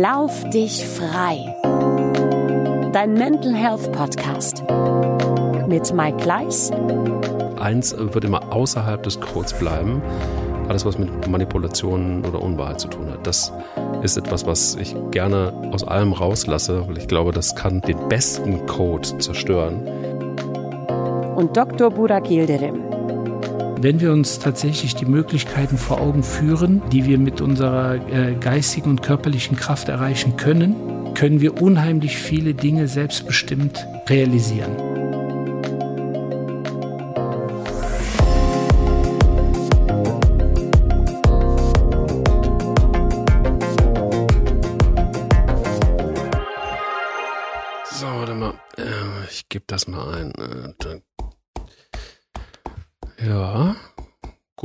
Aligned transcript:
Lauf 0.00 0.48
dich 0.48 0.86
frei. 0.86 1.54
Dein 2.94 3.12
Mental 3.12 3.54
Health 3.54 3.92
Podcast 3.92 4.64
mit 5.68 5.92
Mike 5.92 6.16
Gleis. 6.16 6.70
Eins 7.60 7.94
wird 7.98 8.24
immer 8.24 8.54
außerhalb 8.54 9.02
des 9.02 9.20
Codes 9.20 9.52
bleiben. 9.52 10.00
Alles, 10.66 10.86
was 10.86 10.96
mit 10.96 11.28
Manipulationen 11.28 12.24
oder 12.24 12.40
Unwahrheit 12.40 12.80
zu 12.80 12.88
tun 12.88 13.10
hat. 13.10 13.26
Das 13.26 13.52
ist 14.02 14.16
etwas, 14.16 14.46
was 14.46 14.76
ich 14.76 14.96
gerne 15.10 15.52
aus 15.74 15.86
allem 15.86 16.14
rauslasse, 16.14 16.88
weil 16.88 16.96
ich 16.96 17.06
glaube, 17.06 17.32
das 17.32 17.54
kann 17.54 17.82
den 17.82 18.08
besten 18.08 18.64
Code 18.64 19.18
zerstören. 19.18 19.86
Und 21.36 21.54
Dr. 21.54 21.90
Burak 21.90 22.30
Yildirim. 22.30 22.81
Wenn 23.82 24.00
wir 24.00 24.12
uns 24.12 24.38
tatsächlich 24.38 24.94
die 24.94 25.06
Möglichkeiten 25.06 25.76
vor 25.76 26.00
Augen 26.00 26.22
führen, 26.22 26.80
die 26.92 27.04
wir 27.04 27.18
mit 27.18 27.40
unserer 27.40 27.96
äh, 27.96 28.36
geistigen 28.38 28.90
und 28.90 29.02
körperlichen 29.02 29.56
Kraft 29.56 29.88
erreichen 29.88 30.36
können, 30.36 30.76
können 31.14 31.40
wir 31.40 31.60
unheimlich 31.60 32.16
viele 32.16 32.54
Dinge 32.54 32.86
selbstbestimmt 32.86 33.84
realisieren. 34.08 34.91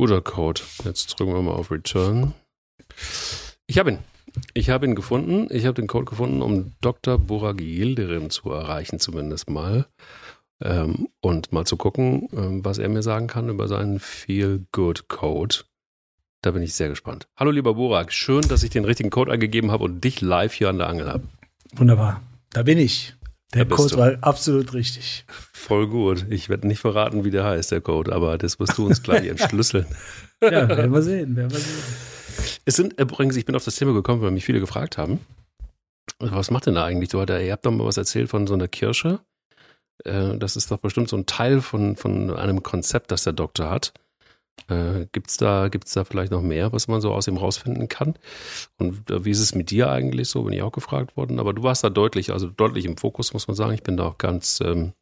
Guter 0.08 0.22
Code. 0.22 0.62
Jetzt 0.84 1.08
drücken 1.08 1.34
wir 1.34 1.42
mal 1.42 1.52
auf 1.52 1.70
Return. 1.70 2.32
Ich 3.66 3.78
habe 3.78 3.90
ihn. 3.90 3.98
Ich 4.54 4.70
habe 4.70 4.86
ihn 4.86 4.94
gefunden. 4.94 5.48
Ich 5.50 5.66
habe 5.66 5.74
den 5.74 5.86
Code 5.86 6.06
gefunden, 6.06 6.40
um 6.40 6.72
Dr. 6.80 7.18
Burak 7.18 7.60
Yildirim 7.60 8.30
zu 8.30 8.50
erreichen, 8.50 9.00
zumindest 9.00 9.50
mal. 9.50 9.86
Ähm, 10.62 11.08
und 11.20 11.52
mal 11.52 11.66
zu 11.66 11.76
gucken, 11.76 12.28
ähm, 12.32 12.64
was 12.64 12.78
er 12.78 12.88
mir 12.88 13.02
sagen 13.02 13.26
kann 13.26 13.50
über 13.50 13.68
seinen 13.68 14.00
Feel-Good-Code. 14.00 15.56
Da 16.40 16.52
bin 16.52 16.62
ich 16.62 16.72
sehr 16.72 16.88
gespannt. 16.88 17.28
Hallo, 17.36 17.50
lieber 17.50 17.74
Burak. 17.74 18.10
Schön, 18.10 18.40
dass 18.48 18.62
ich 18.62 18.70
den 18.70 18.86
richtigen 18.86 19.10
Code 19.10 19.30
eingegeben 19.30 19.70
habe 19.70 19.84
und 19.84 20.02
dich 20.02 20.22
live 20.22 20.54
hier 20.54 20.70
an 20.70 20.78
der 20.78 20.88
Angel 20.88 21.12
habe. 21.12 21.24
Wunderbar. 21.74 22.22
Da 22.50 22.62
bin 22.62 22.78
ich. 22.78 23.14
Der 23.54 23.64
Code 23.66 23.90
du. 23.94 23.96
war 23.98 24.16
absolut 24.20 24.74
richtig. 24.74 25.24
Voll 25.52 25.88
gut. 25.88 26.26
Ich 26.28 26.48
werde 26.48 26.66
nicht 26.66 26.80
verraten, 26.80 27.24
wie 27.24 27.30
der 27.30 27.44
heißt, 27.44 27.70
der 27.72 27.80
Code, 27.80 28.12
aber 28.12 28.36
das 28.38 28.60
wirst 28.60 28.76
du 28.76 28.86
uns 28.86 29.02
gleich 29.02 29.26
entschlüsseln. 29.28 29.86
Ja, 30.42 30.68
werden 30.68 30.92
wir 30.92 31.02
sehen, 31.02 31.34
werden 31.36 31.50
wir 31.50 31.58
sehen. 31.58 31.82
Es 32.64 32.76
sind 32.76 33.00
übrigens, 33.00 33.36
ich 33.36 33.46
bin 33.46 33.56
auf 33.56 33.64
das 33.64 33.76
Thema 33.76 33.94
gekommen, 33.94 34.20
weil 34.22 34.30
mich 34.30 34.44
viele 34.44 34.60
gefragt 34.60 34.98
haben. 34.98 35.20
Was 36.18 36.50
macht 36.50 36.66
denn 36.66 36.74
da 36.74 36.84
eigentlich? 36.84 37.08
Du, 37.10 37.22
ihr 37.22 37.52
habt 37.52 37.64
doch 37.64 37.70
mal 37.70 37.86
was 37.86 37.96
erzählt 37.96 38.28
von 38.28 38.46
so 38.46 38.54
einer 38.54 38.68
Kirche. 38.68 39.20
Äh, 40.04 40.36
Das 40.38 40.56
ist 40.56 40.70
doch 40.70 40.78
bestimmt 40.78 41.08
so 41.08 41.16
ein 41.16 41.26
Teil 41.26 41.60
von, 41.60 41.96
von 41.96 42.30
einem 42.36 42.62
Konzept, 42.62 43.10
das 43.10 43.24
der 43.24 43.32
Doktor 43.32 43.70
hat. 43.70 43.92
Äh, 44.68 45.06
gibt's 45.12 45.36
da, 45.36 45.68
gibt's 45.68 45.92
da 45.92 46.04
vielleicht 46.04 46.32
noch 46.32 46.42
mehr, 46.42 46.72
was 46.72 46.88
man 46.88 47.00
so 47.00 47.12
aus 47.12 47.28
ihm 47.28 47.36
rausfinden 47.36 47.88
kann? 47.88 48.14
Und 48.78 49.10
äh, 49.10 49.24
wie 49.24 49.30
ist 49.30 49.40
es 49.40 49.54
mit 49.54 49.70
dir 49.70 49.90
eigentlich 49.90 50.28
so? 50.28 50.42
Bin 50.42 50.52
ich 50.52 50.62
auch 50.62 50.72
gefragt 50.72 51.16
worden. 51.16 51.38
Aber 51.38 51.54
du 51.54 51.62
warst 51.62 51.84
da 51.84 51.90
deutlich, 51.90 52.32
also 52.32 52.48
deutlich 52.48 52.84
im 52.84 52.96
Fokus, 52.96 53.32
muss 53.32 53.48
man 53.48 53.54
sagen. 53.54 53.74
Ich 53.74 53.82
bin 53.82 53.96
da 53.96 54.06
auch 54.06 54.18
ganz, 54.18 54.60
ähm, 54.62 54.92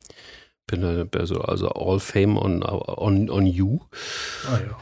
bin 0.67 0.83
da 0.83 1.07
also, 1.19 1.41
also 1.41 1.69
all 1.71 2.01
fame 2.01 2.37
on, 2.37 2.63
on, 2.63 3.31
on 3.31 3.47
you. 3.47 3.81
Ah, 4.49 4.59
ja. 4.59 4.79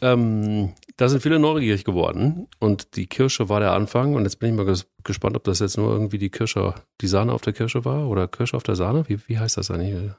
Ähm, 0.00 0.74
da 0.96 1.08
sind 1.08 1.22
viele 1.22 1.38
neugierig 1.38 1.84
geworden 1.84 2.48
und 2.58 2.96
die 2.96 3.06
Kirsche 3.06 3.48
war 3.48 3.60
der 3.60 3.72
Anfang 3.72 4.14
und 4.14 4.24
jetzt 4.24 4.40
bin 4.40 4.50
ich 4.50 4.56
mal 4.56 4.66
ges 4.66 4.88
gespannt, 5.04 5.36
ob 5.36 5.44
das 5.44 5.60
jetzt 5.60 5.78
nur 5.78 5.92
irgendwie 5.92 6.18
die 6.18 6.30
Kirsche, 6.30 6.74
die 7.00 7.06
Sahne 7.06 7.32
auf 7.32 7.42
der 7.42 7.52
Kirsche 7.52 7.84
war 7.84 8.08
oder 8.08 8.26
Kirsche 8.26 8.56
auf 8.56 8.64
der 8.64 8.74
Sahne. 8.74 9.08
Wie, 9.08 9.20
wie 9.28 9.38
heißt 9.38 9.56
das 9.56 9.70
eigentlich? 9.70 10.10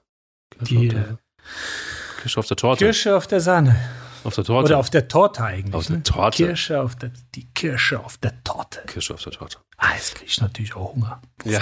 Kirsche, 0.52 0.76
Die, 0.76 0.88
auf 0.88 0.94
der, 0.94 1.20
Kirsche 2.20 2.40
auf 2.40 2.48
der 2.48 2.58
Torte. 2.58 2.86
Kirsche 2.86 3.16
auf 3.16 3.28
der 3.28 3.40
Sahne. 3.40 3.76
auf 4.24 4.36
der 4.36 4.44
Torte. 4.44 4.66
Oder 4.66 4.78
auf 4.78 4.90
der 4.90 5.08
Torte 5.08 5.44
eigentlich. 5.44 5.74
Auf 5.74 5.88
der 5.88 5.98
ne? 5.98 6.04
Torte. 6.04 6.46
Kirsche 6.46 6.82
auf 6.82 6.96
der, 6.96 7.12
die 7.36 7.48
Kirsche 7.54 8.00
auf 8.00 8.18
der 8.18 8.44
Torte. 8.44 8.82
Kirsche 8.88 9.14
auf 9.14 9.24
der 9.24 9.32
Torte. 9.32 9.58
Ah, 9.78 9.94
jetzt 9.96 10.16
kriege 10.16 10.30
ich 10.30 10.42
natürlich 10.42 10.76
auch 10.76 10.94
Hunger. 10.94 11.22
Ja, 11.46 11.60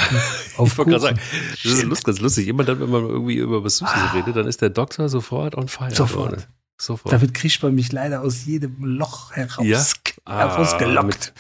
Auf 0.57 0.72
ich 0.72 0.78
wollte 0.78 0.91
gerade 0.91 1.01
sagen, 1.03 1.19
das 1.63 1.73
ist 1.73 2.03
ganz 2.03 2.19
lustig. 2.19 2.47
Immer 2.47 2.63
dann, 2.63 2.79
wenn 2.79 2.90
man 2.90 3.03
irgendwie 3.07 3.35
über 3.35 3.63
was 3.63 3.78
Süßes 3.78 4.13
redet, 4.16 4.35
dann 4.35 4.47
ist 4.47 4.62
der 4.62 4.72
Doktor 4.72 5.07
sofort 5.07 5.56
on 5.56 5.68
fire. 5.68 5.90
Ah. 5.91 5.95
Sofort. 5.95 6.31
Leute. 6.31 6.47
Sofort. 6.79 7.13
Damit 7.13 7.34
kriegt 7.35 7.62
man 7.62 7.75
mich 7.75 7.91
leider 7.91 8.22
aus 8.22 8.45
jedem 8.45 8.84
Loch 8.84 9.34
heraus, 9.34 9.66
Ja? 9.66 9.84
Ah, 10.25 10.39
herausgelockt. 10.39 11.34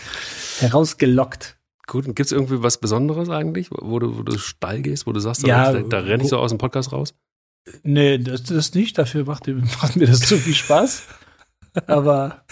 herausgelockt. 0.59 1.57
Gut, 1.87 2.05
gibt 2.05 2.19
es 2.19 2.31
irgendwie 2.31 2.61
was 2.61 2.79
Besonderes 2.79 3.29
eigentlich, 3.29 3.69
wo 3.71 3.97
du, 3.99 4.17
wo 4.17 4.23
du 4.23 4.37
steil 4.37 4.81
gehst, 4.81 5.07
wo 5.07 5.13
du 5.13 5.19
sagst, 5.19 5.45
Ja, 5.47 5.71
da, 5.71 5.81
da 5.81 5.99
renne 5.99 6.23
ich 6.23 6.29
so 6.29 6.37
aus 6.37 6.51
dem 6.51 6.57
Podcast 6.57 6.91
raus? 6.91 7.13
Nee, 7.83 8.17
das, 8.17 8.43
das 8.43 8.73
nicht. 8.73 8.97
Dafür 8.97 9.25
macht, 9.25 9.47
macht 9.81 9.95
mir 9.95 10.07
das 10.07 10.21
zu 10.21 10.37
viel 10.37 10.55
Spaß. 10.55 11.03
Aber 11.87 12.43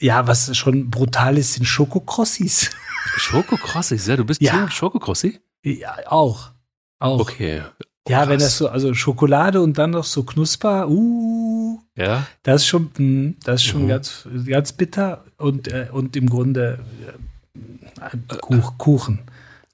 ja, 0.00 0.26
was 0.26 0.56
schon 0.56 0.90
brutal 0.90 1.38
ist, 1.38 1.54
sind 1.54 1.64
Schokokrossis. 1.66 2.70
Schokokrossis, 3.16 4.06
ja, 4.06 4.16
du 4.16 4.24
bist 4.24 4.40
Ja. 4.40 4.52
Team 4.52 4.70
Schokokrossi? 4.70 5.40
Ja, 5.64 5.96
auch. 6.06 6.50
Auch. 6.98 7.20
Okay. 7.20 7.62
Ja, 8.08 8.22
wenn 8.28 8.38
krass. 8.38 8.48
das 8.48 8.58
so, 8.58 8.68
also 8.68 8.94
Schokolade 8.94 9.60
und 9.60 9.78
dann 9.78 9.90
noch 9.90 10.04
so 10.04 10.24
knusper, 10.24 10.88
uh, 10.88 11.78
Ja, 11.96 12.26
das 12.42 12.62
ist 12.62 12.66
schon, 12.68 12.90
mh, 12.96 13.34
das 13.44 13.60
ist 13.62 13.66
schon 13.68 13.84
Mhm. 13.84 13.88
ganz, 13.88 14.28
ganz 14.46 14.72
bitter 14.72 15.24
und, 15.38 15.68
äh, 15.68 15.86
und 15.92 16.16
im 16.16 16.28
Grunde 16.28 16.80
äh, 18.00 18.36
Kuch, 18.40 18.76
Kuchen. 18.78 19.20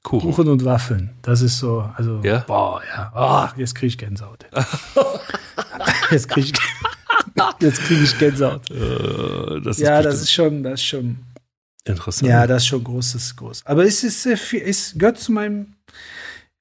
Kuchen. 0.05 0.31
Kuchen 0.31 0.49
und 0.49 0.65
Waffeln. 0.65 1.11
Das 1.23 1.43
ist 1.43 1.59
so, 1.59 1.81
also, 1.97 2.21
Ja? 2.23 2.39
boah, 2.47 2.81
ja, 2.89 3.13
oh, 3.55 3.59
jetzt 3.61 3.75
kriege 3.75 3.89
ich 3.89 3.99
Gänsehaut. 3.99 4.47
jetzt 6.11 6.29
kriege 6.29 6.47
ich, 6.49 6.53
jetzt 7.61 7.81
krieg 7.83 8.03
ich 8.03 8.19
Gänsehaut. 8.19 8.71
Äh, 8.71 9.61
das 9.61 9.79
Ja, 9.79 10.01
das 10.03 10.21
ist 10.23 10.33
schon, 10.33 10.63
das 10.63 10.75
ist 10.81 10.87
schon, 10.87 11.19
interessant. 11.85 12.31
ja, 12.31 12.47
das 12.47 12.63
ist 12.63 12.69
schon 12.69 12.85
großes, 12.85 13.37
groß. 13.37 13.67
Aber 13.67 13.85
es 13.85 14.05
ist, 14.05 14.27
viel- 14.39 14.63
es 14.63 14.95
gehört 14.97 15.19
zu 15.19 15.33
meinem 15.33 15.75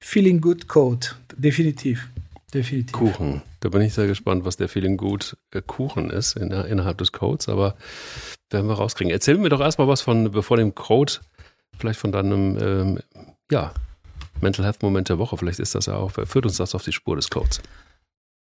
Feeling 0.00 0.40
Good 0.40 0.68
Code. 0.68 1.06
Definitiv. 1.36 2.08
Definitiv. 2.52 2.92
Kuchen. 2.92 3.42
Da 3.60 3.68
bin 3.68 3.82
ich 3.82 3.92
sehr 3.94 4.06
gespannt, 4.06 4.44
was 4.44 4.56
der 4.56 4.68
Feeling 4.68 4.96
gut 4.96 5.36
äh, 5.52 5.60
Kuchen 5.60 6.10
ist 6.10 6.36
in, 6.36 6.50
innerhalb 6.50 6.98
des 6.98 7.12
Codes, 7.12 7.48
aber 7.48 7.76
werden 8.50 8.68
wir 8.68 8.74
rauskriegen. 8.74 9.12
Erzähl 9.12 9.36
mir 9.36 9.48
doch 9.50 9.60
erstmal 9.60 9.88
was 9.88 10.00
von, 10.00 10.30
bevor 10.30 10.56
dem 10.56 10.74
Code, 10.74 11.14
vielleicht 11.78 12.00
von 12.00 12.10
deinem, 12.12 12.56
ähm, 12.60 12.98
ja, 13.50 13.72
Mental 14.40 14.64
Health 14.64 14.82
Moment 14.82 15.08
der 15.08 15.18
Woche. 15.18 15.36
Vielleicht 15.36 15.58
ist 15.58 15.74
das 15.74 15.86
ja 15.86 15.94
auch, 15.94 16.12
führt 16.12 16.46
uns 16.46 16.56
das 16.56 16.74
auf 16.74 16.82
die 16.82 16.92
Spur 16.92 17.16
des 17.16 17.30
Codes. 17.30 17.60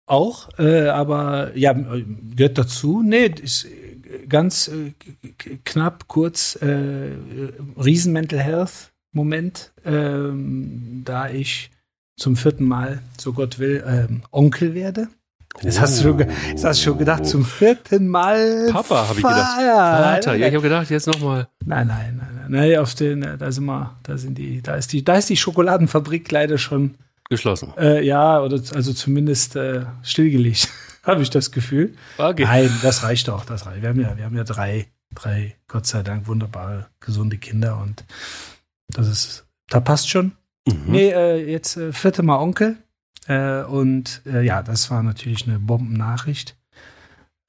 Auch, 0.08 0.48
äh, 0.58 0.88
aber 0.88 1.56
ja, 1.56 1.72
gehört 1.72 2.58
dazu. 2.58 3.02
Nee, 3.04 3.26
ist 3.26 3.64
äh, 3.64 4.26
ganz 4.28 4.68
äh, 4.68 4.92
knapp, 5.64 6.06
kurz, 6.06 6.54
äh, 6.56 7.10
riesen 7.76 8.12
Mental 8.12 8.38
Health 8.38 8.92
Moment, 9.12 9.72
ähm, 9.84 11.02
da 11.04 11.28
ich 11.28 11.70
zum 12.16 12.36
vierten 12.36 12.64
Mal, 12.64 13.00
so 13.18 13.32
Gott 13.32 13.58
will, 13.58 13.82
ähm, 13.86 14.22
Onkel 14.30 14.74
werde. 14.74 15.08
Das 15.62 15.80
hast 15.80 15.98
du 15.98 16.02
schon, 16.02 16.18
das 16.52 16.64
hast 16.64 16.80
du 16.80 16.84
schon 16.84 16.98
gedacht, 16.98 17.26
zum 17.26 17.44
vierten 17.44 18.08
Mal. 18.08 18.68
Papa, 18.70 19.08
habe 19.08 19.18
ich 19.18 19.24
gedacht. 19.24 19.56
Vater. 19.56 20.04
Vater, 20.04 20.34
ja, 20.34 20.48
ich 20.48 20.54
habe 20.54 20.62
gedacht, 20.62 20.90
jetzt 20.90 21.06
nochmal. 21.06 21.48
Nein, 21.64 21.86
nein, 21.86 22.20
nein, 22.20 22.35
nein, 22.48 22.70
nein, 22.70 22.78
auf 22.78 22.94
den, 22.94 23.22
äh, 23.22 23.38
da 23.38 23.50
sind 23.52 23.64
wir, 23.64 23.96
da 24.02 24.18
sind 24.18 24.38
die, 24.38 24.62
da 24.62 24.74
ist 24.74 24.92
die, 24.92 25.04
da 25.04 25.16
ist 25.16 25.28
die 25.28 25.36
Schokoladenfabrik 25.36 26.30
leider 26.30 26.58
schon 26.58 26.94
Geschlossen. 27.28 27.72
äh, 27.76 28.04
ja, 28.04 28.40
oder 28.40 28.60
also 28.74 28.92
zumindest 28.92 29.56
äh, 29.56 29.86
stillgelegt, 30.02 30.68
habe 31.02 31.22
ich 31.22 31.30
das 31.30 31.50
Gefühl. 31.50 31.94
Okay. 32.18 32.44
Nein, 32.44 32.70
das 32.82 33.02
reicht 33.02 33.28
auch. 33.30 33.44
Das 33.44 33.66
reicht. 33.66 33.82
Wir 33.82 33.88
haben 33.88 34.00
ja, 34.00 34.16
wir 34.16 34.24
haben 34.24 34.36
ja 34.36 34.44
drei, 34.44 34.86
drei, 35.14 35.56
Gott 35.68 35.86
sei 35.86 36.02
Dank, 36.02 36.26
wunderbare, 36.26 36.86
gesunde 37.00 37.38
Kinder 37.38 37.78
und 37.78 38.04
das 38.88 39.08
ist, 39.08 39.46
da 39.68 39.80
passt 39.80 40.08
schon. 40.08 40.32
Mhm. 40.66 40.84
Nee, 40.86 41.10
äh, 41.10 41.50
jetzt 41.50 41.76
äh, 41.76 41.92
vierte 41.92 42.22
Mal 42.22 42.38
Onkel. 42.38 42.76
Äh, 43.28 43.62
und 43.62 44.22
ja, 44.24 44.62
das 44.62 44.88
war 44.92 45.02
natürlich 45.02 45.48
eine 45.48 45.58
Bombennachricht. 45.58 46.56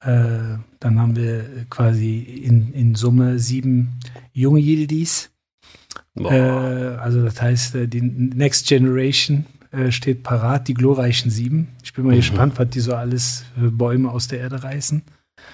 Äh, 0.00 0.58
dann 0.80 1.00
haben 1.00 1.16
wir 1.16 1.44
quasi 1.70 2.18
in, 2.20 2.72
in 2.72 2.94
Summe 2.94 3.38
sieben 3.38 3.98
junge 4.32 4.60
Yildis. 4.60 5.30
Äh, 6.16 6.38
also 6.38 7.22
das 7.24 7.40
heißt, 7.42 7.74
äh, 7.74 7.88
die 7.88 8.00
Next 8.02 8.66
Generation 8.68 9.46
äh, 9.72 9.90
steht 9.90 10.22
parat, 10.22 10.68
die 10.68 10.74
glorreichen 10.74 11.30
sieben. 11.30 11.68
Ich 11.82 11.92
bin 11.92 12.04
mal 12.04 12.12
Mhm. 12.12 12.16
gespannt, 12.18 12.58
was 12.58 12.70
die 12.70 12.80
so 12.80 12.94
alles 12.94 13.44
für 13.58 13.70
Bäume 13.70 14.10
aus 14.10 14.28
der 14.28 14.40
Erde 14.40 14.62
reißen. 14.62 15.02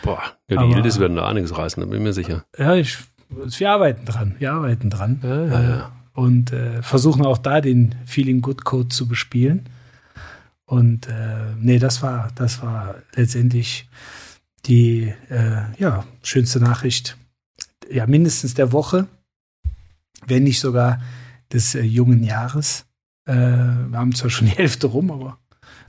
Boah. 0.03 0.21
Ja, 0.23 0.33
die 0.49 0.57
aber- 0.59 0.75
Yildiz 0.75 0.99
werden 0.99 1.17
da 1.17 1.27
einiges 1.29 1.57
reißen, 1.57 1.81
da 1.81 1.87
bin 1.87 1.99
ich 1.99 2.05
mir 2.05 2.13
sicher. 2.13 2.45
Ja, 2.59 2.75
ich, 2.75 2.99
wir 3.29 3.71
arbeiten 3.71 4.05
dran. 4.05 4.35
Wir 4.39 4.53
arbeiten 4.53 4.91
dran. 4.91 5.21
Ja, 5.23 5.45
ja, 5.47 5.63
ja. 5.63 5.79
Äh, 5.79 6.21
und 6.21 6.53
äh, 6.53 6.81
versuchen 6.83 7.25
auch 7.25 7.39
da 7.39 7.61
den 7.61 7.95
Feeling 8.07 8.41
Good 8.41 8.65
Code 8.65 8.89
zu 8.89 9.09
bespielen. 9.09 9.65
Und 10.67 11.09
äh, 11.09 11.55
nee, 11.59 11.79
das 11.79 12.03
war, 12.03 12.29
das 12.37 12.63
war 12.63 12.95
letztendlich 13.17 13.89
die 14.67 15.13
äh, 15.29 15.63
ja, 15.79 16.05
schönste 16.23 16.61
Nachricht, 16.61 17.17
ja, 17.91 18.07
mindestens 18.07 18.55
der 18.55 18.73
Woche. 18.73 19.07
wenn 20.27 20.45
nicht 20.45 20.61
sogar 20.61 21.03
des 21.53 21.75
äh, 21.75 21.83
jungen 21.83 22.25
Jahres. 22.25 22.87
Äh, 23.27 23.35
wir 23.35 23.99
haben 23.99 24.15
zwar 24.15 24.31
schon 24.31 24.47
die 24.49 24.55
Hälfte 24.57 24.87
rum, 24.87 25.11
aber 25.11 25.39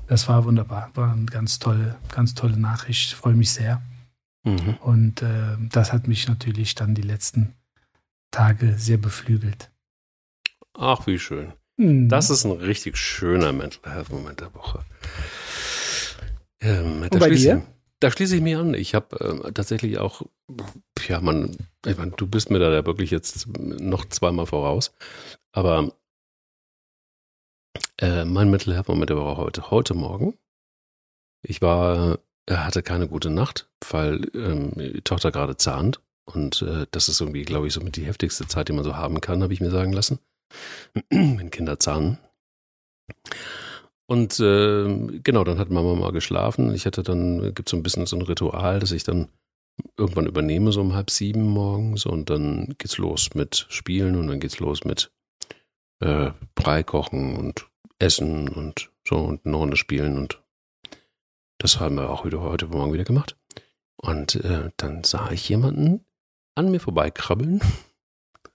das 0.07 0.27
war 0.27 0.45
wunderbar. 0.45 0.91
War 0.93 1.13
eine 1.13 1.25
ganz 1.25 1.59
tolle, 1.59 1.95
ganz 2.11 2.33
tolle 2.33 2.57
Nachricht. 2.57 3.07
Ich 3.09 3.15
freue 3.15 3.33
mich 3.35 3.51
sehr. 3.51 3.81
Mhm. 4.43 4.75
Und 4.81 5.21
äh, 5.21 5.57
das 5.69 5.93
hat 5.93 6.07
mich 6.07 6.27
natürlich 6.27 6.75
dann 6.75 6.95
die 6.95 7.01
letzten 7.01 7.53
Tage 8.31 8.77
sehr 8.77 8.97
beflügelt. 8.97 9.71
Ach, 10.77 11.07
wie 11.07 11.17
schön. 11.17 11.53
Mhm. 11.77 12.09
Das 12.09 12.29
ist 12.29 12.45
ein 12.45 12.51
richtig 12.51 12.97
schöner 12.97 13.53
Mental 13.53 13.93
Health 13.93 14.09
Moment 14.11 14.41
der 14.41 14.53
Woche. 14.53 14.83
Ähm, 16.59 17.03
Und 17.09 17.19
bei 17.19 17.29
dir? 17.29 17.63
Da 18.01 18.11
schließe 18.11 18.35
ich 18.35 18.41
mich 18.41 18.55
an. 18.55 18.73
Ich 18.73 18.93
habe 18.93 19.43
äh, 19.45 19.51
tatsächlich 19.51 19.97
auch, 19.99 20.23
ja, 21.07 21.21
man, 21.21 21.55
ich 21.85 21.97
mein, 21.97 22.11
du 22.11 22.27
bist 22.27 22.49
mir 22.49 22.59
da 22.59 22.71
ja 22.71 22.85
wirklich 22.85 23.11
jetzt 23.11 23.47
noch 23.57 24.05
zweimal 24.05 24.45
voraus. 24.45 24.93
Aber 25.53 25.95
äh, 27.99 28.25
mein 28.25 28.49
Mental 28.49 28.73
Health 28.73 28.89
Moment 28.89 29.11
Woche 29.11 29.37
heute, 29.37 29.71
heute 29.71 29.93
Morgen. 29.93 30.37
Ich 31.41 31.61
war, 31.61 32.19
hatte 32.49 32.83
keine 32.83 33.07
gute 33.07 33.29
Nacht, 33.29 33.69
weil 33.89 34.29
ähm, 34.33 34.73
die 34.75 35.01
Tochter 35.01 35.31
gerade 35.31 35.57
zahnt. 35.57 36.01
Und 36.25 36.63
äh, 36.63 36.87
das 36.91 37.07
ist 37.07 37.21
irgendwie, 37.21 37.43
glaube 37.43 37.67
ich, 37.67 37.73
so 37.73 37.81
mit 37.81 37.95
die 37.95 38.05
heftigste 38.05 38.47
Zeit, 38.47 38.67
die 38.67 38.73
man 38.73 38.83
so 38.83 38.95
haben 38.95 39.21
kann, 39.21 39.43
habe 39.43 39.53
ich 39.53 39.61
mir 39.61 39.69
sagen 39.69 39.93
lassen. 39.93 40.19
Wenn 41.09 41.51
Kinder 41.51 41.79
zahnen. 41.79 42.17
Und 44.07 44.39
äh, 44.39 45.19
genau, 45.23 45.43
dann 45.43 45.57
hat 45.57 45.69
Mama 45.69 45.95
mal 45.95 46.11
geschlafen. 46.11 46.73
Ich 46.73 46.85
hatte 46.85 47.01
dann, 47.01 47.53
gibt 47.55 47.69
so 47.69 47.77
ein 47.77 47.83
bisschen 47.83 48.05
so 48.05 48.15
ein 48.15 48.21
Ritual, 48.21 48.79
dass 48.79 48.91
ich 48.91 49.03
dann 49.03 49.29
irgendwann 49.97 50.27
übernehme, 50.27 50.71
so 50.71 50.81
um 50.81 50.93
halb 50.93 51.09
sieben 51.09 51.43
morgens. 51.43 52.05
Und 52.05 52.29
dann 52.29 52.75
geht's 52.77 52.97
los 52.97 53.33
mit 53.33 53.65
Spielen 53.69 54.15
und 54.15 54.27
dann 54.27 54.39
geht's 54.39 54.59
los 54.59 54.83
mit 54.83 55.11
äh, 56.01 56.31
Brei 56.53 56.83
kochen 56.83 57.35
und 57.35 57.67
Essen 57.97 58.47
und 58.47 58.91
so 59.07 59.17
und 59.17 59.45
eine 59.45 59.75
spielen. 59.75 60.17
Und 60.17 60.41
das 61.57 61.79
haben 61.79 61.95
wir 61.95 62.09
auch 62.09 62.25
wieder 62.25 62.41
heute 62.41 62.67
Morgen 62.67 62.93
wieder 62.93 63.05
gemacht. 63.05 63.37
Und 63.95 64.35
äh, 64.35 64.69
dann 64.77 65.03
sah 65.03 65.31
ich 65.31 65.49
jemanden 65.49 66.05
an 66.53 66.69
mir 66.69 66.79
vorbeikrabbeln 66.79 67.61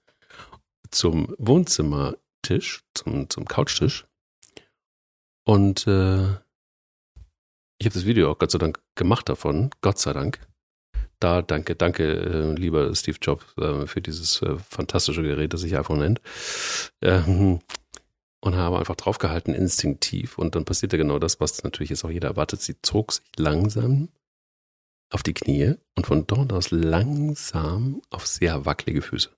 zum 0.91 1.35
Wohnzimmertisch, 1.39 2.85
zum, 2.95 3.29
zum 3.29 3.47
Couchtisch 3.47 4.07
und 5.51 5.85
äh, 5.89 6.29
ich 7.81 7.87
habe 7.87 7.95
das 7.95 8.07
Video 8.07 8.31
auch 8.31 8.39
Gott 8.39 8.53
sei 8.53 8.59
Dank 8.59 8.81
gemacht 8.95 9.29
davon, 9.29 9.71
Gott 9.81 9.99
sei 9.99 10.13
Dank. 10.13 10.47
Da 11.19 11.43
danke, 11.43 11.75
danke, 11.75 12.05
äh, 12.05 12.55
lieber 12.55 12.95
Steve 12.95 13.19
Jobs, 13.21 13.45
äh, 13.57 13.85
für 13.89 14.01
dieses 14.01 14.43
äh, 14.43 14.57
fantastische 14.59 15.25
Gerät, 15.25 15.53
das 15.53 15.63
sich 15.63 15.77
iPhone 15.77 15.99
nennt. 15.99 16.21
Ähm, 17.03 17.59
und 18.41 18.55
habe 18.55 18.79
einfach 18.79 18.95
draufgehalten, 18.95 19.53
instinktiv. 19.53 20.39
Und 20.39 20.55
dann 20.55 20.65
passierte 20.65 20.97
genau 20.97 21.19
das, 21.19 21.41
was 21.41 21.65
natürlich 21.65 21.91
jetzt 21.91 22.05
auch 22.05 22.11
jeder 22.11 22.29
erwartet. 22.29 22.63
Sie 22.63 22.81
zog 22.81 23.11
sich 23.11 23.25
langsam 23.37 24.09
auf 25.13 25.25
die 25.25 25.35
Knie 25.35 25.75
und 25.97 26.07
von 26.07 26.29
dort 26.29 26.53
aus 26.53 26.71
langsam 26.71 28.03
auf 28.11 28.25
sehr 28.25 28.67
wackelige 28.67 29.03
Füße. 29.03 29.31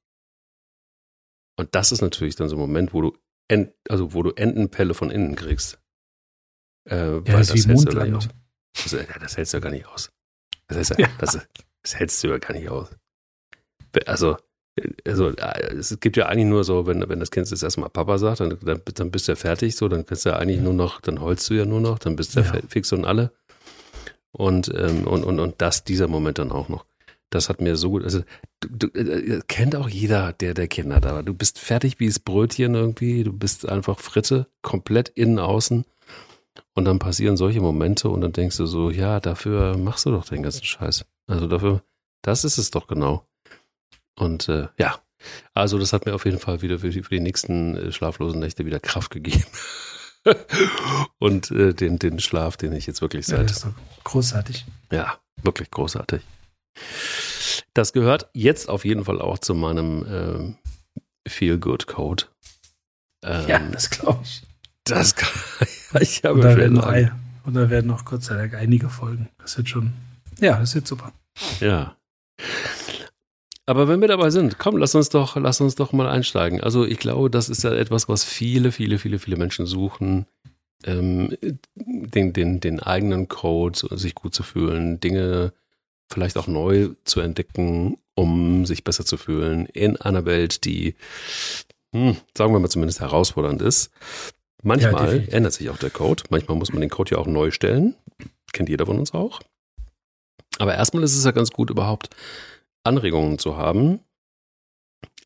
Und 1.58 1.75
das 1.75 1.91
ist 1.91 2.03
natürlich 2.03 2.37
dann 2.37 2.50
so 2.50 2.56
ein 2.56 2.61
Moment, 2.61 2.93
wo 2.93 3.00
du, 3.00 3.17
Ent, 3.49 3.73
also 3.88 4.12
wo 4.12 4.23
du 4.23 4.32
Entenpelle 4.32 4.93
von 4.93 5.11
innen 5.11 5.37
kriegst. 5.37 5.79
Äh, 6.84 7.14
ja, 7.14 7.20
das, 7.20 7.49
das, 7.49 7.67
hältst 7.67 7.87
du 7.87 7.94
das, 7.94 8.29
das, 9.20 9.37
hältst 9.37 9.52
du 9.52 9.56
ja 9.56 9.61
gar 9.61 9.70
nicht 9.70 9.87
aus. 9.87 10.11
Das, 10.69 10.79
heißt, 10.79 10.99
ja. 10.99 11.08
das, 11.19 11.38
das 11.82 11.94
hältst 11.94 12.23
du 12.25 12.29
ja 12.29 12.38
gar 12.38 12.55
nicht 12.55 12.69
aus. 12.69 12.88
Also, 14.06 14.37
also 15.05 15.29
es 15.29 16.00
gibt 16.00 16.17
ja 16.17 16.26
eigentlich 16.26 16.46
nur 16.46 16.64
so, 16.64 16.87
wenn, 16.87 17.06
wenn 17.08 17.20
das 17.20 17.31
Kind 17.31 17.50
das 17.50 17.62
erstmal 17.62 17.90
Papa 17.90 18.19
sagt, 18.19 18.40
dann, 18.40 18.58
dann, 18.62 18.81
dann 18.94 19.11
bist 19.11 19.29
du 19.29 19.32
ja 19.32 19.37
fertig, 19.37 19.76
so, 19.76 19.88
dann 19.88 20.06
kannst 20.06 20.25
du 20.25 20.31
ja 20.31 20.37
eigentlich 20.37 20.61
nur 20.61 20.73
noch, 20.73 21.00
dann 21.00 21.20
holst 21.20 21.49
du 21.50 21.55
ja 21.55 21.67
nur 21.67 21.81
noch, 21.81 21.99
dann 21.99 22.17
bist 22.17 22.37
du 22.37 22.40
ja. 22.40 22.52
fix 22.69 22.93
und 22.93 23.05
alle. 23.05 23.32
Und, 24.32 24.73
ähm, 24.75 25.06
und, 25.06 25.25
und, 25.25 25.40
und 25.40 25.61
das, 25.61 25.84
dieser 25.84 26.08
Moment 26.08 26.38
dann 26.38 26.52
auch 26.52 26.70
noch. 26.70 26.87
Das 27.29 27.49
hat 27.49 27.61
mir 27.61 27.76
so 27.76 27.90
gut, 27.90 28.05
also 28.05 28.23
du, 28.61 28.88
du, 28.88 28.99
äh, 28.99 29.40
kennt 29.46 29.76
auch 29.76 29.88
jeder, 29.88 30.32
der 30.32 30.55
der 30.55 30.69
Kinder 30.69 31.00
da 31.00 31.14
war. 31.14 31.23
Du 31.23 31.34
bist 31.34 31.58
fertig 31.58 31.99
wie 31.99 32.06
das 32.06 32.19
Brötchen 32.19 32.75
irgendwie, 32.75 33.25
du 33.25 33.32
bist 33.32 33.69
einfach 33.69 33.99
Fritte, 34.00 34.46
komplett 34.62 35.11
innen, 35.11 35.38
außen. 35.38 35.84
Und 36.75 36.84
dann 36.84 36.99
passieren 36.99 37.37
solche 37.37 37.60
Momente 37.60 38.08
und 38.08 38.20
dann 38.20 38.32
denkst 38.32 38.56
du 38.56 38.66
so, 38.66 38.90
ja, 38.90 39.20
dafür 39.20 39.76
machst 39.76 40.06
du 40.06 40.10
doch 40.10 40.25
den 40.25 40.43
ganzen 40.43 40.64
Scheiß. 40.64 41.04
Also 41.26 41.46
dafür, 41.46 41.82
das 42.22 42.44
ist 42.44 42.58
es 42.58 42.70
doch 42.70 42.87
genau. 42.87 43.26
Und 44.16 44.49
äh, 44.49 44.69
ja, 44.78 45.00
also 45.54 45.78
das 45.78 45.93
hat 45.93 46.06
mir 46.06 46.14
auf 46.14 46.25
jeden 46.25 46.38
Fall 46.38 46.62
wieder 46.62 46.78
für 46.78 46.90
die, 46.90 47.02
für 47.02 47.14
die 47.14 47.20
nächsten 47.20 47.76
äh, 47.76 47.93
schlaflosen 47.93 48.40
Nächte 48.40 48.66
wieder 48.66 48.81
Kraft 48.81 49.10
gegeben. 49.10 49.44
und 51.19 51.50
äh, 51.50 51.75
den, 51.75 51.99
den 51.99 52.20
Schlaf, 52.20 52.56
den 52.56 52.72
ich 52.72 52.87
jetzt 52.87 53.00
wirklich 53.02 53.26
seit. 53.26 53.50
Ja, 53.50 53.72
großartig. 54.05 54.66
Ja, 54.90 55.19
wirklich 55.43 55.70
großartig. 55.70 56.22
Das 57.75 57.93
gehört 57.93 58.28
jetzt 58.34 58.69
auf 58.69 58.84
jeden 58.84 59.05
Fall 59.05 59.20
auch 59.20 59.38
zu 59.38 59.55
meinem 59.55 60.06
ähm, 60.08 60.58
Feel-Good-Code. 61.26 62.25
Ähm, 63.25 63.48
ja, 63.48 63.58
das 63.58 63.90
glaube 63.90 64.20
ich. 64.22 64.43
Das 64.84 65.14
kann 65.14 65.31
ich 66.00 66.25
habe 66.25 66.34
und 66.34 66.40
da, 66.43 66.56
werden 66.56 66.75
noch, 66.75 66.93
und 67.44 67.55
da 67.55 67.70
werden 67.70 67.87
noch 67.87 68.05
Gott 68.05 68.23
sei 68.23 68.37
Dank 68.37 68.55
einige 68.55 68.88
Folgen. 68.88 69.29
Das 69.38 69.56
wird 69.56 69.69
schon, 69.69 69.93
ja, 70.40 70.58
das 70.58 70.75
wird 70.75 70.87
super. 70.87 71.12
Ja. 71.61 71.96
Aber 73.64 73.87
wenn 73.87 74.00
wir 74.00 74.08
dabei 74.08 74.31
sind, 74.31 74.58
komm, 74.58 74.76
lass 74.76 74.94
uns 74.94 75.08
doch, 75.08 75.37
lass 75.37 75.61
uns 75.61 75.76
doch 75.76 75.93
mal 75.93 76.08
einsteigen. 76.08 76.61
Also 76.61 76.84
ich 76.84 76.99
glaube, 76.99 77.31
das 77.31 77.49
ist 77.49 77.62
ja 77.62 77.73
etwas, 77.73 78.08
was 78.08 78.25
viele, 78.25 78.73
viele, 78.73 78.99
viele, 78.99 79.19
viele 79.19 79.37
Menschen 79.37 79.67
suchen, 79.67 80.26
ähm, 80.84 81.37
den, 81.75 82.32
den, 82.32 82.61
den 82.61 82.81
eigenen 82.81 83.29
Code, 83.29 83.96
sich 83.96 84.14
gut 84.14 84.34
zu 84.34 84.43
fühlen, 84.43 84.99
Dinge 84.99 85.52
vielleicht 86.11 86.37
auch 86.37 86.49
neu 86.49 86.90
zu 87.05 87.20
entdecken, 87.20 87.99
um 88.14 88.67
sich 88.67 88.84
besser 88.84 89.05
zu 89.05 89.17
fühlen 89.17 89.67
in 89.67 89.96
einer 89.96 90.25
Welt, 90.25 90.64
die, 90.64 90.96
hm, 91.93 92.17
sagen 92.37 92.52
wir 92.52 92.58
mal 92.58 92.69
zumindest 92.69 93.00
herausfordernd 93.00 93.62
ist. 93.62 93.90
Manchmal 94.62 95.23
ja, 95.23 95.32
ändert 95.32 95.53
sich 95.53 95.69
auch 95.70 95.79
der 95.79 95.91
Code. 95.91 96.23
Manchmal 96.31 96.56
muss 96.56 96.73
man 96.73 96.81
den 96.81 96.91
Code 96.91 97.12
ja 97.12 97.19
auch 97.19 97.26
neu 97.26 97.50
stellen. 97.50 97.97
Kennt 98.53 98.69
jeder 98.69 98.87
von 98.87 98.99
uns 98.99 99.12
auch. 99.12 99.41
Aber 100.59 100.75
erstmal 100.75 101.03
ist 101.03 101.17
es 101.17 101.25
ja 101.25 101.32
ganz 101.32 101.51
gut, 101.51 101.70
überhaupt 101.70 102.10
Anregungen 102.84 103.39
zu 103.39 103.56
haben. 103.56 104.01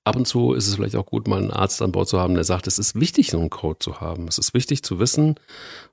Ab 0.05 0.17
und 0.17 0.27
zu 0.27 0.55
ist 0.55 0.69
es 0.69 0.77
vielleicht 0.77 0.97
auch 0.97 1.07
gut, 1.07 1.27
mal 1.27 1.39
einen 1.39 1.51
Arzt 1.51 1.83
an 1.83 1.93
Bord 1.93 2.09
zu 2.09 2.19
haben, 2.19 2.35
der 2.35 2.45
sagt, 2.45 2.67
es 2.67 2.79
ist 2.79 2.99
wichtig, 2.99 3.31
so 3.31 3.39
einen 3.39 3.51
Code 3.51 3.81
zu 3.81 4.01
haben. 4.01 4.29
Es 4.29 4.39
ist 4.39 4.55
wichtig 4.55 4.83
zu 4.83 4.99
wissen, 5.01 5.35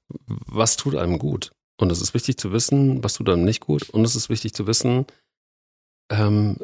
was 0.08 0.77
tut 0.77 0.96
einem 0.96 1.17
gut. 1.17 1.51
Und 1.77 1.91
es 1.91 2.00
ist 2.00 2.13
wichtig 2.13 2.38
zu 2.38 2.51
wissen, 2.53 3.03
was 3.03 3.15
tut 3.15 3.27
einem 3.27 3.44
nicht 3.44 3.60
gut. 3.60 3.89
Und 3.89 4.06
es 4.06 4.15
ist 4.15 4.29
wichtig 4.29 4.53
zu 4.53 4.67
wissen, 4.67 5.06
ähm, 6.12 6.58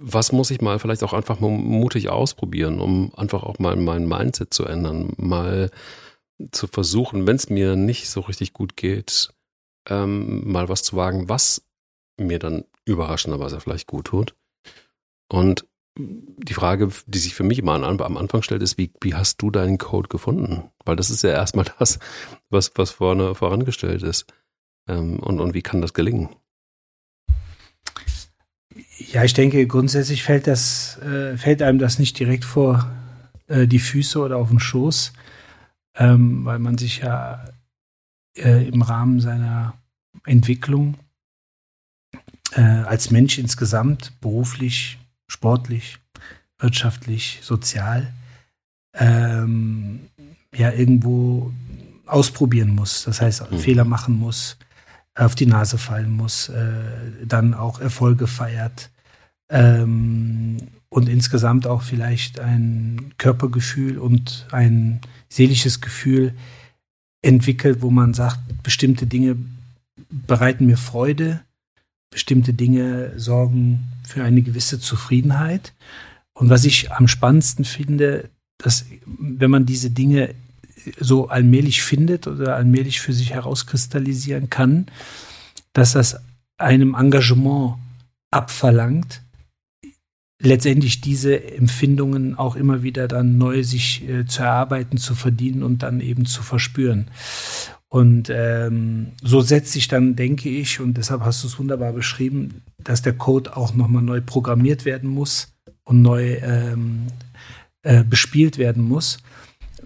was 0.00 0.32
muss 0.32 0.50
ich 0.50 0.60
mal 0.60 0.78
vielleicht 0.78 1.02
auch 1.02 1.12
einfach 1.12 1.40
mal 1.40 1.50
mutig 1.50 2.08
ausprobieren, 2.08 2.80
um 2.80 3.12
einfach 3.16 3.42
auch 3.42 3.58
mal 3.58 3.76
mein 3.76 4.06
Mindset 4.06 4.54
zu 4.54 4.64
ändern, 4.64 5.12
mal 5.16 5.70
zu 6.52 6.66
versuchen, 6.66 7.26
wenn 7.26 7.36
es 7.36 7.50
mir 7.50 7.76
nicht 7.76 8.08
so 8.08 8.20
richtig 8.20 8.52
gut 8.52 8.76
geht, 8.76 9.32
ähm, 9.88 10.50
mal 10.50 10.68
was 10.68 10.82
zu 10.82 10.96
wagen, 10.96 11.28
was 11.28 11.62
mir 12.16 12.38
dann 12.38 12.64
überraschenderweise 12.84 13.60
vielleicht 13.60 13.86
gut 13.86 14.06
tut. 14.06 14.34
Und 15.28 15.66
die 15.98 16.54
Frage, 16.54 16.88
die 17.06 17.18
sich 17.18 17.34
für 17.34 17.42
mich 17.42 17.58
immer 17.58 17.74
am 17.74 18.16
Anfang 18.16 18.42
stellt, 18.42 18.62
ist, 18.62 18.78
wie, 18.78 18.92
wie 19.00 19.14
hast 19.14 19.42
du 19.42 19.50
deinen 19.50 19.78
Code 19.78 20.08
gefunden? 20.08 20.70
Weil 20.84 20.96
das 20.96 21.10
ist 21.10 21.22
ja 21.22 21.30
erstmal 21.30 21.66
das, 21.78 21.98
was, 22.50 22.72
was 22.76 22.90
vorne 22.92 23.34
vorangestellt 23.34 24.02
ist. 24.02 24.26
Ähm, 24.86 25.18
und, 25.18 25.40
und 25.40 25.54
wie 25.54 25.62
kann 25.62 25.82
das 25.82 25.94
gelingen? 25.94 26.30
Ja, 28.98 29.24
ich 29.24 29.34
denke, 29.34 29.66
grundsätzlich 29.66 30.22
fällt 30.22 30.46
das, 30.46 30.98
äh, 30.98 31.36
fällt 31.36 31.62
einem 31.62 31.78
das 31.78 31.98
nicht 31.98 32.18
direkt 32.18 32.44
vor 32.44 32.90
äh, 33.46 33.66
die 33.66 33.78
Füße 33.78 34.18
oder 34.20 34.36
auf 34.36 34.50
den 34.50 34.60
Schoß, 34.60 35.12
ähm, 35.96 36.44
weil 36.44 36.58
man 36.58 36.78
sich 36.78 36.98
ja 36.98 37.44
äh, 38.36 38.68
im 38.68 38.82
Rahmen 38.82 39.20
seiner 39.20 39.74
Entwicklung 40.24 40.96
äh, 42.52 42.60
als 42.60 43.10
Mensch 43.10 43.38
insgesamt, 43.38 44.12
beruflich, 44.20 44.98
sportlich, 45.26 45.98
wirtschaftlich, 46.58 47.40
sozial, 47.42 48.12
ähm, 48.94 50.08
ja, 50.54 50.72
irgendwo 50.72 51.52
ausprobieren 52.06 52.74
muss. 52.74 53.04
Das 53.04 53.20
heißt, 53.20 53.50
mhm. 53.50 53.58
Fehler 53.58 53.84
machen 53.84 54.18
muss, 54.18 54.56
auf 55.18 55.34
die 55.34 55.46
Nase 55.46 55.78
fallen 55.78 56.10
muss, 56.10 56.48
äh, 56.48 56.80
dann 57.24 57.54
auch 57.54 57.80
Erfolge 57.80 58.26
feiert 58.26 58.90
ähm, 59.50 60.58
und 60.88 61.08
insgesamt 61.08 61.66
auch 61.66 61.82
vielleicht 61.82 62.40
ein 62.40 63.12
Körpergefühl 63.18 63.98
und 63.98 64.46
ein 64.52 65.00
seelisches 65.28 65.80
Gefühl 65.80 66.34
entwickelt, 67.22 67.82
wo 67.82 67.90
man 67.90 68.14
sagt, 68.14 68.38
bestimmte 68.62 69.06
Dinge 69.06 69.36
bereiten 70.08 70.66
mir 70.66 70.76
Freude, 70.76 71.40
bestimmte 72.10 72.54
Dinge 72.54 73.12
sorgen 73.18 73.88
für 74.04 74.22
eine 74.24 74.42
gewisse 74.42 74.80
Zufriedenheit. 74.80 75.74
und 76.32 76.48
was 76.50 76.64
ich 76.64 76.92
am 76.92 77.08
spannendsten 77.08 77.64
finde, 77.64 78.30
dass 78.58 78.86
wenn 79.06 79.50
man 79.50 79.66
diese 79.66 79.90
Dinge 79.90 80.34
so 80.98 81.28
allmählich 81.28 81.82
findet 81.82 82.26
oder 82.26 82.56
allmählich 82.56 83.00
für 83.00 83.12
sich 83.12 83.32
herauskristallisieren 83.32 84.50
kann, 84.50 84.86
dass 85.72 85.92
das 85.92 86.20
einem 86.56 86.94
Engagement 86.94 87.76
abverlangt, 88.30 89.22
letztendlich 90.40 91.00
diese 91.00 91.52
Empfindungen 91.52 92.36
auch 92.36 92.56
immer 92.56 92.82
wieder 92.82 93.08
dann 93.08 93.38
neu 93.38 93.64
sich 93.64 94.08
äh, 94.08 94.26
zu 94.26 94.42
erarbeiten, 94.42 94.98
zu 94.98 95.14
verdienen 95.14 95.62
und 95.62 95.82
dann 95.82 96.00
eben 96.00 96.26
zu 96.26 96.42
verspüren. 96.42 97.08
Und 97.88 98.30
ähm, 98.30 99.12
so 99.22 99.40
setzt 99.40 99.72
sich 99.72 99.88
dann, 99.88 100.14
denke 100.14 100.50
ich, 100.50 100.78
und 100.78 100.98
deshalb 100.98 101.22
hast 101.22 101.42
du 101.42 101.48
es 101.48 101.58
wunderbar 101.58 101.92
beschrieben, 101.92 102.62
dass 102.76 103.02
der 103.02 103.14
Code 103.14 103.56
auch 103.56 103.74
nochmal 103.74 104.02
neu 104.02 104.20
programmiert 104.20 104.84
werden 104.84 105.08
muss 105.08 105.54
und 105.84 106.02
neu 106.02 106.34
ähm, 106.42 107.06
äh, 107.82 108.04
bespielt 108.04 108.58
werden 108.58 108.82
muss, 108.82 109.18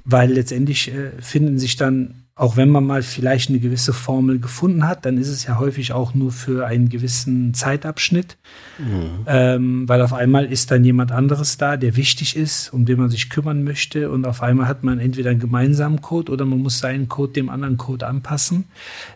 weil 0.04 0.32
letztendlich 0.32 0.92
äh, 0.92 1.12
finden 1.20 1.58
sich 1.58 1.76
dann 1.76 2.22
auch 2.34 2.56
wenn 2.56 2.70
man 2.70 2.84
mal 2.84 3.02
vielleicht 3.02 3.50
eine 3.50 3.60
gewisse 3.60 3.92
Formel 3.92 4.38
gefunden 4.38 4.88
hat, 4.88 5.04
dann 5.04 5.18
ist 5.18 5.28
es 5.28 5.44
ja 5.44 5.58
häufig 5.58 5.92
auch 5.92 6.14
nur 6.14 6.32
für 6.32 6.66
einen 6.66 6.88
gewissen 6.88 7.52
Zeitabschnitt, 7.52 8.38
mhm. 8.78 9.26
ähm, 9.26 9.88
weil 9.88 10.00
auf 10.00 10.14
einmal 10.14 10.50
ist 10.50 10.70
dann 10.70 10.82
jemand 10.82 11.12
anderes 11.12 11.58
da, 11.58 11.76
der 11.76 11.94
wichtig 11.94 12.34
ist, 12.34 12.72
um 12.72 12.86
den 12.86 12.98
man 12.98 13.10
sich 13.10 13.28
kümmern 13.28 13.64
möchte 13.64 14.10
und 14.10 14.26
auf 14.26 14.42
einmal 14.42 14.66
hat 14.66 14.82
man 14.82 14.98
entweder 14.98 15.30
einen 15.30 15.40
gemeinsamen 15.40 16.00
Code 16.00 16.32
oder 16.32 16.46
man 16.46 16.60
muss 16.60 16.78
seinen 16.78 17.08
Code 17.08 17.34
dem 17.34 17.50
anderen 17.50 17.76
Code 17.76 18.06
anpassen. 18.06 18.64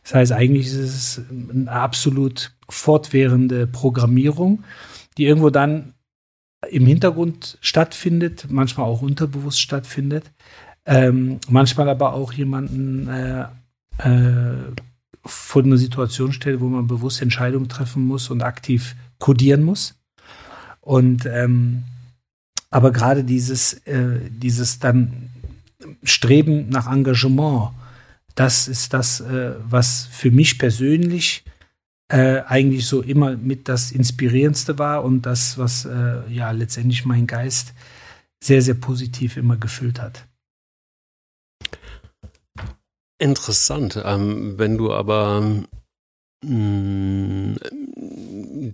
Das 0.03 0.15
heißt, 0.15 0.33
eigentlich 0.33 0.67
ist 0.67 0.77
es 0.77 1.23
eine 1.31 1.73
absolut 1.73 2.53
fortwährende 2.69 3.67
Programmierung, 3.67 4.63
die 5.17 5.25
irgendwo 5.25 5.49
dann 5.49 5.95
im 6.71 6.85
Hintergrund 6.85 7.59
stattfindet, 7.61 8.47
manchmal 8.51 8.87
auch 8.87 9.01
unterbewusst 9.01 9.61
stattfindet 9.61 10.33
ähm, 10.87 11.39
manchmal 11.49 11.89
aber 11.89 12.15
auch 12.15 12.33
jemanden 12.33 13.09
äh, 13.09 13.47
äh, 13.99 14.73
vor 15.25 15.63
eine 15.63 15.77
Situation 15.77 16.33
stellt, 16.33 16.61
wo 16.61 16.69
man 16.69 16.87
bewusst 16.87 17.21
Entscheidungen 17.21 17.69
treffen 17.69 18.05
muss 18.05 18.31
und 18.31 18.43
aktiv 18.43 18.95
kodieren 19.19 19.63
muss. 19.63 19.97
Und 20.81 21.27
ähm, 21.27 21.83
aber 22.71 22.93
gerade 22.93 23.25
dieses, 23.25 23.75
äh, 23.87 24.19
dieses 24.31 24.79
dann 24.79 25.31
Streben 26.03 26.69
nach 26.69 26.91
Engagement, 26.91 27.71
das 28.35 28.69
ist 28.69 28.93
das, 28.93 29.21
äh, 29.21 29.55
was 29.69 30.07
für 30.11 30.31
mich 30.31 30.59
persönlich 30.59 31.45
äh, 32.09 32.43
eigentlich 32.47 32.87
so 32.87 33.03
immer 33.03 33.37
mit 33.37 33.69
das 33.69 33.93
Inspirierendste 33.93 34.79
war 34.79 35.05
und 35.05 35.23
das, 35.23 35.59
was 35.59 35.85
äh, 35.87 36.21
ja 36.31 36.51
letztendlich 36.53 37.05
mein 37.05 37.27
Geist 37.27 37.75
sehr, 38.43 38.63
sehr 38.63 38.75
positiv 38.75 39.37
immer 39.37 39.57
gefüllt 39.57 40.01
hat. 40.01 40.27
Interessant. 43.19 44.01
Ähm, 44.05 44.59
wenn 44.59 44.77
du 44.77 44.93
aber 44.93 45.41
mh, 46.43 46.51
mm, 46.51 47.57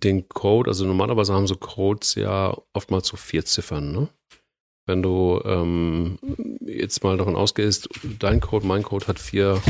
den 0.00 0.28
Code, 0.28 0.68
also 0.70 0.84
normalerweise 0.84 1.32
haben 1.32 1.46
so 1.46 1.56
Codes 1.56 2.16
ja 2.16 2.56
oftmals 2.72 3.06
so 3.06 3.16
vier 3.16 3.44
Ziffern, 3.44 3.92
ne? 3.92 4.08
Wenn 4.86 5.00
du 5.02 5.40
ähm, 5.44 6.18
jetzt 6.60 7.04
mal 7.04 7.16
davon 7.16 7.36
ausgehst, 7.36 7.88
dein 8.18 8.40
Code, 8.40 8.66
mein 8.66 8.82
Code 8.82 9.06
hat 9.06 9.20
vier 9.20 9.62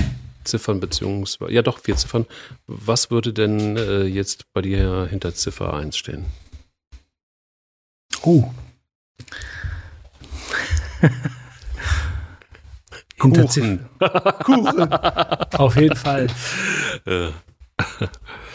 Ziffern, 0.44 0.80
beziehungsweise, 0.80 1.52
ja 1.52 1.60
doch, 1.60 1.78
vier 1.78 1.96
Ziffern. 1.96 2.24
Was 2.66 3.10
würde 3.10 3.34
denn 3.34 3.76
äh, 3.76 4.04
jetzt 4.04 4.50
bei 4.54 4.62
dir 4.62 5.06
hinter 5.10 5.34
Ziffer 5.34 5.74
1 5.74 5.96
stehen? 5.96 6.24
Oh. 8.22 8.50
Kuchen. 13.30 13.80
Kuchen. 14.44 14.92
Auf 15.52 15.76
jeden 15.76 15.96
Fall. 15.96 16.26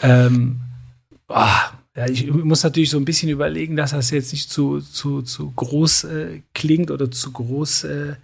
ähm, 0.02 0.60
oh, 1.28 1.34
ja, 1.96 2.06
ich 2.06 2.30
muss 2.30 2.62
natürlich 2.62 2.90
so 2.90 2.98
ein 2.98 3.04
bisschen 3.04 3.30
überlegen, 3.30 3.76
dass 3.76 3.92
das 3.92 4.10
jetzt 4.10 4.32
nicht 4.32 4.50
zu, 4.50 4.80
zu, 4.80 5.22
zu 5.22 5.50
groß 5.50 6.04
äh, 6.04 6.42
klingt 6.54 6.90
oder 6.90 7.10
zu 7.10 7.32
groß 7.32 7.84
äh, 7.84 8.14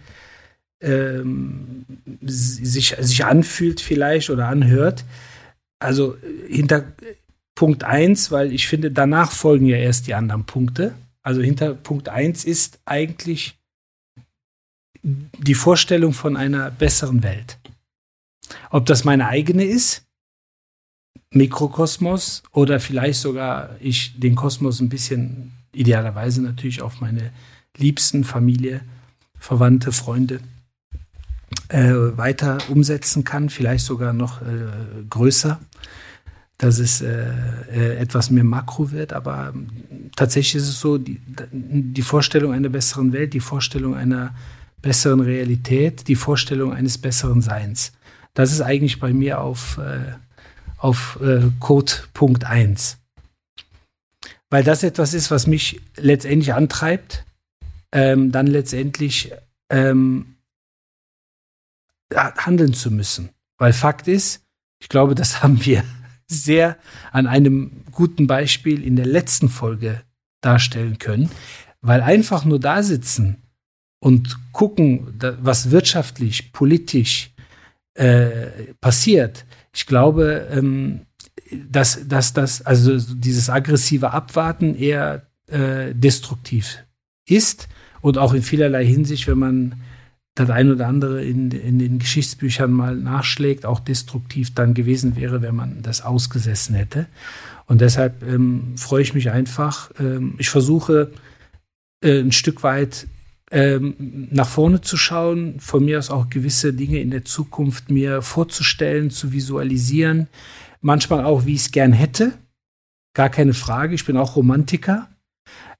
ähm, 0.81 1.85
sich, 2.21 2.95
sich 2.99 3.25
anfühlt 3.25 3.81
vielleicht 3.81 4.29
oder 4.29 4.47
anhört. 4.47 5.03
Also 5.79 6.15
hinter 6.47 6.85
Punkt 7.55 7.83
1, 7.83 8.31
weil 8.31 8.53
ich 8.53 8.67
finde, 8.67 8.91
danach 8.91 9.31
folgen 9.31 9.65
ja 9.65 9.77
erst 9.77 10.07
die 10.07 10.13
anderen 10.13 10.45
Punkte. 10.45 10.93
Also 11.23 11.41
hinter 11.41 11.73
Punkt 11.73 12.07
1 12.07 12.45
ist 12.45 12.79
eigentlich 12.85 13.57
die 15.05 15.53
Vorstellung 15.53 16.13
von 16.13 16.35
einer 16.35 16.71
besseren 16.71 17.21
Welt. 17.21 17.59
Ob 18.71 18.87
das 18.87 19.03
meine 19.03 19.27
eigene 19.27 19.63
ist, 19.63 20.03
Mikrokosmos, 21.29 22.43
oder 22.51 22.79
vielleicht 22.79 23.19
sogar 23.19 23.75
ich 23.79 24.19
den 24.19 24.35
Kosmos 24.35 24.79
ein 24.79 24.89
bisschen 24.89 25.51
idealerweise 25.73 26.41
natürlich 26.41 26.81
auf 26.81 27.01
meine 27.01 27.31
Liebsten, 27.77 28.23
Familie, 28.23 28.81
Verwandte, 29.37 29.91
Freunde 29.91 30.39
äh, 31.67 31.91
weiter 32.17 32.57
umsetzen 32.69 33.23
kann, 33.23 33.49
vielleicht 33.49 33.85
sogar 33.85 34.13
noch 34.13 34.41
äh, 34.41 34.45
größer, 35.09 35.59
dass 36.57 36.79
es 36.79 37.01
äh, 37.01 37.27
äh 37.71 37.97
etwas 37.97 38.31
mehr 38.31 38.43
Makro 38.43 38.91
wird. 38.91 39.13
Aber 39.13 39.53
tatsächlich 40.15 40.55
ist 40.55 40.69
es 40.69 40.79
so, 40.79 40.97
die, 40.97 41.19
die 41.51 42.01
Vorstellung 42.01 42.53
einer 42.53 42.69
besseren 42.69 43.11
Welt, 43.13 43.33
die 43.33 43.39
Vorstellung 43.39 43.93
einer 43.93 44.33
besseren 44.85 45.21
Realität, 45.21 46.07
die 46.07 46.15
Vorstellung 46.15 46.71
eines 46.71 46.99
besseren 46.99 47.41
Seins. 47.41 47.91
Das 48.35 48.51
ist 48.51 48.61
eigentlich 48.61 48.99
bei 48.99 49.13
mir 49.13 49.41
auf, 49.41 49.79
äh, 49.79 50.13
auf 50.77 51.17
äh, 51.23 51.41
Code 51.59 51.91
Punkt 52.13 52.43
1. 52.43 52.99
Weil 54.51 54.63
das 54.63 54.83
etwas 54.83 55.15
ist, 55.15 55.31
was 55.31 55.47
mich 55.47 55.81
letztendlich 55.97 56.53
antreibt, 56.53 57.25
ähm, 57.91 58.31
dann 58.31 58.45
letztendlich 58.45 59.31
ähm, 59.71 60.35
handeln 62.13 62.75
zu 62.75 62.91
müssen. 62.91 63.29
Weil 63.57 63.73
Fakt 63.73 64.07
ist, 64.07 64.43
ich 64.79 64.87
glaube, 64.87 65.15
das 65.15 65.41
haben 65.43 65.65
wir 65.65 65.83
sehr 66.27 66.77
an 67.11 67.25
einem 67.25 67.71
guten 67.91 68.27
Beispiel 68.27 68.83
in 68.83 68.95
der 68.95 69.07
letzten 69.07 69.49
Folge 69.49 70.03
darstellen 70.41 70.99
können, 70.99 71.31
weil 71.81 72.01
einfach 72.01 72.45
nur 72.45 72.59
da 72.59 72.83
sitzen 72.83 73.41
und 74.05 74.37
gucken, 74.51 75.19
was 75.41 75.71
wirtschaftlich, 75.71 76.53
politisch 76.53 77.31
äh, 77.95 78.73
passiert, 78.79 79.45
ich 79.73 79.87
glaube, 79.87 80.47
ähm, 80.51 81.07
dass, 81.71 82.07
dass 82.07 82.31
das, 82.31 82.61
also 82.61 82.99
dieses 82.99 83.49
aggressive 83.49 84.11
Abwarten 84.11 84.75
eher 84.75 85.25
äh, 85.47 85.95
destruktiv 85.95 86.83
ist 87.27 87.67
und 88.01 88.19
auch 88.19 88.35
in 88.35 88.43
vielerlei 88.43 88.85
Hinsicht, 88.85 89.27
wenn 89.27 89.39
man 89.39 89.81
das 90.35 90.51
ein 90.51 90.71
oder 90.71 90.85
andere 90.85 91.23
in, 91.23 91.49
in 91.49 91.79
den 91.79 91.97
Geschichtsbüchern 91.97 92.71
mal 92.71 92.95
nachschlägt, 92.95 93.65
auch 93.65 93.79
destruktiv 93.79 94.53
dann 94.53 94.75
gewesen 94.75 95.15
wäre, 95.15 95.41
wenn 95.41 95.55
man 95.55 95.81
das 95.81 96.03
ausgesessen 96.03 96.75
hätte. 96.75 97.07
Und 97.65 97.81
deshalb 97.81 98.21
ähm, 98.21 98.77
freue 98.77 99.01
ich 99.01 99.15
mich 99.15 99.31
einfach. 99.31 99.89
Ähm, 99.99 100.35
ich 100.37 100.51
versuche 100.51 101.11
äh, 102.01 102.19
ein 102.19 102.31
Stück 102.31 102.61
weit 102.61 103.07
ähm, 103.51 104.27
nach 104.31 104.47
vorne 104.47 104.81
zu 104.81 104.97
schauen, 104.97 105.59
von 105.59 105.85
mir 105.85 105.99
aus 105.99 106.09
auch 106.09 106.29
gewisse 106.29 106.73
Dinge 106.73 106.99
in 106.99 107.11
der 107.11 107.25
Zukunft 107.25 107.91
mir 107.91 108.21
vorzustellen, 108.21 109.11
zu 109.11 109.31
visualisieren, 109.31 110.27
manchmal 110.81 111.23
auch, 111.25 111.45
wie 111.45 111.53
ich 111.53 111.61
es 111.61 111.71
gern 111.71 111.93
hätte. 111.93 112.33
Gar 113.13 113.29
keine 113.29 113.53
Frage, 113.53 113.95
ich 113.95 114.05
bin 114.05 114.17
auch 114.17 114.35
Romantiker. 114.35 115.09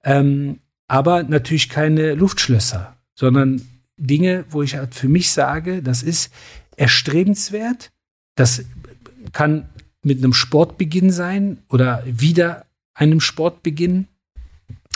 Ähm, 0.03 0.60
aber 0.88 1.24
natürlich 1.24 1.69
keine 1.69 2.13
Luftschlösser, 2.13 2.95
sondern 3.15 3.62
Dinge, 3.98 4.45
wo 4.50 4.62
ich 4.62 4.75
halt 4.75 4.93
für 4.93 5.07
mich 5.07 5.31
sage, 5.31 5.81
das 5.81 6.03
ist 6.03 6.31
erstrebenswert. 6.77 7.91
Das 8.36 8.63
kann 9.31 9.69
mit 10.03 10.19
einem 10.19 10.34
Sportbeginn 10.34 11.10
sein 11.10 11.57
oder 11.69 12.03
wieder 12.05 12.65
einem 12.93 13.19
Sportbeginn. 13.19 14.07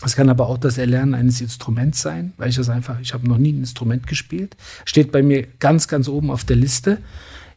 Es 0.06 0.16
kann 0.16 0.30
aber 0.30 0.48
auch 0.48 0.58
das 0.58 0.78
Erlernen 0.78 1.14
eines 1.14 1.42
Instruments 1.42 2.02
sein, 2.02 2.34
weil 2.38 2.50
ich 2.50 2.56
das 2.56 2.70
einfach, 2.70 3.00
ich 3.02 3.14
habe 3.14 3.28
noch 3.28 3.38
nie 3.38 3.52
ein 3.52 3.60
Instrument 3.60 4.08
gespielt. 4.08 4.56
Steht 4.86 5.12
bei 5.12 5.22
mir 5.22 5.46
ganz, 5.60 5.88
ganz 5.88 6.08
oben 6.08 6.32
auf 6.32 6.46
der 6.46 6.56
Liste. 6.56 7.00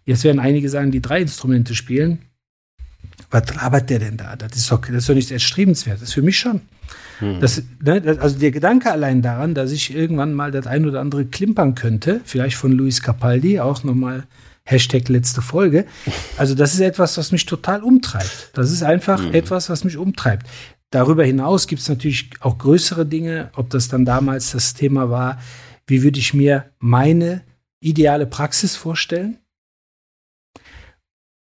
Jetzt 0.04 0.24
werden 0.24 0.40
einige 0.40 0.68
sagen, 0.68 0.90
die 0.90 1.00
drei 1.00 1.20
Instrumente 1.20 1.74
spielen. 1.74 2.18
Was 3.30 3.54
labert 3.54 3.90
der 3.90 4.00
denn 4.00 4.16
da? 4.16 4.34
Das 4.34 4.56
ist 4.56 4.70
doch, 4.70 4.80
das 4.80 4.96
ist 4.96 5.08
doch 5.08 5.14
nichts 5.14 5.30
erstrebenswert. 5.30 5.96
Das 5.96 6.08
ist 6.08 6.14
für 6.14 6.22
mich 6.22 6.38
schon. 6.38 6.62
Hm. 7.20 7.38
Das, 7.40 7.62
ne, 7.80 8.18
also 8.20 8.36
der 8.36 8.50
Gedanke 8.50 8.90
allein 8.90 9.22
daran, 9.22 9.54
dass 9.54 9.70
ich 9.70 9.94
irgendwann 9.94 10.34
mal 10.34 10.50
das 10.50 10.66
ein 10.66 10.84
oder 10.84 11.00
andere 11.00 11.24
klimpern 11.24 11.76
könnte, 11.76 12.20
vielleicht 12.24 12.56
von 12.56 12.72
Luis 12.72 13.02
Capaldi, 13.02 13.60
auch 13.60 13.84
nochmal 13.84 14.24
Hashtag 14.64 15.08
letzte 15.08 15.42
Folge. 15.42 15.86
Also 16.36 16.54
das 16.54 16.74
ist 16.74 16.80
etwas, 16.80 17.16
was 17.18 17.30
mich 17.30 17.46
total 17.46 17.82
umtreibt. 17.82 18.50
Das 18.54 18.72
ist 18.72 18.82
einfach 18.82 19.22
hm. 19.22 19.32
etwas, 19.32 19.70
was 19.70 19.84
mich 19.84 19.96
umtreibt 19.96 20.46
darüber 20.92 21.24
hinaus 21.24 21.66
gibt 21.66 21.82
es 21.82 21.88
natürlich 21.88 22.30
auch 22.40 22.58
größere 22.58 23.04
Dinge, 23.04 23.50
ob 23.56 23.70
das 23.70 23.88
dann 23.88 24.04
damals 24.04 24.52
das 24.52 24.74
Thema 24.74 25.10
war, 25.10 25.40
wie 25.86 26.02
würde 26.02 26.18
ich 26.20 26.32
mir 26.32 26.70
meine 26.78 27.42
ideale 27.80 28.26
Praxis 28.26 28.76
vorstellen 28.76 29.38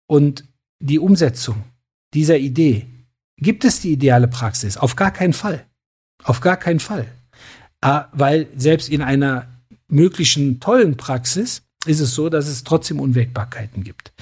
und 0.06 0.44
die 0.80 0.98
Umsetzung 0.98 1.64
dieser 2.12 2.38
Idee. 2.38 2.86
Gibt 3.36 3.64
es 3.64 3.80
die 3.80 3.92
ideale 3.92 4.28
Praxis? 4.28 4.76
Auf 4.76 4.96
gar 4.96 5.10
keinen 5.10 5.32
Fall. 5.32 5.66
Auf 6.22 6.40
gar 6.40 6.56
keinen 6.56 6.80
Fall. 6.80 7.06
Ah, 7.80 8.08
weil 8.12 8.48
selbst 8.56 8.88
in 8.88 9.02
einer 9.02 9.48
möglichen 9.88 10.60
tollen 10.60 10.96
Praxis 10.96 11.62
ist 11.86 12.00
es 12.00 12.14
so, 12.14 12.28
dass 12.28 12.48
es 12.48 12.64
trotzdem 12.64 13.00
Unwägbarkeiten 13.00 13.84
gibt. 13.84 14.12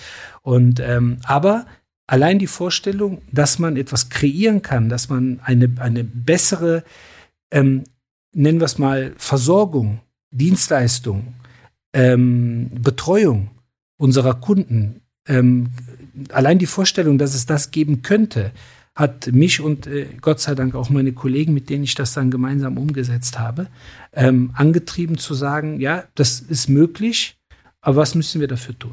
Und 0.42 0.80
ähm, 0.80 1.18
aber 1.24 1.66
allein 2.12 2.38
die 2.38 2.46
Vorstellung, 2.46 3.22
dass 3.32 3.58
man 3.58 3.78
etwas 3.78 4.10
kreieren 4.10 4.60
kann, 4.60 4.90
dass 4.90 5.08
man 5.08 5.40
eine, 5.44 5.72
eine 5.78 6.04
bessere, 6.04 6.84
ähm, 7.50 7.84
nennen 8.34 8.60
wir 8.60 8.66
es 8.66 8.76
mal, 8.76 9.14
Versorgung, 9.16 10.00
Dienstleistung, 10.30 11.32
ähm, 11.94 12.68
Betreuung 12.70 13.48
unserer 13.96 14.34
Kunden, 14.34 15.00
ähm, 15.26 15.70
allein 16.28 16.58
die 16.58 16.66
Vorstellung, 16.66 17.16
dass 17.16 17.34
es 17.34 17.46
das 17.46 17.70
geben 17.70 18.02
könnte, 18.02 18.52
hat 18.94 19.32
mich 19.32 19.62
und 19.62 19.86
äh, 19.86 20.06
Gott 20.20 20.38
sei 20.38 20.54
Dank 20.54 20.74
auch 20.74 20.90
meine 20.90 21.12
Kollegen, 21.12 21.54
mit 21.54 21.70
denen 21.70 21.84
ich 21.84 21.94
das 21.94 22.12
dann 22.12 22.30
gemeinsam 22.30 22.76
umgesetzt 22.76 23.38
habe, 23.38 23.68
ähm, 24.12 24.50
angetrieben 24.52 25.16
zu 25.16 25.32
sagen, 25.32 25.80
ja, 25.80 26.04
das 26.14 26.40
ist 26.40 26.68
möglich, 26.68 27.38
aber 27.80 27.96
was 27.96 28.14
müssen 28.14 28.42
wir 28.42 28.48
dafür 28.48 28.78
tun? 28.78 28.92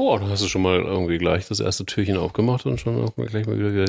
Boah, 0.00 0.18
da 0.18 0.30
hast 0.30 0.42
du 0.42 0.48
schon 0.48 0.62
mal 0.62 0.80
irgendwie 0.80 1.18
gleich 1.18 1.46
das 1.46 1.60
erste 1.60 1.84
Türchen 1.84 2.16
aufgemacht 2.16 2.64
und 2.64 2.80
schon 2.80 3.04
auch 3.04 3.14
gleich 3.16 3.46
mal 3.46 3.58
wieder. 3.58 3.84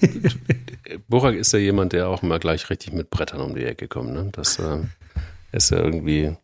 Burak 1.08 1.34
ist 1.34 1.52
ja 1.52 1.58
jemand, 1.58 1.92
der 1.92 2.06
auch 2.06 2.22
mal 2.22 2.38
gleich 2.38 2.70
richtig 2.70 2.92
mit 2.92 3.10
Brettern 3.10 3.40
um 3.40 3.52
die 3.52 3.64
Ecke 3.64 3.88
kommt. 3.88 4.12
Ne? 4.12 4.28
Das 4.30 4.60
äh, 4.60 4.84
ist 5.50 5.70
ja 5.70 5.78
irgendwie, 5.78 6.36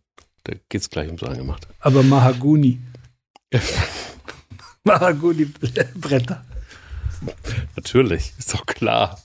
da 0.43 0.55
geht 0.69 0.81
es 0.81 0.91
gleich 0.91 1.07
ums 1.07 1.23
Eingemachte. 1.23 1.69
Aber 1.79 2.03
Mahaguni. 2.03 2.81
Mahaguni-Bretter. 4.83 6.45
Natürlich, 7.77 8.33
ist 8.37 8.53
doch 8.53 8.67
klar. 8.67 9.23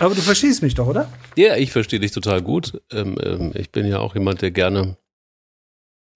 Aber 0.00 0.14
du 0.14 0.20
verstehst 0.20 0.60
mich 0.60 0.74
doch, 0.74 0.86
oder? 0.86 1.10
Ja, 1.34 1.56
ich 1.56 1.72
verstehe 1.72 1.98
dich 1.98 2.12
total 2.12 2.42
gut. 2.42 2.78
Ähm, 2.92 3.16
ähm, 3.22 3.52
ich 3.54 3.72
bin 3.72 3.86
ja 3.86 4.00
auch 4.00 4.12
jemand, 4.12 4.42
der 4.42 4.50
gerne, 4.50 4.98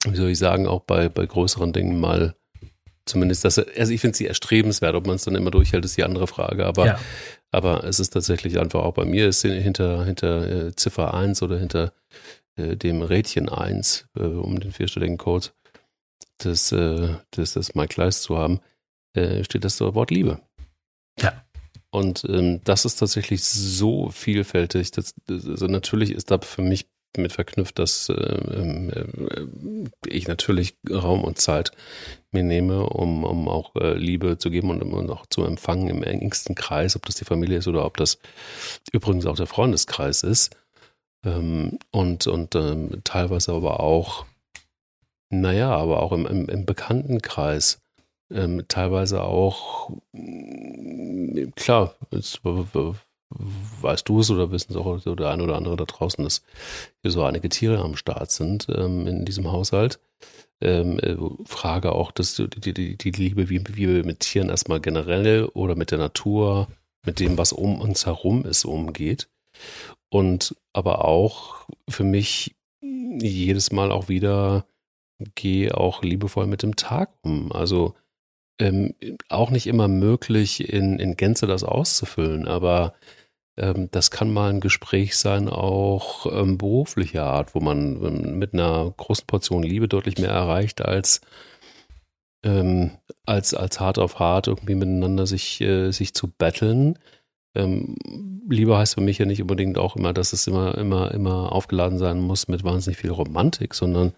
wie 0.05 0.17
soll 0.17 0.29
ich 0.29 0.39
sagen, 0.39 0.67
auch 0.67 0.83
bei, 0.83 1.09
bei 1.09 1.25
größeren 1.25 1.73
Dingen 1.73 1.99
mal 1.99 2.35
zumindest 3.09 3.45
das, 3.45 3.59
also 3.59 3.93
ich 3.93 4.01
finde 4.01 4.17
sie 4.17 4.27
erstrebenswert, 4.27 4.95
ob 4.95 5.07
man 5.07 5.17
es 5.17 5.25
dann 5.25 5.35
immer 5.35 5.51
durchhält, 5.51 5.85
ist 5.85 5.97
die 5.97 6.05
andere 6.05 6.27
Frage. 6.27 6.67
Aber, 6.67 6.87
ja. 6.87 7.01
aber 7.51 7.85
es 7.85 8.01
ist 8.01 8.11
tatsächlich 8.11 8.59
einfach 8.59 8.83
auch 8.83 8.95
bei 8.95 9.05
mir, 9.05 9.29
ist 9.29 9.43
hinter, 9.43 10.05
hinter 10.05 10.67
äh, 10.69 10.77
Ziffer 10.77 11.15
1 11.15 11.43
oder 11.43 11.59
hinter 11.59 11.93
äh, 12.57 12.77
dem 12.77 13.03
Rädchen 13.03 13.49
1, 13.49 14.09
äh, 14.17 14.23
um 14.23 14.61
den 14.61 14.73
vierstelligen 14.73 15.19
Code 15.19 15.49
des, 16.43 16.73
äh, 16.73 17.17
des, 17.37 17.55
des 17.55 17.75
Mike 17.75 18.01
Leist 18.01 18.23
zu 18.23 18.37
haben, 18.37 18.61
äh, 19.15 19.45
steht 19.45 19.65
das 19.65 19.81
Wort 19.81 20.11
Liebe. 20.11 20.41
Ja. 21.21 21.45
Und 21.91 22.25
ähm, 22.29 22.61
das 22.65 22.85
ist 22.85 22.97
tatsächlich 22.97 23.43
so 23.45 24.11
vielfältig. 24.11 24.91
Das, 24.91 25.15
also 25.29 25.67
natürlich 25.67 26.13
ist 26.13 26.31
da 26.31 26.39
für 26.39 26.63
mich 26.63 26.87
mit 27.17 27.33
verknüpft, 27.33 27.79
dass 27.79 28.09
äh, 28.09 29.07
ich 30.07 30.29
natürlich 30.29 30.77
Raum 30.91 31.25
und 31.25 31.39
Zeit 31.39 31.73
mir 32.31 32.43
nehme, 32.43 32.85
um, 32.89 33.25
um 33.25 33.49
auch 33.49 33.75
äh, 33.77 33.95
Liebe 33.95 34.39
zu 34.39 34.51
geben 34.51 34.71
und, 34.71 34.83
um 34.83 35.11
auch 35.11 35.27
zu 35.27 35.45
empfangen 35.45 35.89
im 35.89 36.03
engsten 36.03 36.55
Kreis, 36.55 36.97
ob 36.97 37.07
das 37.07 37.17
die 37.17 37.25
Familie 37.25 37.59
ist 37.59 37.69
oder 37.69 37.85
ob 37.85 37.97
das 37.97 38.19
übrigens 38.93 39.27
auch 39.27 39.37
der 39.37 39.47
Freundeskreis 39.47 40.23
ist. 40.23 40.55
Ähm, 41.25 41.79
und 41.91 42.27
und 42.27 42.55
ähm, 42.55 43.01
teilweise 43.05 43.53
aber 43.53 43.81
auch, 43.81 44.27
naja, 45.31 45.75
aber 45.75 46.03
auch 46.03 46.13
im, 46.13 46.27
im, 46.27 46.49
im 46.49 46.67
Bekanntenkreis 46.67 47.81
ähm, 48.31 48.65
teilweise 48.69 49.23
auch, 49.23 49.91
mm, 50.13 51.51
klar, 51.57 51.95
jetzt, 52.11 52.41
weißt 53.31 54.09
du 54.09 54.21
es 54.21 54.31
oder 54.31 54.51
wissen 54.51 54.73
es 54.73 54.77
auch 54.77 54.99
der 55.01 55.29
eine 55.31 55.43
oder 55.43 55.57
andere 55.57 55.77
da 55.77 55.85
draußen, 55.85 56.25
dass 56.25 56.43
hier 57.03 57.11
so 57.11 57.23
einige 57.25 57.49
Tiere 57.49 57.81
am 57.81 57.97
Start 57.97 58.31
sind 58.31 58.67
ähm, 58.75 59.07
in 59.07 59.25
diesem 59.25 59.51
Haushalt. 59.51 60.01
Ähm, 60.61 60.99
äh, 60.99 61.17
Frage 61.45 61.93
auch, 61.93 62.11
dass 62.11 62.35
die, 62.35 62.73
die, 62.73 62.97
die 62.97 63.11
Liebe, 63.11 63.49
wie, 63.49 63.63
wie 63.69 63.95
wir 63.95 64.05
mit 64.05 64.21
Tieren 64.21 64.49
erstmal 64.49 64.81
generell 64.81 65.45
oder 65.45 65.77
mit 65.77 65.91
der 65.91 65.99
Natur, 65.99 66.69
mit 67.05 67.21
dem, 67.21 67.39
was 67.39 67.53
um 67.53 67.81
uns 67.81 68.07
herum 68.07 68.45
ist, 68.45 68.65
umgeht. 68.65 69.29
Und 70.09 70.57
aber 70.73 71.05
auch 71.05 71.67
für 71.89 72.05
mich 72.05 72.57
jedes 72.81 73.73
Mal 73.73 73.93
auch 73.93 74.09
wieder 74.09 74.65
gehe 75.35 75.77
auch 75.77 76.03
liebevoll 76.03 76.47
mit 76.47 76.63
dem 76.63 76.77
Tag 76.77 77.11
um. 77.23 77.53
Also 77.53 77.95
ähm, 78.61 78.95
auch 79.29 79.51
nicht 79.51 79.67
immer 79.67 79.89
möglich, 79.89 80.73
in, 80.73 80.99
in 80.99 81.17
Gänze 81.17 81.47
das 81.47 81.65
auszufüllen, 81.65 82.47
aber 82.47 82.95
das 83.91 84.11
kann 84.11 84.33
mal 84.33 84.51
ein 84.51 84.61
Gespräch 84.61 85.17
sein, 85.17 85.49
auch 85.49 86.27
ähm, 86.33 86.59
beruflicher 86.59 87.25
Art, 87.25 87.55
wo 87.55 87.61
man 87.61 88.05
ähm, 88.05 88.39
mit 88.39 88.55
einer 88.55 88.93
großen 88.97 89.27
Portion 89.27 89.63
Liebe 89.65 89.89
deutlich 89.89 90.19
mehr 90.19 90.31
erreicht, 90.31 90.85
als, 90.85 91.21
ähm, 92.45 92.93
als, 93.27 93.55
als 93.55 93.81
hart 93.81 93.99
auf 93.99 94.21
hart 94.21 94.47
irgendwie 94.47 94.77
miteinander 94.77 95.27
sich, 95.27 95.61
äh, 95.61 95.91
sich 95.91 96.15
zu 96.15 96.29
betteln. 96.29 96.99
Ähm, 97.57 97.97
Liebe 98.49 98.79
heißt 98.79 98.95
für 98.95 99.01
mich 99.01 99.19
ja 99.19 99.27
nicht 99.27 99.41
unbedingt 99.41 99.77
auch 99.77 99.97
immer, 99.97 100.13
dass 100.13 100.33
es 100.33 100.47
immer, 100.47 100.79
immer, 100.79 101.11
immer 101.13 101.51
aufgeladen 101.51 101.99
sein 101.99 102.21
muss 102.21 102.47
mit 102.47 102.63
wahnsinnig 102.63 102.99
viel 102.99 103.11
Romantik, 103.11 103.75
sondern 103.75 104.13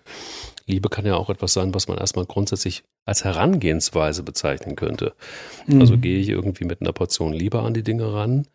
Liebe 0.66 0.90
kann 0.90 1.06
ja 1.06 1.16
auch 1.16 1.30
etwas 1.30 1.54
sein, 1.54 1.72
was 1.72 1.88
man 1.88 1.96
erstmal 1.96 2.26
grundsätzlich 2.26 2.84
als 3.06 3.24
Herangehensweise 3.24 4.22
bezeichnen 4.22 4.76
könnte. 4.76 5.14
Mhm. 5.66 5.80
Also 5.80 5.96
gehe 5.96 6.18
ich 6.18 6.28
irgendwie 6.28 6.64
mit 6.64 6.82
einer 6.82 6.92
Portion 6.92 7.32
Liebe 7.32 7.60
an 7.60 7.72
die 7.72 7.82
Dinge 7.82 8.12
ran 8.12 8.46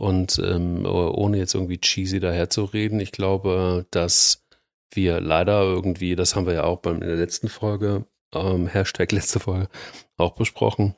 und 0.00 0.38
ähm, 0.38 0.86
ohne 0.86 1.36
jetzt 1.36 1.54
irgendwie 1.54 1.78
cheesy 1.78 2.20
daherzureden. 2.20 3.00
Ich 3.00 3.12
glaube, 3.12 3.86
dass 3.90 4.46
wir 4.92 5.20
leider 5.20 5.62
irgendwie, 5.62 6.16
das 6.16 6.34
haben 6.34 6.46
wir 6.46 6.54
ja 6.54 6.64
auch 6.64 6.78
beim, 6.78 7.02
in 7.02 7.08
der 7.08 7.16
letzten 7.16 7.48
Folge, 7.48 8.06
ähm, 8.34 8.66
Hashtag 8.66 9.12
letzte 9.12 9.40
Folge, 9.40 9.68
auch 10.16 10.32
besprochen, 10.32 10.96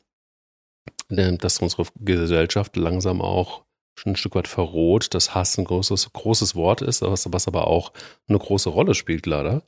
dass 1.08 1.58
unsere 1.58 1.84
Gesellschaft 1.98 2.76
langsam 2.76 3.20
auch 3.20 3.64
schon 3.94 4.12
ein 4.12 4.16
Stück 4.16 4.36
weit 4.36 4.48
verroht, 4.48 5.12
dass 5.14 5.34
Hass 5.34 5.58
ein 5.58 5.64
großes, 5.64 6.12
großes 6.12 6.54
Wort 6.54 6.80
ist, 6.80 7.02
was, 7.02 7.30
was 7.30 7.48
aber 7.48 7.66
auch 7.66 7.92
eine 8.28 8.38
große 8.38 8.70
Rolle 8.70 8.94
spielt, 8.94 9.26
leider 9.26 9.62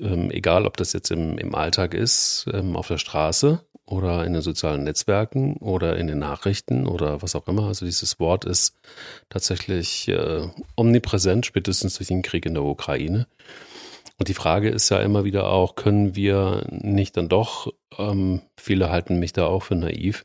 ähm, 0.00 0.30
egal 0.30 0.66
ob 0.66 0.76
das 0.76 0.92
jetzt 0.92 1.10
im, 1.10 1.38
im 1.38 1.54
Alltag 1.54 1.94
ist, 1.94 2.46
ähm, 2.52 2.76
auf 2.76 2.88
der 2.88 2.98
Straße 2.98 3.64
oder 3.86 4.24
in 4.24 4.32
den 4.32 4.42
sozialen 4.42 4.84
Netzwerken 4.84 5.56
oder 5.58 5.96
in 5.96 6.08
den 6.08 6.18
Nachrichten 6.18 6.86
oder 6.86 7.22
was 7.22 7.36
auch 7.36 7.46
immer. 7.46 7.66
Also 7.66 7.86
dieses 7.86 8.18
Wort 8.18 8.44
ist 8.44 8.74
tatsächlich 9.28 10.08
äh, 10.08 10.48
omnipräsent, 10.76 11.46
spätestens 11.46 11.96
durch 11.96 12.08
den 12.08 12.22
Krieg 12.22 12.46
in 12.46 12.54
der 12.54 12.64
Ukraine. 12.64 13.26
Und 14.18 14.28
die 14.28 14.34
Frage 14.34 14.70
ist 14.70 14.88
ja 14.88 15.00
immer 15.00 15.24
wieder 15.24 15.48
auch, 15.48 15.76
können 15.76 16.16
wir 16.16 16.66
nicht 16.70 17.16
dann 17.16 17.28
doch, 17.28 17.72
ähm, 17.98 18.42
viele 18.56 18.90
halten 18.90 19.18
mich 19.18 19.32
da 19.32 19.46
auch 19.46 19.62
für 19.62 19.74
naiv, 19.76 20.24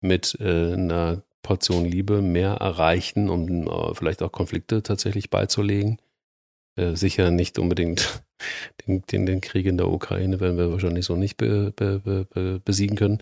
mit 0.00 0.36
äh, 0.40 0.74
einer 0.74 1.22
Portion 1.42 1.84
Liebe 1.84 2.22
mehr 2.22 2.52
erreichen, 2.52 3.30
um 3.30 3.66
äh, 3.66 3.94
vielleicht 3.94 4.22
auch 4.22 4.32
Konflikte 4.32 4.82
tatsächlich 4.82 5.30
beizulegen? 5.30 5.98
Äh, 6.76 6.94
sicher 6.94 7.30
nicht 7.30 7.58
unbedingt 7.58 8.22
den, 8.86 9.02
den, 9.02 9.26
den, 9.26 9.40
Krieg 9.40 9.66
in 9.66 9.76
der 9.76 9.88
Ukraine 9.88 10.40
werden 10.40 10.58
wir 10.58 10.70
wahrscheinlich 10.70 11.06
so 11.06 11.16
nicht 11.16 11.36
be, 11.36 11.72
be, 11.74 12.00
be, 12.00 12.60
besiegen 12.64 12.96
können 12.96 13.18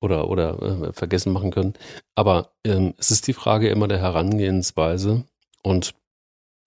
oder, 0.00 0.28
oder 0.28 0.62
äh, 0.62 0.92
vergessen 0.92 1.32
machen 1.32 1.50
können. 1.50 1.74
Aber 2.14 2.52
ähm, 2.64 2.94
es 2.98 3.10
ist 3.10 3.26
die 3.26 3.32
Frage 3.32 3.68
immer 3.68 3.88
der 3.88 4.00
Herangehensweise 4.00 5.24
und 5.62 5.94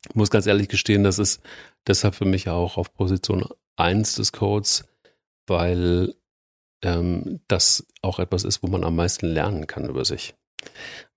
ich 0.08 0.16
muss 0.16 0.30
ganz 0.30 0.46
ehrlich 0.46 0.70
gestehen, 0.70 1.04
das 1.04 1.20
ist 1.20 1.42
deshalb 1.88 2.16
für 2.16 2.26
mich 2.26 2.48
auch 2.50 2.78
auf 2.78 2.94
Position 2.94 3.48
1 3.76 4.16
des 4.16 4.32
Codes, 4.32 4.86
weil 5.48 6.14
ähm, 6.84 7.40
das 7.48 7.88
auch 8.02 8.20
etwas 8.20 8.44
ist, 8.44 8.62
wo 8.62 8.68
man 8.68 8.84
am 8.84 8.96
meisten 8.96 9.26
lernen 9.26 9.66
kann 9.66 9.90
über 9.90 10.06
sich 10.06 10.36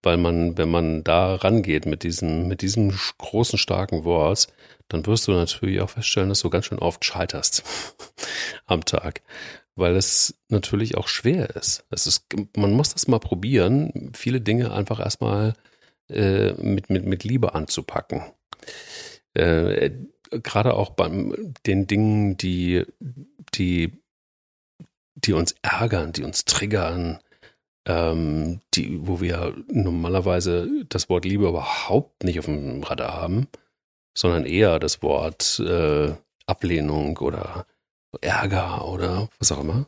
weil 0.03 0.17
man, 0.17 0.57
wenn 0.57 0.71
man 0.71 1.05
da 1.05 1.35
rangeht 1.35 1.87
mit 1.87 2.03
diesem, 2.03 2.49
mit 2.49 2.63
diesem 2.63 2.93
großen, 3.19 3.59
starken 3.59 4.05
Wort, 4.05 4.49
dann 4.89 5.07
wirst 5.07 5.29
du 5.29 5.33
natürlich 5.33 5.81
auch 5.81 5.91
feststellen, 5.91 6.29
dass 6.29 6.41
du 6.41 6.51
ganz 6.51 6.67
schön 6.67 6.79
oft 6.79 7.05
scheiterst 7.05 7.63
am 8.67 8.85
Tag, 8.85 9.23
weil 9.75 9.97
es 9.97 10.39
natürlich 10.49 10.97
auch 10.97 11.09
schwer 11.09 11.51
ist. 11.57 11.85
Es 11.91 12.07
ist, 12.07 12.27
man 12.57 12.73
muss 12.73 12.93
das 12.93 13.09
mal 13.09 13.21
probieren, 13.21 14.13
viele 14.15 14.41
Dinge 14.41 14.73
einfach 14.73 15.01
erstmal 15.01 15.55
äh, 16.09 16.53
mit, 16.55 16.91
mit, 16.91 17.05
mit 17.05 17.25
Liebe 17.25 17.55
anzupacken. 17.55 18.23
Äh, 19.35 19.91
Gerade 20.31 20.75
auch 20.75 20.91
bei 20.91 21.09
den 21.65 21.87
Dingen, 21.87 22.37
die, 22.37 22.85
die, 23.55 23.93
die 25.15 25.33
uns 25.33 25.55
ärgern, 25.63 26.13
die 26.13 26.23
uns 26.23 26.45
triggern, 26.45 27.21
ähm, 27.87 28.61
die, 28.75 29.07
wo 29.07 29.21
wir 29.21 29.55
normalerweise 29.69 30.69
das 30.89 31.09
Wort 31.09 31.25
Liebe 31.25 31.49
überhaupt 31.49 32.25
nicht 32.25 32.39
auf 32.39 32.45
dem 32.45 32.83
Radar 32.83 33.15
haben, 33.15 33.49
sondern 34.19 34.45
eher 34.47 34.81
das 34.81 35.01
Wort 35.01 35.61
äh, 35.61 36.13
Ablehnung 36.45 37.17
oder 37.19 37.67
Ärger 38.21 38.89
oder 38.89 39.29
was 39.39 39.53
auch 39.53 39.61
immer. 39.61 39.87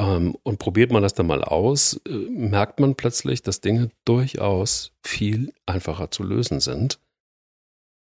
Ähm, 0.00 0.36
und 0.44 0.58
probiert 0.60 0.92
man 0.92 1.02
das 1.02 1.14
dann 1.14 1.26
mal 1.26 1.42
aus, 1.42 2.00
äh, 2.06 2.12
merkt 2.12 2.78
man 2.78 2.94
plötzlich, 2.94 3.42
dass 3.42 3.60
Dinge 3.60 3.90
durchaus 4.04 4.92
viel 5.02 5.52
einfacher 5.66 6.12
zu 6.12 6.22
lösen 6.22 6.60
sind. 6.60 7.00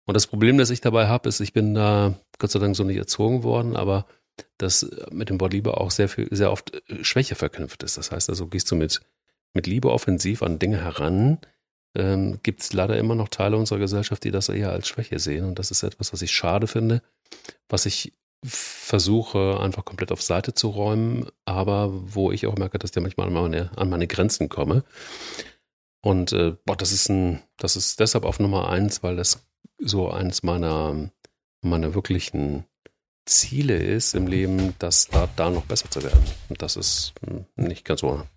Und 0.05 0.13
das 0.13 0.27
Problem, 0.27 0.59
das 0.59 0.69
ich 0.69 0.81
dabei 0.81 1.07
habe, 1.07 1.27
ist, 1.29 1.39
ich 1.39 1.51
bin 1.51 1.73
da 1.73 2.13
Gott 2.37 2.51
sei 2.51 2.59
Dank 2.59 2.75
so 2.75 2.83
nicht 2.83 2.97
erzogen 2.97 3.41
worden, 3.41 3.75
aber 3.75 4.05
dass 4.59 4.87
mit 5.09 5.31
dem 5.31 5.41
Wort 5.41 5.53
Liebe 5.53 5.77
auch 5.77 5.89
sehr 5.89 6.09
viel, 6.09 6.27
sehr 6.29 6.51
oft 6.51 6.75
äh, 6.91 7.03
Schwäche 7.03 7.33
verknüpft 7.33 7.81
ist. 7.81 7.97
Das 7.97 8.11
heißt 8.11 8.29
also, 8.29 8.45
gehst 8.45 8.69
du 8.69 8.75
mit, 8.75 9.01
mit 9.55 9.65
Liebe 9.65 9.91
offensiv 9.91 10.43
an 10.43 10.59
Dinge 10.59 10.83
heran, 10.83 11.39
ähm, 11.97 12.39
gibt 12.43 12.61
es 12.61 12.73
leider 12.73 12.97
immer 12.97 13.15
noch 13.15 13.27
Teile 13.27 13.57
unserer 13.57 13.79
Gesellschaft, 13.79 14.23
die 14.23 14.31
das 14.31 14.49
eher 14.49 14.71
als 14.71 14.87
Schwäche 14.87 15.19
sehen. 15.19 15.45
Und 15.45 15.59
das 15.59 15.71
ist 15.71 15.83
etwas, 15.83 16.13
was 16.13 16.21
ich 16.21 16.31
schade 16.31 16.67
finde, 16.67 17.01
was 17.67 17.85
ich 17.85 18.13
versuche 18.45 19.59
einfach 19.59 19.83
komplett 19.83 20.11
auf 20.11 20.21
Seite 20.21 20.53
zu 20.53 20.69
räumen, 20.69 21.27
aber 21.45 21.89
wo 21.91 22.31
ich 22.31 22.45
auch 22.45 22.55
merke, 22.55 22.77
dass 22.77 22.91
ich 22.95 23.01
manchmal 23.01 23.27
an 23.27 23.33
meine, 23.33 23.71
an 23.75 23.89
meine 23.89 24.07
Grenzen 24.07 24.47
komme. 24.47 24.83
Und 26.01 26.31
äh, 26.31 26.55
boah, 26.63 26.77
das 26.77 26.91
ist 26.91 27.09
ein, 27.09 27.41
das 27.57 27.75
ist 27.75 27.99
deshalb 27.99 28.23
auf 28.23 28.39
Nummer 28.39 28.69
eins, 28.69 29.01
weil 29.01 29.15
das 29.15 29.45
so 29.79 30.09
eins 30.09 30.43
meiner, 30.43 31.09
meiner 31.61 31.95
wirklichen 31.95 32.65
Ziele 33.25 33.77
ist 33.77 34.13
im 34.13 34.27
Leben, 34.27 34.75
dass 34.79 35.07
da, 35.07 35.27
da 35.35 35.49
noch 35.49 35.65
besser 35.65 35.89
zu 35.89 36.03
werden. 36.03 36.23
Und 36.49 36.61
das 36.61 36.75
ist 36.75 37.13
hm, 37.25 37.45
nicht 37.55 37.83
ganz 37.83 38.03
ohne. 38.03 38.27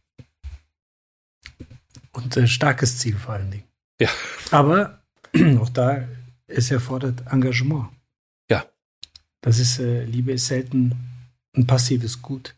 Und 2.13 2.37
ein 2.37 2.45
äh, 2.45 2.49
starkes 2.49 2.99
Ziel 2.99 3.17
vor 3.17 3.35
allen 3.35 3.51
Dingen. 3.51 3.65
Ja. 4.01 4.09
Aber 4.51 5.03
auch 5.61 5.69
da, 5.69 6.09
es 6.47 6.71
erfordert 6.71 7.27
Engagement. 7.31 7.89
Ja. 8.51 8.65
Das 9.41 9.59
ist, 9.59 9.79
äh, 9.79 10.05
Liebe 10.05 10.33
ist 10.33 10.47
selten 10.47 10.95
ein 11.57 11.67
passives 11.67 12.23
Gut, 12.23 12.55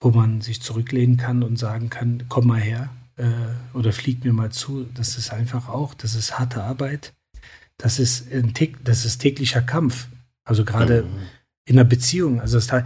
wo 0.00 0.10
man 0.10 0.40
sich 0.40 0.62
zurücklehnen 0.62 1.16
kann 1.16 1.42
und 1.42 1.58
sagen 1.58 1.90
kann, 1.90 2.24
komm 2.28 2.46
mal 2.48 2.60
her 2.60 2.90
äh, 3.16 3.76
oder 3.76 3.92
flieg 3.92 4.24
mir 4.24 4.32
mal 4.32 4.50
zu. 4.52 4.84
Das 4.94 5.16
ist 5.16 5.32
einfach 5.32 5.68
auch, 5.68 5.94
das 5.94 6.14
ist 6.14 6.38
harte 6.38 6.62
Arbeit. 6.62 7.14
Das 7.78 7.98
ist, 7.98 8.32
ein, 8.32 8.54
das 8.84 9.04
ist 9.04 9.18
täglicher 9.18 9.62
Kampf. 9.62 10.08
Also 10.44 10.64
gerade 10.64 11.02
mhm. 11.02 11.18
in 11.66 11.78
einer 11.78 11.88
Beziehung. 11.88 12.40
Also, 12.40 12.58
das, 12.58 12.84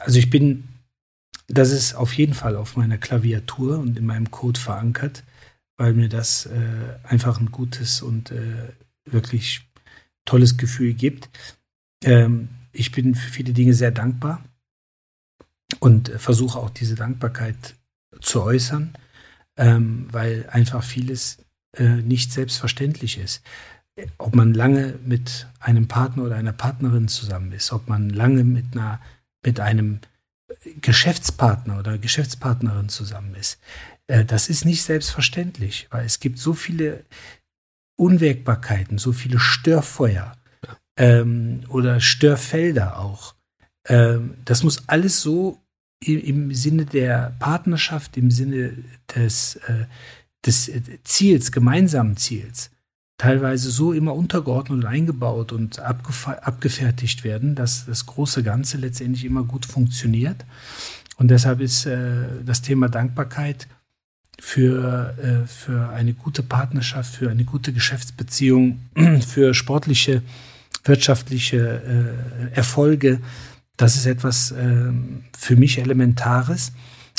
also 0.00 0.18
ich 0.18 0.30
bin, 0.30 0.64
das 1.48 1.70
ist 1.70 1.94
auf 1.94 2.12
jeden 2.14 2.34
Fall 2.34 2.56
auf 2.56 2.76
meiner 2.76 2.98
Klaviatur 2.98 3.78
und 3.78 3.98
in 3.98 4.06
meinem 4.06 4.30
Code 4.30 4.58
verankert, 4.58 5.24
weil 5.76 5.92
mir 5.92 6.08
das 6.08 6.46
äh, 6.46 6.98
einfach 7.02 7.40
ein 7.40 7.50
gutes 7.50 8.02
und 8.02 8.30
äh, 8.30 8.72
wirklich 9.04 9.68
tolles 10.24 10.56
Gefühl 10.56 10.94
gibt. 10.94 11.28
Ähm, 12.02 12.48
ich 12.72 12.92
bin 12.92 13.14
für 13.14 13.30
viele 13.30 13.52
Dinge 13.52 13.74
sehr 13.74 13.90
dankbar 13.90 14.42
und 15.80 16.08
versuche 16.08 16.58
auch 16.58 16.70
diese 16.70 16.94
Dankbarkeit 16.94 17.74
zu 18.20 18.42
äußern, 18.42 18.94
ähm, 19.56 20.06
weil 20.10 20.48
einfach 20.50 20.82
vieles 20.82 21.38
äh, 21.76 21.84
nicht 21.84 22.32
selbstverständlich 22.32 23.18
ist 23.18 23.42
ob 24.18 24.34
man 24.34 24.54
lange 24.54 24.98
mit 25.04 25.48
einem 25.60 25.88
Partner 25.88 26.24
oder 26.24 26.36
einer 26.36 26.52
Partnerin 26.52 27.08
zusammen 27.08 27.52
ist, 27.52 27.72
ob 27.72 27.88
man 27.88 28.10
lange 28.10 28.44
mit 28.44 28.72
einer, 28.72 29.00
mit 29.44 29.60
einem 29.60 30.00
Geschäftspartner 30.80 31.78
oder 31.78 31.98
Geschäftspartnerin 31.98 32.88
zusammen 32.88 33.34
ist. 33.34 33.58
Äh, 34.06 34.24
das 34.24 34.48
ist 34.48 34.64
nicht 34.64 34.82
selbstverständlich, 34.82 35.88
weil 35.90 36.04
es 36.04 36.20
gibt 36.20 36.38
so 36.38 36.54
viele 36.54 37.04
Unwägbarkeiten, 37.96 38.98
so 38.98 39.12
viele 39.12 39.38
Störfeuer 39.38 40.36
ähm, 40.98 41.64
oder 41.68 42.00
Störfelder 42.00 42.98
auch. 42.98 43.34
Ähm, 43.88 44.34
das 44.44 44.62
muss 44.62 44.88
alles 44.88 45.20
so 45.20 45.60
im, 46.02 46.20
im, 46.20 46.54
Sinne 46.54 46.86
der 46.86 47.34
Partnerschaft, 47.38 48.16
im 48.16 48.30
Sinne 48.30 48.76
des, 49.14 49.56
äh, 49.56 49.86
des 50.44 50.70
Ziels, 51.04 51.52
gemeinsamen 51.52 52.16
Ziels, 52.16 52.70
teilweise 53.18 53.70
so 53.70 53.92
immer 53.92 54.14
untergeordnet 54.14 54.78
und 54.78 54.86
eingebaut 54.86 55.52
und 55.52 55.78
abgefertigt 55.80 57.24
werden, 57.24 57.54
dass 57.54 57.86
das 57.86 58.06
große 58.06 58.42
Ganze 58.42 58.76
letztendlich 58.76 59.24
immer 59.24 59.44
gut 59.44 59.66
funktioniert. 59.66 60.44
Und 61.16 61.28
deshalb 61.28 61.60
ist 61.60 61.86
äh, 61.86 62.24
das 62.44 62.62
Thema 62.62 62.88
Dankbarkeit 62.88 63.68
für, 64.40 65.16
äh, 65.18 65.46
für 65.46 65.90
eine 65.90 66.12
gute 66.12 66.42
Partnerschaft, 66.42 67.14
für 67.14 67.30
eine 67.30 67.44
gute 67.44 67.72
Geschäftsbeziehung, 67.72 68.80
für 69.26 69.54
sportliche, 69.54 70.22
wirtschaftliche 70.84 71.82
äh, 72.52 72.56
Erfolge, 72.56 73.20
das 73.76 73.96
ist 73.96 74.06
etwas 74.06 74.52
ähm, 74.52 75.24
für 75.36 75.56
mich 75.56 75.78
Elementares. 75.78 76.72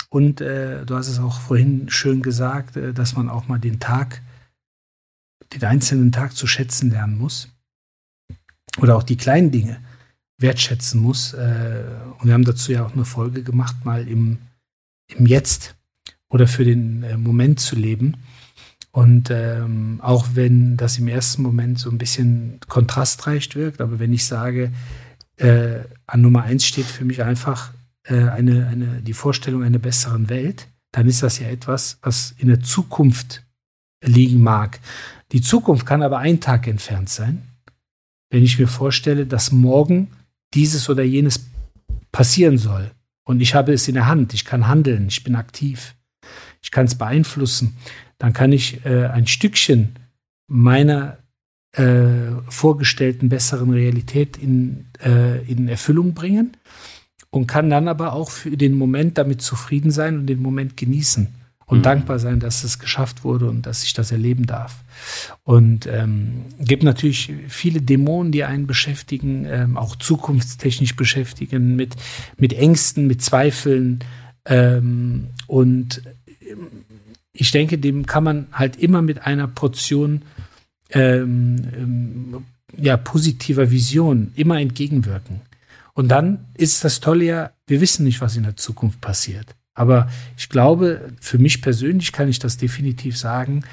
Und 0.10 0.40
äh, 0.40 0.86
du 0.86 0.96
hast 0.96 1.10
es 1.10 1.20
auch 1.20 1.40
vorhin 1.40 1.90
schön 1.90 2.22
gesagt, 2.22 2.78
äh, 2.78 2.94
dass 2.94 3.16
man 3.16 3.30
auch 3.30 3.48
mal 3.48 3.60
den 3.60 3.80
Tag 3.80 4.22
den 5.60 5.70
einzelnen 5.70 6.12
Tag 6.12 6.36
zu 6.36 6.48
schätzen 6.48 6.92
lernen 6.92 7.18
muss 7.18 7.50
oder 8.82 8.96
auch 8.96 9.04
die 9.04 9.18
kleinen 9.18 9.52
Dinge 9.52 9.80
wertschätzen 10.38 11.02
muss. 11.02 11.34
Äh, 11.34 11.84
und 12.20 12.28
wir 12.28 12.34
haben 12.34 12.46
dazu 12.46 12.72
ja 12.72 12.86
auch 12.86 12.94
eine 12.94 13.06
Folge 13.06 13.44
gemacht, 13.44 13.86
mal 13.86 14.08
im, 14.08 14.40
im 15.08 15.26
Jetzt 15.26 15.76
oder 16.30 16.48
für 16.48 16.66
den 16.66 17.04
äh, 17.04 17.18
Moment 17.18 17.60
zu 17.60 17.76
leben. 17.76 18.18
Und 18.92 19.30
ähm, 19.30 20.00
auch 20.02 20.26
wenn 20.34 20.78
das 20.78 20.98
im 20.98 21.08
ersten 21.10 21.42
Moment 21.42 21.80
so 21.80 21.90
ein 21.90 21.98
bisschen 21.98 22.60
kontrastreich 22.68 23.54
wirkt, 23.56 23.82
aber 23.82 24.00
wenn 24.00 24.14
ich 24.14 24.26
sage, 24.26 24.72
äh, 25.36 25.80
an 26.08 26.22
Nummer 26.22 26.44
eins 26.44 26.66
steht 26.66 26.86
für 26.86 27.04
mich 27.04 27.22
einfach 27.22 27.74
äh, 28.04 28.30
eine, 28.30 28.68
eine, 28.68 29.02
die 29.02 29.14
Vorstellung 29.14 29.64
einer 29.64 29.80
besseren 29.80 30.30
Welt, 30.30 30.68
dann 30.94 31.08
ist 31.08 31.24
das 31.24 31.40
ja 31.40 31.48
etwas, 31.48 31.98
was 32.02 32.36
in 32.38 32.48
der 32.48 32.62
Zukunft 32.62 33.45
liegen 34.06 34.42
mag. 34.42 34.80
Die 35.32 35.42
Zukunft 35.42 35.86
kann 35.86 36.02
aber 36.02 36.20
ein 36.20 36.40
Tag 36.40 36.68
entfernt 36.68 37.10
sein. 37.10 37.44
Wenn 38.30 38.44
ich 38.44 38.60
mir 38.60 38.68
vorstelle, 38.68 39.26
dass 39.26 39.52
morgen 39.52 40.10
dieses 40.54 40.90
oder 40.90 41.04
jenes 41.04 41.50
passieren 42.12 42.58
soll. 42.58 42.92
Und 43.26 43.42
ich 43.42 43.56
habe 43.56 43.74
es 43.74 43.88
in 43.88 43.96
der 43.96 44.08
Hand, 44.08 44.34
ich 44.34 44.46
kann 44.46 44.68
handeln, 44.68 45.08
ich 45.08 45.24
bin 45.24 45.36
aktiv, 45.36 45.96
ich 46.62 46.72
kann 46.72 46.86
es 46.86 46.96
beeinflussen, 46.96 47.76
dann 48.18 48.34
kann 48.34 48.52
ich 48.52 48.86
äh, 48.86 49.08
ein 49.08 49.28
Stückchen 49.28 49.96
meiner 50.48 51.18
äh, 51.74 52.32
vorgestellten 52.48 53.30
besseren 53.30 53.72
Realität 53.72 54.38
in, 54.38 54.86
äh, 55.04 55.44
in 55.52 55.68
Erfüllung 55.68 56.14
bringen 56.14 56.56
und 57.32 57.48
kann 57.48 57.70
dann 57.70 57.88
aber 57.88 58.14
auch 58.14 58.30
für 58.30 58.56
den 58.56 58.76
Moment 58.76 59.18
damit 59.18 59.42
zufrieden 59.42 59.92
sein 59.92 60.20
und 60.20 60.28
den 60.28 60.42
Moment 60.42 60.78
genießen 60.78 61.28
und 61.66 61.80
mhm. 61.80 61.84
dankbar 61.84 62.20
sein, 62.20 62.40
dass 62.40 62.64
es 62.64 62.80
geschafft 62.80 63.24
wurde 63.24 63.50
und 63.50 63.66
dass 63.66 63.84
ich 63.84 63.94
das 63.94 64.12
erleben 64.12 64.46
darf. 64.46 64.84
Und 65.44 65.88
ähm, 65.88 66.46
gibt 66.60 66.84
natürlich 66.84 67.34
viele 67.48 67.82
Dämonen, 67.82 68.32
die 68.32 68.44
einen 68.44 68.68
beschäftigen, 68.68 69.46
ähm, 69.46 69.78
auch 69.78 69.96
zukunftstechnisch 69.96 70.96
beschäftigen, 70.96 71.76
mit, 71.76 71.96
mit 72.38 72.54
Ängsten, 72.54 73.08
mit 73.08 73.22
Zweifeln. 73.22 74.00
Ähm, 74.46 75.28
und 75.48 76.02
ähm, 76.42 76.86
ich 77.34 77.52
denke, 77.52 77.78
dem 77.78 78.06
kann 78.06 78.24
man 78.24 78.48
halt 78.52 78.78
immer 78.78 79.02
mit 79.02 79.26
einer 79.26 79.48
Portion 79.48 80.22
ähm, 80.92 81.58
ähm, 81.76 82.46
ja, 82.78 82.98
positiver 82.98 83.72
Vision 83.72 84.32
immer 84.36 84.60
entgegenwirken. 84.60 85.42
Und 85.94 86.10
dann 86.10 86.46
ist 86.54 86.84
das 86.84 87.00
Tolle 87.00 87.26
ja, 87.26 87.52
wir 87.68 87.82
wissen 87.82 88.04
nicht, 88.04 88.22
was 88.22 88.36
in 88.36 88.44
der 88.44 88.58
Zukunft 88.58 89.02
passiert. 89.02 89.56
Aber 89.76 90.10
ich 90.38 90.50
glaube, 90.50 91.14
für 91.22 91.38
mich 91.38 91.62
persönlich 91.62 92.12
kann 92.14 92.30
ich 92.30 92.40
das 92.40 92.58
definitiv 92.58 93.18
sagen. 93.18 93.64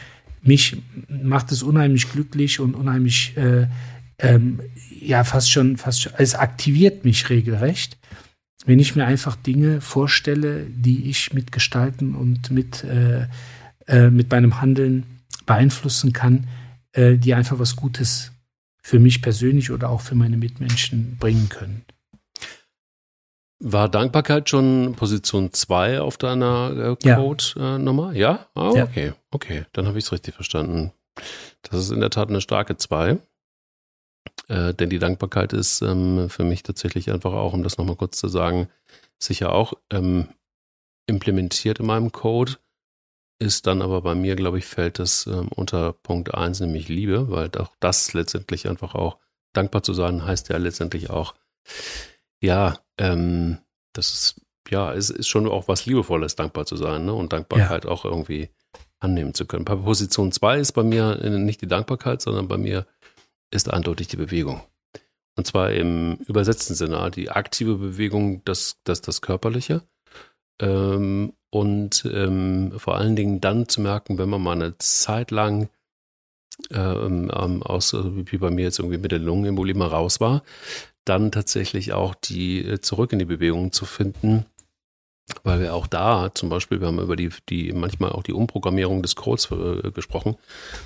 Mich 0.42 0.76
macht 1.08 1.52
es 1.52 1.62
unheimlich 1.62 2.10
glücklich 2.10 2.60
und 2.60 2.74
unheimlich, 2.74 3.36
äh, 3.36 3.68
ähm, 4.18 4.60
ja, 5.00 5.24
fast 5.24 5.50
schon, 5.50 5.76
fast 5.76 6.02
schon, 6.02 6.12
es 6.18 6.34
aktiviert 6.34 7.04
mich 7.04 7.30
regelrecht, 7.30 7.96
wenn 8.66 8.80
ich 8.80 8.94
mir 8.96 9.06
einfach 9.06 9.36
Dinge 9.36 9.80
vorstelle, 9.80 10.66
die 10.68 11.08
ich 11.08 11.32
mitgestalten 11.32 12.14
und 12.14 12.50
mit, 12.50 12.84
äh, 12.84 13.26
äh, 13.86 14.10
mit 14.10 14.30
meinem 14.30 14.60
Handeln 14.60 15.04
beeinflussen 15.46 16.12
kann, 16.12 16.48
äh, 16.92 17.16
die 17.16 17.34
einfach 17.34 17.58
was 17.58 17.76
Gutes 17.76 18.32
für 18.82 18.98
mich 18.98 19.22
persönlich 19.22 19.70
oder 19.70 19.88
auch 19.88 20.00
für 20.00 20.16
meine 20.16 20.36
Mitmenschen 20.36 21.16
bringen 21.18 21.48
können. 21.48 21.82
War 23.64 23.88
Dankbarkeit 23.88 24.48
schon 24.48 24.94
Position 24.96 25.52
2 25.52 26.00
auf 26.00 26.16
deiner 26.16 26.96
äh, 27.00 27.14
Code-Nummer? 27.14 28.12
Ja. 28.12 28.16
Äh, 28.16 28.20
ja? 28.20 28.46
Ah, 28.54 28.72
ja. 28.74 28.84
okay. 28.84 29.12
Okay, 29.30 29.66
dann 29.72 29.86
habe 29.86 29.98
ich 29.98 30.04
es 30.04 30.12
richtig 30.12 30.34
verstanden. 30.34 30.92
Das 31.62 31.78
ist 31.78 31.90
in 31.90 32.00
der 32.00 32.10
Tat 32.10 32.28
eine 32.28 32.40
starke 32.40 32.76
2. 32.76 33.18
Äh, 34.48 34.74
denn 34.74 34.90
die 34.90 34.98
Dankbarkeit 34.98 35.52
ist 35.52 35.80
ähm, 35.80 36.28
für 36.28 36.42
mich 36.42 36.64
tatsächlich 36.64 37.12
einfach 37.12 37.34
auch, 37.34 37.52
um 37.52 37.62
das 37.62 37.78
nochmal 37.78 37.94
kurz 37.94 38.18
zu 38.18 38.26
sagen, 38.26 38.68
sicher 39.20 39.52
auch 39.52 39.74
ähm, 39.92 40.28
implementiert 41.06 41.78
in 41.78 41.86
meinem 41.86 42.10
Code. 42.10 42.56
Ist 43.38 43.68
dann 43.68 43.80
aber 43.80 44.02
bei 44.02 44.16
mir, 44.16 44.34
glaube 44.34 44.58
ich, 44.58 44.66
fällt 44.66 44.98
das 44.98 45.28
ähm, 45.28 45.46
unter 45.54 45.92
Punkt 45.92 46.34
1, 46.34 46.58
nämlich 46.60 46.88
Liebe, 46.88 47.30
weil 47.30 47.48
auch 47.58 47.70
das 47.78 48.12
letztendlich 48.12 48.68
einfach 48.68 48.96
auch 48.96 49.18
dankbar 49.52 49.84
zu 49.84 49.92
sein 49.92 50.26
heißt 50.26 50.48
ja 50.48 50.56
letztendlich 50.56 51.10
auch, 51.10 51.34
ja, 52.42 52.78
ähm, 52.98 53.58
das 53.94 54.12
ist, 54.12 54.40
ja, 54.68 54.92
es 54.92 55.10
ist 55.10 55.28
schon 55.28 55.48
auch 55.48 55.68
was 55.68 55.86
Liebevolles, 55.86 56.36
dankbar 56.36 56.66
zu 56.66 56.76
sein, 56.76 57.06
ne? 57.06 57.14
Und 57.14 57.32
Dankbarkeit 57.32 57.84
ja. 57.84 57.90
auch 57.90 58.04
irgendwie 58.04 58.50
annehmen 59.00 59.34
zu 59.34 59.46
können. 59.46 59.64
Bei 59.64 59.76
Position 59.76 60.32
2 60.32 60.58
ist 60.58 60.72
bei 60.72 60.82
mir 60.82 61.16
nicht 61.16 61.62
die 61.62 61.66
Dankbarkeit, 61.66 62.20
sondern 62.20 62.48
bei 62.48 62.58
mir 62.58 62.86
ist 63.50 63.72
eindeutig 63.72 64.08
die 64.08 64.16
Bewegung. 64.16 64.62
Und 65.36 65.46
zwar 65.46 65.72
im 65.72 66.16
übersetzten 66.26 66.74
Sinne, 66.74 67.10
die 67.10 67.30
aktive 67.30 67.76
Bewegung, 67.76 68.44
das, 68.44 68.76
das, 68.84 69.00
das 69.00 69.22
Körperliche. 69.22 69.82
Ähm, 70.60 71.32
und 71.50 72.08
ähm, 72.12 72.72
vor 72.76 72.96
allen 72.96 73.16
Dingen 73.16 73.40
dann 73.40 73.68
zu 73.68 73.80
merken, 73.80 74.18
wenn 74.18 74.28
man 74.28 74.42
mal 74.42 74.52
eine 74.52 74.76
Zeit 74.78 75.30
lang 75.30 75.68
ähm, 76.70 77.30
aus, 77.62 77.94
wie 77.94 78.36
bei 78.36 78.50
mir 78.50 78.64
jetzt 78.64 78.78
irgendwie 78.78 78.98
mit 78.98 79.12
der 79.12 79.18
Lungenembolie 79.18 79.74
mal 79.74 79.88
raus 79.88 80.20
war, 80.20 80.42
dann 81.04 81.32
tatsächlich 81.32 81.92
auch 81.92 82.14
die 82.14 82.64
äh, 82.64 82.80
zurück 82.80 83.12
in 83.12 83.18
die 83.18 83.24
Bewegung 83.24 83.72
zu 83.72 83.84
finden, 83.84 84.46
weil 85.44 85.60
wir 85.60 85.74
auch 85.74 85.86
da 85.86 86.34
zum 86.34 86.48
Beispiel, 86.48 86.80
wir 86.80 86.88
haben 86.88 87.00
über 87.00 87.16
die, 87.16 87.30
die 87.48 87.72
manchmal 87.72 88.12
auch 88.12 88.22
die 88.22 88.32
Umprogrammierung 88.32 89.02
des 89.02 89.16
Codes 89.16 89.50
äh, 89.50 89.90
gesprochen, 89.90 90.36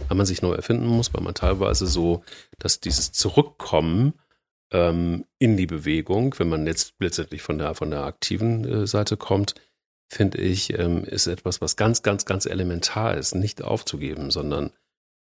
weil 0.09 0.17
man 0.17 0.27
sich 0.27 0.43
neu 0.43 0.53
erfinden 0.53 0.87
muss, 0.87 1.13
weil 1.15 1.23
man 1.23 1.35
teilweise 1.35 1.87
so, 1.87 2.23
dass 2.59 2.81
dieses 2.81 3.13
Zurückkommen 3.13 4.15
ähm, 4.73 5.25
in 5.39 5.57
die 5.57 5.67
Bewegung, 5.67 6.35
wenn 6.39 6.49
man 6.49 6.67
jetzt 6.67 6.95
letztendlich 6.99 7.43
von 7.43 7.59
der, 7.59 7.75
von 7.75 7.91
der 7.91 8.05
aktiven 8.05 8.65
äh, 8.65 8.87
Seite 8.87 9.17
kommt, 9.17 9.55
finde 10.09 10.39
ich, 10.39 10.79
ähm, 10.79 11.05
ist 11.05 11.27
etwas, 11.27 11.61
was 11.61 11.77
ganz, 11.77 12.03
ganz, 12.03 12.25
ganz 12.25 12.47
elementar 12.47 13.17
ist, 13.17 13.35
nicht 13.35 13.63
aufzugeben, 13.63 14.31
sondern 14.31 14.71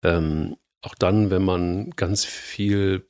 ähm, 0.03 0.57
auch 0.83 0.95
dann, 0.95 1.31
wenn 1.31 1.45
man 1.45 1.91
ganz 1.93 2.25
viel 2.25 3.09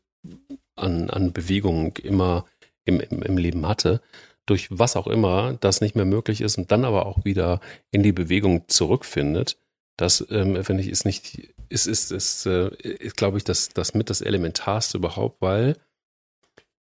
an, 0.77 1.11
an 1.11 1.33
Bewegung 1.33 1.97
immer 1.99 2.45
im, 2.85 3.01
im, 3.01 3.23
im 3.23 3.37
Leben 3.37 3.67
hatte, 3.67 4.01
durch 4.47 4.69
was 4.71 4.97
auch 4.97 5.07
immer 5.07 5.55
das 5.61 5.81
nicht 5.81 5.97
mehr 5.97 6.05
möglich 6.05 6.41
ist 6.41 6.59
und 6.59 6.71
dann 6.71 6.85
aber 6.85 7.07
auch 7.07 7.25
wieder 7.25 7.61
in 7.91 8.03
die 8.03 8.13
Bewegung 8.13 8.69
zurückfindet, 8.69 9.59
das 9.97 10.27
ähm, 10.31 10.63
finde 10.65 10.83
ich 10.83 10.89
ist 10.89 11.05
nicht, 11.05 11.55
ist, 11.69 11.87
ist, 11.87 12.11
ist, 12.11 12.47
äh, 12.47 12.69
ist 12.79 13.17
glaube 13.17 13.39
ich, 13.39 13.45
das, 13.45 13.69
das 13.71 13.95
mit 13.95 14.11
das 14.11 14.21
Elementarste 14.21 14.99
überhaupt, 14.99 15.41
weil 15.41 15.77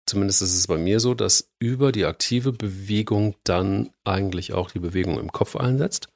zumindest 0.06 0.42
ist 0.42 0.56
es 0.56 0.66
bei 0.66 0.78
mir 0.78 1.00
so, 1.00 1.14
dass 1.14 1.50
über 1.58 1.92
die 1.92 2.04
aktive 2.04 2.52
Bewegung 2.52 3.34
dann 3.44 3.90
eigentlich 4.04 4.52
auch 4.52 4.70
die 4.70 4.78
Bewegung 4.78 5.18
im 5.18 5.32
Kopf 5.32 5.56
einsetzt 5.56 6.08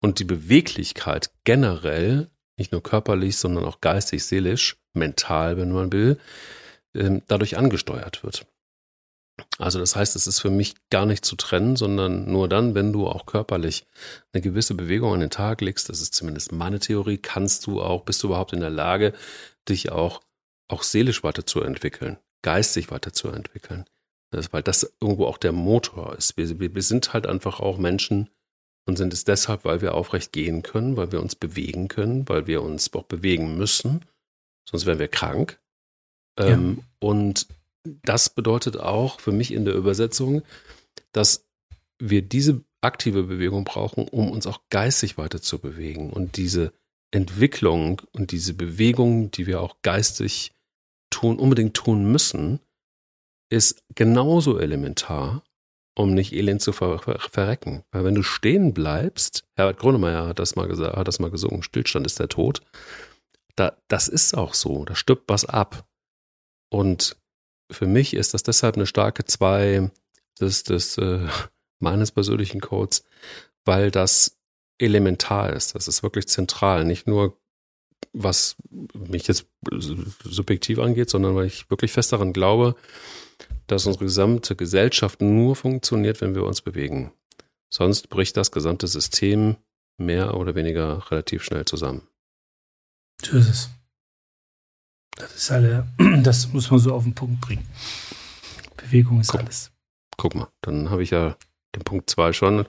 und 0.00 0.18
die 0.18 0.24
Beweglichkeit 0.24 1.30
generell, 1.44 2.30
nicht 2.56 2.72
nur 2.72 2.82
körperlich, 2.82 3.36
sondern 3.36 3.64
auch 3.64 3.80
geistig, 3.80 4.24
seelisch, 4.24 4.76
mental, 4.92 5.56
wenn 5.56 5.72
man 5.72 5.92
will, 5.92 6.18
ähm, 6.94 7.22
dadurch 7.28 7.56
angesteuert 7.56 8.22
wird. 8.22 8.46
Also 9.58 9.78
das 9.78 9.96
heißt, 9.96 10.16
es 10.16 10.26
ist 10.26 10.40
für 10.40 10.50
mich 10.50 10.74
gar 10.90 11.06
nicht 11.06 11.24
zu 11.24 11.34
trennen, 11.34 11.76
sondern 11.76 12.30
nur 12.30 12.48
dann, 12.48 12.74
wenn 12.74 12.92
du 12.92 13.06
auch 13.06 13.24
körperlich 13.24 13.86
eine 14.32 14.42
gewisse 14.42 14.74
Bewegung 14.74 15.14
an 15.14 15.20
den 15.20 15.30
Tag 15.30 15.62
legst, 15.62 15.88
das 15.88 16.02
ist 16.02 16.14
zumindest 16.14 16.52
meine 16.52 16.78
Theorie, 16.78 17.16
kannst 17.16 17.66
du 17.66 17.80
auch, 17.80 18.04
bist 18.04 18.22
du 18.22 18.28
überhaupt 18.28 18.52
in 18.52 18.60
der 18.60 18.70
Lage, 18.70 19.14
dich 19.68 19.92
auch, 19.92 20.20
auch 20.68 20.82
seelisch 20.82 21.24
weiterzuentwickeln 21.24 22.18
geistig 22.42 22.90
weiterzuentwickeln. 22.90 23.84
Das, 24.30 24.52
weil 24.52 24.62
das 24.62 24.94
irgendwo 25.00 25.26
auch 25.26 25.38
der 25.38 25.52
Motor 25.52 26.16
ist. 26.16 26.36
Wir, 26.36 26.60
wir, 26.60 26.74
wir 26.74 26.82
sind 26.82 27.12
halt 27.12 27.26
einfach 27.26 27.60
auch 27.60 27.78
Menschen 27.78 28.30
und 28.86 28.96
sind 28.96 29.12
es 29.12 29.24
deshalb, 29.24 29.64
weil 29.64 29.80
wir 29.80 29.94
aufrecht 29.94 30.32
gehen 30.32 30.62
können, 30.62 30.96
weil 30.96 31.12
wir 31.12 31.20
uns 31.20 31.34
bewegen 31.34 31.88
können, 31.88 32.28
weil 32.28 32.46
wir 32.46 32.62
uns 32.62 32.92
auch 32.94 33.04
bewegen 33.04 33.56
müssen. 33.56 34.04
Sonst 34.68 34.86
wären 34.86 35.00
wir 35.00 35.08
krank. 35.08 35.59
Ja. 36.40 36.54
Ähm, 36.54 36.82
und 36.98 37.46
das 37.84 38.30
bedeutet 38.30 38.76
auch 38.78 39.20
für 39.20 39.32
mich 39.32 39.52
in 39.52 39.64
der 39.64 39.74
Übersetzung, 39.74 40.42
dass 41.12 41.46
wir 41.98 42.22
diese 42.22 42.62
aktive 42.82 43.24
Bewegung 43.24 43.64
brauchen, 43.64 44.08
um 44.08 44.30
uns 44.30 44.46
auch 44.46 44.60
geistig 44.70 45.18
weiter 45.18 45.40
zu 45.40 45.58
bewegen. 45.58 46.10
Und 46.10 46.36
diese 46.36 46.72
Entwicklung 47.10 48.02
und 48.12 48.30
diese 48.32 48.54
Bewegung, 48.54 49.30
die 49.30 49.46
wir 49.46 49.60
auch 49.60 49.76
geistig 49.82 50.52
tun, 51.10 51.38
unbedingt 51.38 51.74
tun 51.74 52.10
müssen, 52.10 52.60
ist 53.50 53.82
genauso 53.94 54.58
elementar, 54.58 55.42
um 55.96 56.14
nicht 56.14 56.32
elend 56.32 56.62
zu 56.62 56.72
ver 56.72 57.00
ver 57.00 57.18
verrecken. 57.18 57.82
Weil 57.90 58.04
wenn 58.04 58.14
du 58.14 58.22
stehen 58.22 58.72
bleibst, 58.72 59.44
Herbert 59.56 59.78
Grönemeyer 59.78 60.28
hat 60.28 60.38
das 60.38 60.54
mal 60.54 60.68
gesagt, 60.68 60.96
hat 60.96 61.08
das 61.08 61.18
mal 61.18 61.30
gesungen, 61.30 61.62
Stillstand 61.62 62.06
ist 62.06 62.20
der 62.20 62.28
Tod. 62.28 62.62
Da, 63.56 63.76
das 63.88 64.08
ist 64.08 64.36
auch 64.36 64.54
so, 64.54 64.84
da 64.84 64.94
stirbt 64.94 65.24
was 65.26 65.44
ab. 65.44 65.84
Und 66.70 67.16
für 67.70 67.86
mich 67.86 68.14
ist 68.14 68.34
das 68.34 68.42
deshalb 68.42 68.76
eine 68.76 68.86
starke 68.86 69.24
zwei 69.24 69.90
des, 70.40 70.64
des 70.64 70.96
äh, 70.98 71.26
meines 71.78 72.12
persönlichen 72.12 72.60
Codes, 72.60 73.04
weil 73.64 73.90
das 73.90 74.38
elementar 74.78 75.52
ist. 75.52 75.74
Das 75.74 75.88
ist 75.88 76.02
wirklich 76.02 76.26
zentral. 76.28 76.84
Nicht 76.84 77.06
nur 77.06 77.36
was 78.12 78.56
mich 78.94 79.28
jetzt 79.28 79.46
subjektiv 80.24 80.78
angeht, 80.78 81.10
sondern 81.10 81.36
weil 81.36 81.46
ich 81.46 81.68
wirklich 81.70 81.92
fest 81.92 82.12
daran 82.12 82.32
glaube, 82.32 82.74
dass 83.66 83.86
unsere 83.86 84.06
gesamte 84.06 84.56
Gesellschaft 84.56 85.20
nur 85.20 85.54
funktioniert, 85.54 86.20
wenn 86.20 86.34
wir 86.34 86.44
uns 86.44 86.62
bewegen. 86.62 87.12
Sonst 87.68 88.08
bricht 88.08 88.36
das 88.36 88.50
gesamte 88.50 88.88
System 88.88 89.56
mehr 89.96 90.36
oder 90.36 90.54
weniger 90.54 91.10
relativ 91.10 91.44
schnell 91.44 91.66
zusammen. 91.66 92.08
Es. 93.22 93.68
Das 95.16 95.34
ist 95.34 95.50
alle, 95.50 95.86
das 96.22 96.52
muss 96.52 96.70
man 96.70 96.80
so 96.80 96.94
auf 96.94 97.04
den 97.04 97.14
Punkt 97.14 97.40
bringen. 97.40 97.66
Bewegung 98.76 99.20
ist 99.20 99.28
guck, 99.28 99.40
alles. 99.40 99.70
Guck 100.16 100.34
mal, 100.34 100.48
dann 100.62 100.90
habe 100.90 101.02
ich 101.02 101.10
ja 101.10 101.36
den 101.74 101.82
Punkt 101.82 102.10
2 102.10 102.32
schon. 102.32 102.66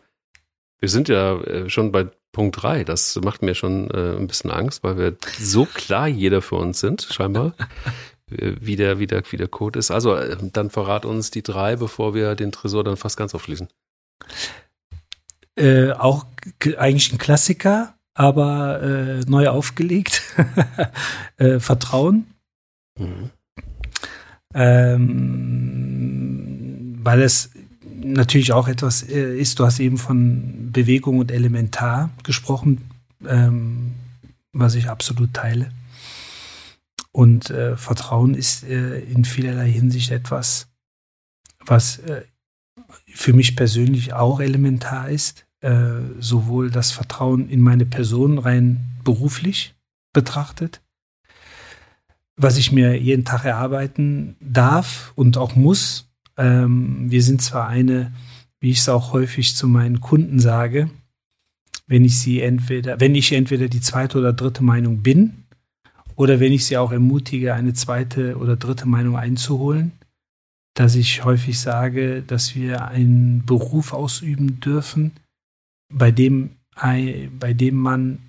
Wir 0.80 0.90
sind 0.90 1.10
ja 1.10 1.40
äh, 1.42 1.70
schon 1.70 1.92
bei 1.92 2.08
Punkt 2.32 2.62
3. 2.62 2.84
Das 2.84 3.16
macht 3.24 3.42
mir 3.42 3.56
schon 3.56 3.90
äh, 3.92 4.18
ein 4.18 4.28
bisschen 4.28 4.52
Angst, 4.52 4.84
weil 4.84 4.98
wir 4.98 5.18
so 5.40 5.66
klar 5.66 6.08
jeder 6.08 6.42
für 6.42 6.56
uns 6.56 6.80
sind, 6.80 7.02
scheinbar, 7.04 7.54
äh, 8.32 8.56
wie, 8.60 8.76
der, 8.76 9.00
wie, 9.00 9.08
der, 9.08 9.24
wie 9.32 9.38
der 9.38 9.48
Code 9.48 9.80
ist. 9.80 9.92
Also 9.92 10.18
dann 10.52 10.70
verrat 10.70 11.06
uns 11.06 11.32
die 11.32 11.44
drei, 11.44 11.76
bevor 11.76 12.14
wir 12.14 12.36
den 12.36 12.52
Tresor 12.52 12.84
dann 12.84 12.98
fast 12.98 13.18
ganz 13.18 13.36
aufschließen. 13.36 13.68
Äh, 15.56 15.92
auch 15.92 16.26
eigentlich 16.78 17.12
ein 17.12 17.18
Klassiker, 17.18 17.94
aber 18.14 18.82
äh, 18.82 19.22
neu 19.28 19.48
aufgelegt. 19.50 20.22
äh, 21.38 21.60
Vertrauen. 21.60 22.28
Mhm. 22.98 23.30
Ähm, 24.54 26.12
weil 27.04 27.22
es 27.22 27.52
natürlich 28.04 28.52
auch 28.54 28.68
etwas 28.68 29.04
äh, 29.04 29.38
ist, 29.38 29.60
du 29.60 29.66
hast 29.66 29.80
eben 29.80 29.98
von 29.98 30.72
Bewegung 30.72 31.20
und 31.20 31.32
Elementar 31.32 32.10
gesprochen, 32.24 32.82
ähm, 33.26 33.94
was 34.52 34.76
ich 34.76 34.90
absolut 34.90 35.34
teile. 35.34 35.72
Und 37.12 37.50
äh, 37.50 37.76
Vertrauen 37.78 38.36
ist 38.36 38.64
äh, 38.64 39.00
in 39.00 39.26
vielerlei 39.26 39.70
Hinsicht 39.70 40.12
etwas, 40.12 40.68
was 41.66 42.00
äh, 42.00 42.24
für 43.08 43.34
mich 43.34 43.56
persönlich 43.56 44.14
auch 44.14 44.40
elementar 44.40 45.10
ist. 45.10 45.46
Äh, 45.62 46.02
sowohl 46.20 46.72
das 46.72 46.92
Vertrauen 46.92 47.48
in 47.48 47.62
meine 47.62 47.86
Person 47.86 48.40
rein 48.40 48.80
beruflich 49.04 49.76
betrachtet, 50.12 50.82
was 52.36 52.58
ich 52.58 52.72
mir 52.72 53.00
jeden 53.00 53.26
Tag 53.26 53.46
erarbeiten 53.46 54.36
darf 54.40 55.14
und 55.16 55.38
auch 55.38 55.56
muss, 55.56 56.10
ähm, 56.36 57.12
wir 57.12 57.22
sind 57.22 57.44
zwar 57.44 57.68
eine, 57.68 58.12
wie 58.60 58.72
ich 58.72 58.80
es 58.80 58.90
auch 58.90 59.14
häufig 59.14 59.56
zu 59.56 59.68
meinen 59.68 60.02
Kunden 60.02 60.40
sage, 60.40 60.90
wenn 61.86 62.06
ich 62.06 62.18
sie 62.20 62.42
entweder, 62.42 63.00
wenn 63.00 63.14
ich 63.14 63.32
entweder 63.32 63.68
die 63.68 63.82
zweite 63.82 64.18
oder 64.18 64.34
dritte 64.34 64.64
Meinung 64.64 65.04
bin, 65.04 65.44
oder 66.16 66.40
wenn 66.40 66.54
ich 66.54 66.66
sie 66.66 66.78
auch 66.78 66.92
ermutige, 66.92 67.54
eine 67.54 67.74
zweite 67.74 68.38
oder 68.38 68.56
dritte 68.56 68.88
Meinung 68.88 69.16
einzuholen, 69.16 69.92
dass 70.74 70.96
ich 70.96 71.24
häufig 71.24 71.60
sage, 71.60 72.24
dass 72.24 72.56
wir 72.56 72.88
einen 72.88 73.46
Beruf 73.46 73.94
ausüben 73.94 74.60
dürfen, 74.60 75.12
bei 75.92 76.12
dem, 76.12 76.58
bei 76.76 77.54
dem 77.54 77.76
man 77.76 78.20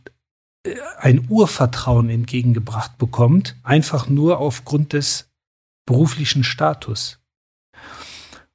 äh, 0.65 0.75
ein 0.99 1.27
Urvertrauen 1.29 2.11
entgegengebracht 2.11 2.99
bekommt, 2.99 3.57
einfach 3.63 4.09
nur 4.09 4.39
aufgrund 4.39 4.93
des 4.93 5.31
beruflichen 5.87 6.45
Status. 6.45 7.19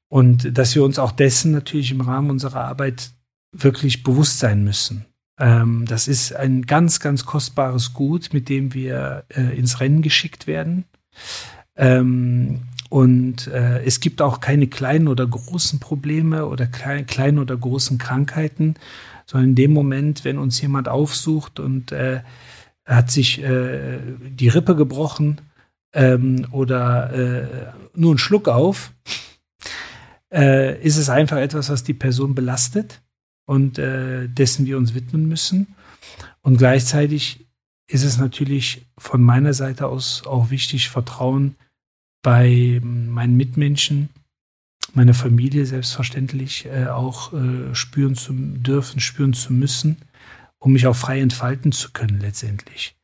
Und 0.10 0.58
dass 0.58 0.74
wir 0.76 0.84
uns 0.84 1.00
auch 1.00 1.12
dessen 1.12 1.52
natürlich 1.52 1.91
im 1.91 2.02
Rahmen 2.02 2.30
unserer 2.30 2.63
Arbeit 2.63 3.12
wirklich 3.52 4.04
bewusst 4.04 4.39
sein 4.39 4.63
müssen. 4.63 5.06
Ähm, 5.39 5.86
das 5.86 6.08
ist 6.08 6.34
ein 6.34 6.63
ganz, 6.63 7.00
ganz 7.00 7.26
kostbares 7.26 7.93
Gut, 7.93 8.30
mit 8.34 8.50
dem 8.50 8.74
wir 8.74 9.26
äh, 9.30 9.58
ins 9.58 9.80
Rennen 9.80 10.02
geschickt 10.02 10.48
werden. 10.48 10.86
Ähm, 11.76 12.62
und 12.89 13.47
äh, 13.47 13.84
es 13.84 14.00
gibt 14.00 14.21
auch 14.21 14.39
keine 14.39 14.67
kleinen 14.67 15.08
oder 15.08 15.28
großen 15.28 15.80
Probleme 15.80 16.45
oder 16.45 16.67
klein, 16.67 17.06
kleinen 17.06 17.39
oder 17.39 17.58
großen 17.58 17.97
Krankheiten, 17.97 18.76
sondern 19.26 19.50
in 19.50 19.56
dem 19.56 19.73
Moment, 19.73 20.23
wenn 20.23 20.38
uns 20.38 20.62
jemand 20.62 20.88
aufsucht 20.88 21.60
und 21.60 21.91
äh, 21.91 22.21
hat 22.86 23.12
sich 23.12 23.43
äh, 23.43 24.00
die 24.30 24.47
Rippe 24.47 24.76
gebrochen 24.76 25.41
ähm, 25.93 26.47
oder 26.52 27.13
äh, 27.13 27.47
nur 27.93 28.12
einen 28.12 28.17
Schluck 28.17 28.47
auf, 28.47 28.93
äh, 30.34 30.82
ist 30.82 30.97
es 30.97 31.10
einfach 31.10 31.38
etwas, 31.38 31.69
was 31.69 31.84
die 31.84 31.93
Person 31.93 32.36
belastet 32.36 33.02
und 33.45 33.78
äh, 33.80 34.28
dessen 34.30 34.65
wir 34.65 34.78
uns 34.78 34.93
widmen 34.93 35.28
müssen. 35.28 35.76
Und 36.41 36.58
gleichzeitig 36.58 37.47
ist 37.88 38.04
es 38.04 38.17
natürlich 38.17 38.86
von 38.97 39.21
meiner 39.21 39.54
Seite 39.54 39.88
aus 39.88 40.26
auch 40.26 40.50
wichtig, 40.50 40.89
Vertrauen 40.89 41.56
bei 42.21 42.82
meinen 42.84 43.38
Mitmenschen, 43.38 44.10
meiner 44.93 45.13
Familie 45.13 45.65
selbstverständlich 45.65 46.65
äh, 46.65 46.88
auch 46.88 47.34
äh, 47.34 47.73
spüren 47.73 48.15
zu 48.15 48.34
dürfen, 48.34 48.99
spüren 48.99 49.34
zu 49.34 49.53
müssen, 49.53 49.97
um 50.60 50.73
mich 50.73 50.88
auch 50.88 50.95
frei 50.95 51.21
entfalten 51.21 51.71
zu 51.71 51.91
können 51.91 52.19
letztendlich. 52.19 52.95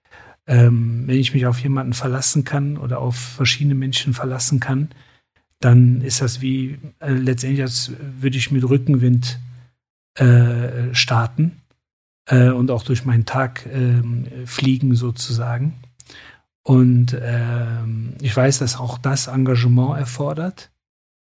Ähm, 0.46 1.04
wenn 1.08 1.20
ich 1.20 1.34
mich 1.34 1.46
auf 1.46 1.60
jemanden 1.60 1.94
verlassen 1.94 2.44
kann 2.44 2.78
oder 2.78 3.00
auf 3.00 3.16
verschiedene 3.16 3.76
Menschen 3.76 4.14
verlassen 4.14 4.60
kann, 4.60 4.90
dann 5.60 6.02
ist 6.02 6.22
das 6.22 6.42
wie 6.42 6.80
äh, 7.00 7.12
letztendlich, 7.12 7.62
als 7.62 7.92
würde 8.20 8.38
ich 8.38 8.52
mit 8.52 8.68
Rückenwind 8.68 9.40
äh, 10.16 10.94
starten 10.94 11.62
äh, 12.30 12.50
und 12.50 12.70
auch 12.72 12.84
durch 12.84 13.06
meinen 13.06 13.26
Tag 13.26 13.66
ähm, 13.72 14.28
fliegen 14.46 14.96
sozusagen. 14.96 15.76
Und 16.64 17.18
ähm, 17.22 18.14
ich 18.22 18.36
weiß, 18.36 18.60
dass 18.60 18.80
auch 18.80 18.98
das 18.98 19.28
Engagement 19.28 19.98
erfordert, 20.00 20.72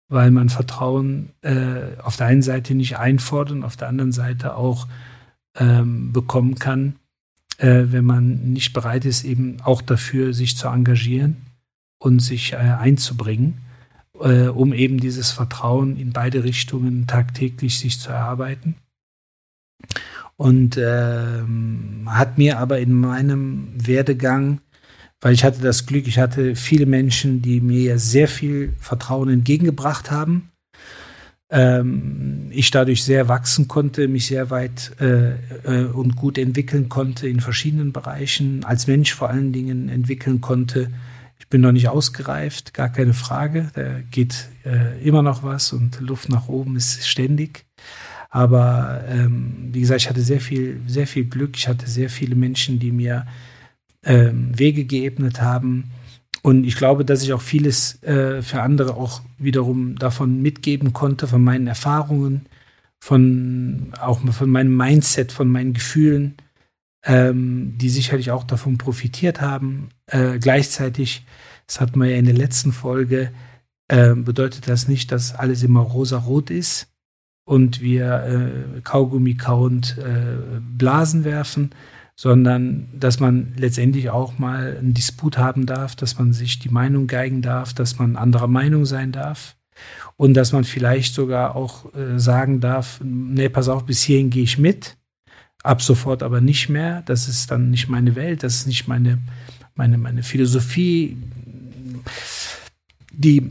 weil 0.08 0.32
man 0.32 0.48
Vertrauen 0.48 1.30
äh, 1.42 1.96
auf 2.02 2.16
der 2.16 2.26
einen 2.26 2.42
Seite 2.42 2.74
nicht 2.74 2.98
einfordern, 2.98 3.62
auf 3.62 3.76
der 3.76 3.88
anderen 3.88 4.10
Seite 4.10 4.56
auch 4.56 4.88
ähm, 5.56 6.12
bekommen 6.12 6.56
kann, 6.56 6.96
äh, 7.58 7.84
wenn 7.86 8.04
man 8.04 8.52
nicht 8.52 8.72
bereit 8.72 9.04
ist, 9.04 9.24
eben 9.24 9.58
auch 9.62 9.82
dafür 9.82 10.34
sich 10.34 10.56
zu 10.56 10.66
engagieren 10.66 11.36
und 11.98 12.20
sich 12.20 12.54
äh, 12.54 12.56
einzubringen, 12.56 13.58
äh, 14.20 14.48
um 14.48 14.72
eben 14.72 14.98
dieses 14.98 15.30
Vertrauen 15.30 15.96
in 15.96 16.12
beide 16.12 16.42
Richtungen 16.42 17.06
tagtäglich 17.06 17.78
sich 17.78 18.00
zu 18.00 18.10
erarbeiten. 18.10 18.74
Und 20.36 20.76
ähm, 20.82 22.06
hat 22.06 22.38
mir 22.38 22.58
aber 22.58 22.80
in 22.80 22.94
meinem 22.94 23.68
Werdegang 23.76 24.60
weil 25.20 25.34
ich 25.34 25.44
hatte 25.44 25.60
das 25.60 25.86
Glück, 25.86 26.06
ich 26.06 26.18
hatte 26.18 26.56
viele 26.56 26.86
Menschen, 26.86 27.42
die 27.42 27.60
mir 27.60 27.98
sehr 27.98 28.28
viel 28.28 28.74
Vertrauen 28.80 29.28
entgegengebracht 29.28 30.10
haben. 30.10 30.50
Ähm, 31.50 32.46
ich 32.50 32.70
dadurch 32.70 33.04
sehr 33.04 33.28
wachsen 33.28 33.68
konnte, 33.68 34.08
mich 34.08 34.26
sehr 34.26 34.50
weit 34.50 34.92
äh, 35.00 35.32
äh, 35.64 35.84
und 35.86 36.16
gut 36.16 36.38
entwickeln 36.38 36.88
konnte 36.88 37.28
in 37.28 37.40
verschiedenen 37.40 37.92
Bereichen, 37.92 38.64
als 38.64 38.86
Mensch 38.86 39.12
vor 39.14 39.30
allen 39.30 39.52
Dingen 39.52 39.88
entwickeln 39.88 40.40
konnte. 40.40 40.90
Ich 41.38 41.48
bin 41.48 41.60
noch 41.60 41.72
nicht 41.72 41.88
ausgereift, 41.88 42.72
gar 42.72 42.88
keine 42.88 43.14
Frage. 43.14 43.70
Da 43.74 44.00
geht 44.10 44.48
äh, 44.64 45.02
immer 45.02 45.22
noch 45.22 45.42
was 45.42 45.72
und 45.72 46.00
Luft 46.00 46.28
nach 46.28 46.48
oben 46.48 46.76
ist 46.76 47.06
ständig. 47.06 47.64
Aber 48.30 49.04
ähm, 49.08 49.70
wie 49.72 49.80
gesagt, 49.80 50.02
ich 50.02 50.08
hatte 50.08 50.20
sehr 50.20 50.40
viel, 50.40 50.80
sehr 50.86 51.08
viel 51.08 51.24
Glück. 51.24 51.56
Ich 51.56 51.66
hatte 51.66 51.88
sehr 51.88 52.08
viele 52.08 52.36
Menschen, 52.36 52.78
die 52.78 52.92
mir 52.92 53.26
ähm, 54.04 54.58
Wege 54.58 54.84
geebnet 54.84 55.40
haben. 55.40 55.90
Und 56.42 56.64
ich 56.64 56.76
glaube, 56.76 57.04
dass 57.04 57.22
ich 57.22 57.32
auch 57.32 57.42
vieles 57.42 58.02
äh, 58.02 58.42
für 58.42 58.62
andere 58.62 58.94
auch 58.96 59.20
wiederum 59.38 59.96
davon 59.96 60.40
mitgeben 60.40 60.92
konnte, 60.92 61.26
von 61.26 61.42
meinen 61.42 61.66
Erfahrungen, 61.66 62.46
von 62.98 63.92
auch 64.00 64.20
von 64.32 64.50
meinem 64.50 64.76
Mindset, 64.76 65.32
von 65.32 65.48
meinen 65.48 65.74
Gefühlen, 65.74 66.36
ähm, 67.04 67.76
die 67.78 67.90
sicherlich 67.90 68.30
auch 68.30 68.44
davon 68.44 68.78
profitiert 68.78 69.40
haben. 69.40 69.90
Äh, 70.06 70.38
gleichzeitig, 70.38 71.26
das 71.66 71.80
hatten 71.80 71.98
wir 72.00 72.08
ja 72.08 72.16
in 72.16 72.26
der 72.26 72.34
letzten 72.34 72.72
Folge, 72.72 73.32
äh, 73.88 74.14
bedeutet 74.14 74.68
das 74.68 74.88
nicht, 74.88 75.12
dass 75.12 75.34
alles 75.34 75.62
immer 75.62 75.80
rosa-rot 75.80 76.50
ist 76.50 76.88
und 77.44 77.80
wir 77.80 78.24
äh, 78.76 78.80
Kaugummi 78.82 79.34
kauend 79.34 79.98
äh, 79.98 80.60
Blasen 80.60 81.24
werfen, 81.24 81.70
sondern 82.20 82.86
dass 82.92 83.18
man 83.18 83.54
letztendlich 83.56 84.10
auch 84.10 84.38
mal 84.38 84.76
einen 84.76 84.92
Disput 84.92 85.38
haben 85.38 85.64
darf, 85.64 85.96
dass 85.96 86.18
man 86.18 86.34
sich 86.34 86.58
die 86.58 86.68
Meinung 86.68 87.06
geigen 87.06 87.40
darf, 87.40 87.72
dass 87.72 87.98
man 87.98 88.16
anderer 88.16 88.46
Meinung 88.46 88.84
sein 88.84 89.10
darf 89.10 89.56
und 90.18 90.34
dass 90.34 90.52
man 90.52 90.64
vielleicht 90.64 91.14
sogar 91.14 91.56
auch 91.56 91.86
äh, 91.94 92.18
sagen 92.18 92.60
darf, 92.60 93.00
nee, 93.02 93.48
pass 93.48 93.70
auf, 93.70 93.86
bis 93.86 94.02
hierhin 94.02 94.28
gehe 94.28 94.42
ich 94.42 94.58
mit, 94.58 94.98
ab 95.62 95.80
sofort 95.80 96.22
aber 96.22 96.42
nicht 96.42 96.68
mehr, 96.68 97.00
das 97.06 97.26
ist 97.26 97.50
dann 97.50 97.70
nicht 97.70 97.88
meine 97.88 98.14
Welt, 98.16 98.42
das 98.42 98.56
ist 98.56 98.66
nicht 98.66 98.86
meine, 98.86 99.16
meine, 99.74 99.96
meine 99.96 100.22
Philosophie, 100.22 101.16
die 103.14 103.50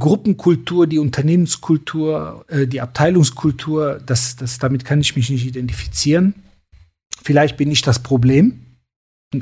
Gruppenkultur, 0.00 0.88
die 0.88 0.98
Unternehmenskultur, 0.98 2.44
äh, 2.48 2.66
die 2.66 2.80
Abteilungskultur, 2.80 4.00
das, 4.04 4.34
das, 4.34 4.58
damit 4.58 4.84
kann 4.84 5.00
ich 5.00 5.14
mich 5.14 5.30
nicht 5.30 5.46
identifizieren. 5.46 6.34
Vielleicht 7.24 7.56
bin 7.56 7.70
ich 7.70 7.82
das 7.82 8.02
Problem 8.02 8.60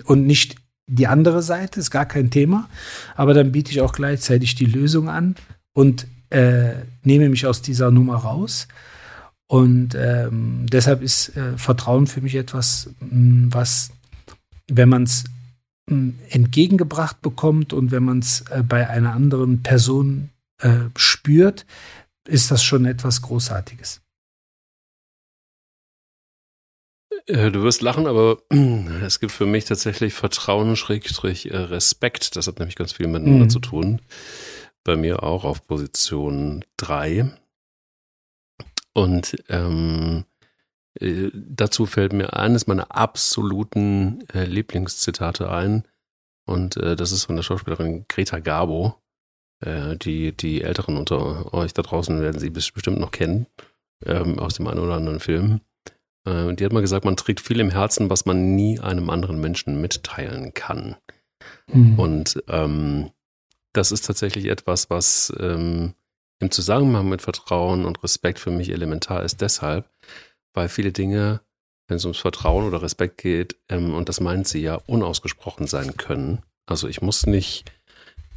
und 0.04 0.26
nicht 0.26 0.56
die 0.86 1.06
andere 1.06 1.42
Seite, 1.42 1.80
ist 1.80 1.90
gar 1.90 2.06
kein 2.06 2.30
Thema. 2.30 2.68
Aber 3.14 3.34
dann 3.34 3.52
biete 3.52 3.70
ich 3.70 3.80
auch 3.80 3.92
gleichzeitig 3.92 4.54
die 4.54 4.66
Lösung 4.66 5.08
an 5.08 5.36
und 5.72 6.06
äh, 6.30 6.74
nehme 7.02 7.28
mich 7.28 7.46
aus 7.46 7.62
dieser 7.62 7.90
Nummer 7.90 8.16
raus. 8.16 8.68
Und 9.46 9.96
ähm, 9.96 10.66
deshalb 10.70 11.02
ist 11.02 11.36
äh, 11.36 11.56
Vertrauen 11.56 12.06
für 12.06 12.20
mich 12.20 12.36
etwas, 12.36 12.90
mh, 13.00 13.08
hm, 13.10 13.48
was, 13.54 13.90
wenn 14.68 14.88
man 14.88 15.04
es 15.04 15.24
hm, 15.88 16.18
entgegengebracht 16.28 17.20
bekommt 17.20 17.72
und 17.72 17.90
wenn 17.90 18.04
man 18.04 18.20
es 18.20 18.42
äh, 18.50 18.62
bei 18.62 18.88
einer 18.88 19.12
anderen 19.12 19.62
Person 19.62 20.30
äh, 20.58 20.88
spürt, 20.96 21.66
ist 22.28 22.50
das 22.52 22.62
schon 22.62 22.84
etwas 22.84 23.22
Großartiges. 23.22 24.00
Du 27.26 27.62
wirst 27.62 27.82
lachen, 27.82 28.06
aber 28.06 28.38
es 29.04 29.20
gibt 29.20 29.32
für 29.32 29.46
mich 29.46 29.64
tatsächlich 29.64 30.14
Vertrauen, 30.14 30.76
Schrägstrich, 30.76 31.50
äh, 31.50 31.56
Respekt. 31.56 32.36
Das 32.36 32.46
hat 32.46 32.58
nämlich 32.58 32.76
ganz 32.76 32.92
viel 32.92 33.06
miteinander 33.06 33.44
mhm. 33.44 33.50
zu 33.50 33.60
tun. 33.60 34.00
Bei 34.84 34.96
mir 34.96 35.22
auch 35.22 35.44
auf 35.44 35.66
Position 35.66 36.64
3. 36.78 37.30
Und 38.92 39.36
ähm, 39.48 40.24
äh, 40.98 41.30
dazu 41.34 41.86
fällt 41.86 42.12
mir 42.12 42.34
eines 42.34 42.66
meiner 42.66 42.94
absoluten 42.94 44.24
äh, 44.34 44.44
Lieblingszitate 44.44 45.50
ein. 45.50 45.84
Und 46.46 46.76
äh, 46.76 46.96
das 46.96 47.12
ist 47.12 47.24
von 47.24 47.36
der 47.36 47.42
Schauspielerin 47.42 48.06
Greta 48.08 48.40
Garbo. 48.40 48.96
Äh, 49.60 49.96
die, 49.96 50.36
die 50.36 50.62
Älteren 50.62 50.96
unter 50.96 51.52
euch 51.54 51.74
da 51.74 51.82
draußen 51.82 52.20
werden 52.20 52.40
sie 52.40 52.50
bestimmt 52.50 52.98
noch 52.98 53.12
kennen. 53.12 53.46
Ähm, 54.04 54.38
aus 54.38 54.54
dem 54.54 54.66
einen 54.66 54.80
oder 54.80 54.94
anderen 54.94 55.20
Film. 55.20 55.60
Äh, 56.24 56.54
die 56.54 56.64
hat 56.64 56.72
mal 56.72 56.80
gesagt, 56.80 57.04
man 57.04 57.16
trägt 57.16 57.40
viel 57.40 57.60
im 57.60 57.70
Herzen, 57.70 58.10
was 58.10 58.26
man 58.26 58.54
nie 58.54 58.80
einem 58.80 59.10
anderen 59.10 59.40
Menschen 59.40 59.80
mitteilen 59.80 60.54
kann. 60.54 60.96
Mhm. 61.66 61.98
Und 61.98 62.42
ähm, 62.48 63.10
das 63.72 63.92
ist 63.92 64.06
tatsächlich 64.06 64.46
etwas, 64.46 64.90
was 64.90 65.32
ähm, 65.38 65.94
im 66.40 66.50
Zusammenhang 66.50 67.08
mit 67.08 67.22
Vertrauen 67.22 67.84
und 67.84 68.02
Respekt 68.02 68.38
für 68.38 68.50
mich 68.50 68.70
elementar 68.70 69.22
ist. 69.22 69.40
Deshalb, 69.40 69.88
weil 70.54 70.68
viele 70.68 70.92
Dinge, 70.92 71.40
wenn 71.86 71.98
es 71.98 72.04
ums 72.04 72.18
Vertrauen 72.18 72.66
oder 72.66 72.82
Respekt 72.82 73.18
geht, 73.18 73.56
ähm, 73.68 73.94
und 73.94 74.08
das 74.08 74.20
meint 74.20 74.48
sie 74.48 74.62
ja, 74.62 74.76
unausgesprochen 74.86 75.66
sein 75.66 75.96
können. 75.96 76.42
Also 76.66 76.88
ich 76.88 77.02
muss 77.02 77.26
nicht 77.26 77.64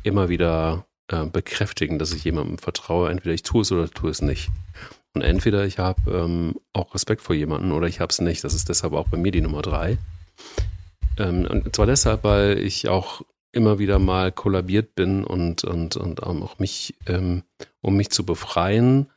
immer 0.04 0.30
wieder 0.30 0.86
äh, 1.08 1.26
bekräftigen, 1.26 2.00
dass 2.00 2.14
ich 2.14 2.24
jemandem 2.24 2.58
vertraue. 2.58 3.10
Entweder 3.10 3.34
ich 3.34 3.44
tue 3.44 3.62
es 3.62 3.72
oder 3.72 3.90
tue 3.90 4.10
es 4.10 4.22
nicht. 4.22 4.50
Und 5.16 5.22
entweder 5.22 5.66
ich 5.66 5.80
habe 5.80 6.12
ähm, 6.12 6.56
auch 6.74 6.94
Respekt 6.94 7.22
vor 7.22 7.36
jemandem 7.36 7.72
oder 7.72 7.88
ich 7.88 8.00
habe 8.00 8.10
es 8.10 8.20
nicht. 8.20 8.44
Das 8.44 8.54
ist 8.54 8.70
deshalb 8.70 8.94
auch 8.94 9.08
bei 9.10 9.18
mir 9.18 9.32
die 9.32 9.42
Nummer 9.42 9.62
drei. 9.62 9.98
Ähm, 11.20 11.46
und 11.46 11.76
zwar 11.76 11.86
deshalb, 11.86 12.24
weil 12.24 12.58
ich 12.58 12.90
auch 12.90 13.22
immer 13.52 13.78
wieder 13.78 14.00
mal 14.00 14.32
kollabiert 14.32 14.96
bin 14.96 15.24
und, 15.24 15.64
und, 15.64 15.96
und 15.96 16.24
auch 16.24 16.58
mich, 16.58 16.96
ähm, 17.06 17.44
um 17.82 17.96
mich 17.96 18.10
zu 18.10 18.26
befreien 18.26 19.12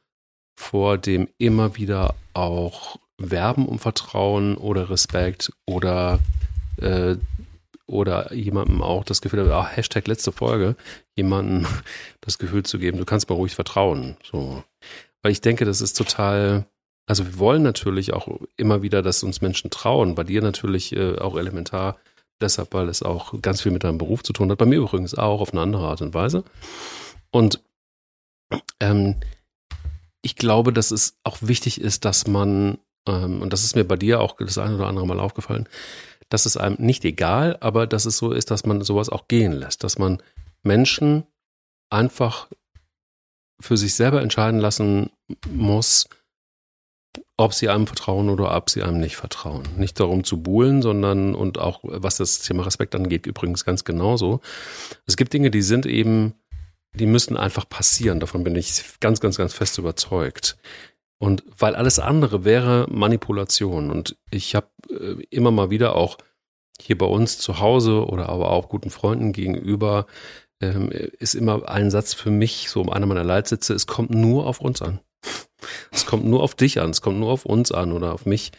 vor 0.59 0.99
dem 0.99 1.29
immer 1.39 1.77
wieder 1.77 2.15
auch 2.35 2.97
Werben 3.19 3.67
um 3.67 3.79
Vertrauen 3.79 4.57
oder 4.57 4.91
Respekt 4.91 5.53
oder 5.65 6.19
äh, 6.81 7.17
oder 7.87 8.35
jemandem 8.35 8.83
auch 8.83 9.05
das 9.05 9.21
Gefühl, 9.21 9.51
ah, 9.53 9.69
Hashtag 9.69 10.09
letzte 10.09 10.33
Folge, 10.33 10.77
jemandem 11.15 11.67
das 12.21 12.39
Gefühl 12.39 12.65
zu 12.65 12.79
geben, 12.79 12.99
du 12.99 13.05
kannst 13.05 13.31
mir 13.31 13.37
ruhig 13.37 13.55
vertrauen. 13.55 14.17
So. 14.25 14.65
Weil 15.27 15.33
ich 15.33 15.41
denke, 15.41 15.65
das 15.65 15.81
ist 15.81 15.95
total, 15.95 16.67
also 17.09 17.27
wir 17.27 17.37
wollen 17.41 17.65
natürlich 17.65 18.13
auch 18.13 18.29
immer 18.57 18.83
wieder, 18.83 19.03
dass 19.03 19.25
uns 19.25 19.41
Menschen 19.41 19.73
trauen. 19.73 20.15
Bei 20.15 20.23
dir 20.23 20.41
natürlich 20.41 20.95
äh, 20.95 21.19
auch 21.19 21.37
elementar, 21.37 21.97
deshalb, 22.41 22.73
weil 22.75 22.89
es 22.89 23.03
auch 23.03 23.35
ganz 23.43 23.61
viel 23.61 23.73
mit 23.73 23.83
deinem 23.83 23.99
Beruf 23.99 24.23
zu 24.23 24.33
tun 24.33 24.49
hat. 24.53 24.59
Bei 24.59 24.67
mir 24.67 24.79
übrigens 24.79 25.17
auch 25.17 25.41
auf 25.41 25.51
eine 25.53 25.63
andere 25.63 25.89
Art 25.89 26.01
und 26.01 26.15
Weise. 26.15 26.45
Und 27.33 27.61
ähm, 28.79 29.17
ich 30.23 30.37
glaube, 30.37 30.73
dass 30.73 30.93
es 30.93 31.19
auch 31.25 31.39
wichtig 31.41 31.81
ist, 31.81 32.05
dass 32.05 32.29
man, 32.29 32.79
ähm, 33.09 33.43
und 33.43 33.53
das 33.53 33.65
ist 33.65 33.75
mir 33.75 33.83
bei 33.83 33.97
dir 33.97 34.21
auch 34.21 34.37
das 34.37 34.59
eine 34.59 34.77
oder 34.77 34.87
andere 34.87 35.09
Mal 35.09 35.19
aufgefallen, 35.19 35.69
dass 36.29 36.47
es 36.47 36.57
einem 36.57 36.77
nicht 36.79 37.05
egal, 37.05 37.57
aber 37.59 37.89
dass 37.89 38.05
es 38.05 38.17
so 38.17 38.31
ist, 38.31 38.53
dass 38.53 38.65
man 38.65 38.81
sowas 38.83 39.09
auch 39.09 39.27
gehen 39.27 39.51
lässt, 39.51 39.83
dass 39.83 39.99
man 39.99 40.23
Menschen 40.63 41.25
einfach 41.91 42.47
für 43.61 43.77
sich 43.77 43.95
selber 43.95 44.23
entscheiden 44.23 44.61
lassen 44.61 45.11
muss, 45.49 46.09
ob 47.37 47.53
sie 47.55 47.69
einem 47.69 47.87
vertrauen 47.87 48.31
oder 48.31 48.57
ob 48.57 48.71
sie 48.71 48.83
einem 48.83 48.99
nicht 48.99 49.17
vertrauen. 49.17 49.65
Nicht 49.77 50.01
darum 50.01 50.25
zu 50.25 50.43
buhlen, 50.43 50.83
sondern 50.83 51.35
und 51.35 51.59
auch 51.59 51.81
was 51.83 52.17
das 52.17 52.41
Thema 52.41 52.65
Respekt 52.65 52.95
angeht, 52.95 53.27
übrigens 53.27 53.65
ganz 53.65 53.85
genauso. 53.85 54.41
Es 55.07 55.17
gibt 55.17 55.33
Dinge, 55.33 55.51
die 55.51 55.63
sind 55.63 55.87
eben, 55.87 56.35
die 56.95 57.07
müssen 57.07 57.37
einfach 57.37 57.69
passieren. 57.69 58.21
Davon 58.21 58.45
bin 58.45 58.57
ich 58.57 58.83
ganz, 59.01 59.21
ganz, 59.21 59.37
ganz 59.37 59.53
fest 59.53 59.79
überzeugt. 59.79 60.57
Und 61.19 61.45
weil 61.59 61.75
alles 61.75 61.99
andere 61.99 62.45
wäre 62.45 62.87
Manipulation. 62.91 63.91
Und 63.91 64.17
ich 64.31 64.55
habe 64.55 64.69
äh, 64.91 65.23
immer 65.31 65.51
mal 65.51 65.71
wieder 65.71 65.95
auch 65.95 66.19
hier 66.81 66.99
bei 66.99 67.07
uns 67.07 67.39
zu 67.39 67.59
Hause 67.59 68.07
oder 68.07 68.29
aber 68.29 68.51
auch 68.51 68.69
guten 68.69 68.91
Freunden 68.91 69.33
gegenüber 69.33 70.07
ähm, 70.61 70.91
ist 70.91 71.35
immer 71.35 71.69
ein 71.69 71.91
Satz 71.91 72.15
für 72.15 72.31
mich, 72.31 72.71
so 72.71 72.83
einer 72.87 73.07
meiner 73.07 73.25
Leitsitze, 73.25 73.75
es 73.75 73.87
kommt 73.87 74.11
nur 74.11 74.47
auf 74.47 74.61
uns 74.61 74.83
an. 74.83 75.01
Es 75.91 76.07
kommt 76.07 76.25
nur 76.25 76.43
auf 76.43 76.55
dich 76.55 76.81
an, 76.81 76.91
es 76.91 77.01
kommt 77.01 77.19
nur 77.19 77.31
auf 77.31 77.45
uns 77.45 77.73
an 77.73 77.93
oder 77.93 78.13
auf 78.13 78.27
mich. 78.27 78.53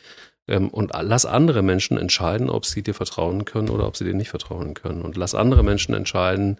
Ähm, 0.48 0.70
und 0.70 0.91
lass 0.93 1.26
andere 1.26 1.62
Menschen 1.62 1.98
entscheiden, 1.98 2.50
ob 2.50 2.66
sie 2.66 2.82
dir 2.82 2.93
vertrauen 2.93 3.45
können 3.45 3.70
oder 3.70 3.88
ob 3.88 3.98
sie 3.98 4.06
dir 4.06 4.14
nicht 4.14 4.30
vertrauen 4.30 4.74
können. 4.74 5.02
Und 5.02 5.18
lass 5.18 5.36
andere 5.36 5.64
Menschen 5.64 5.93
entscheiden, 5.93 6.58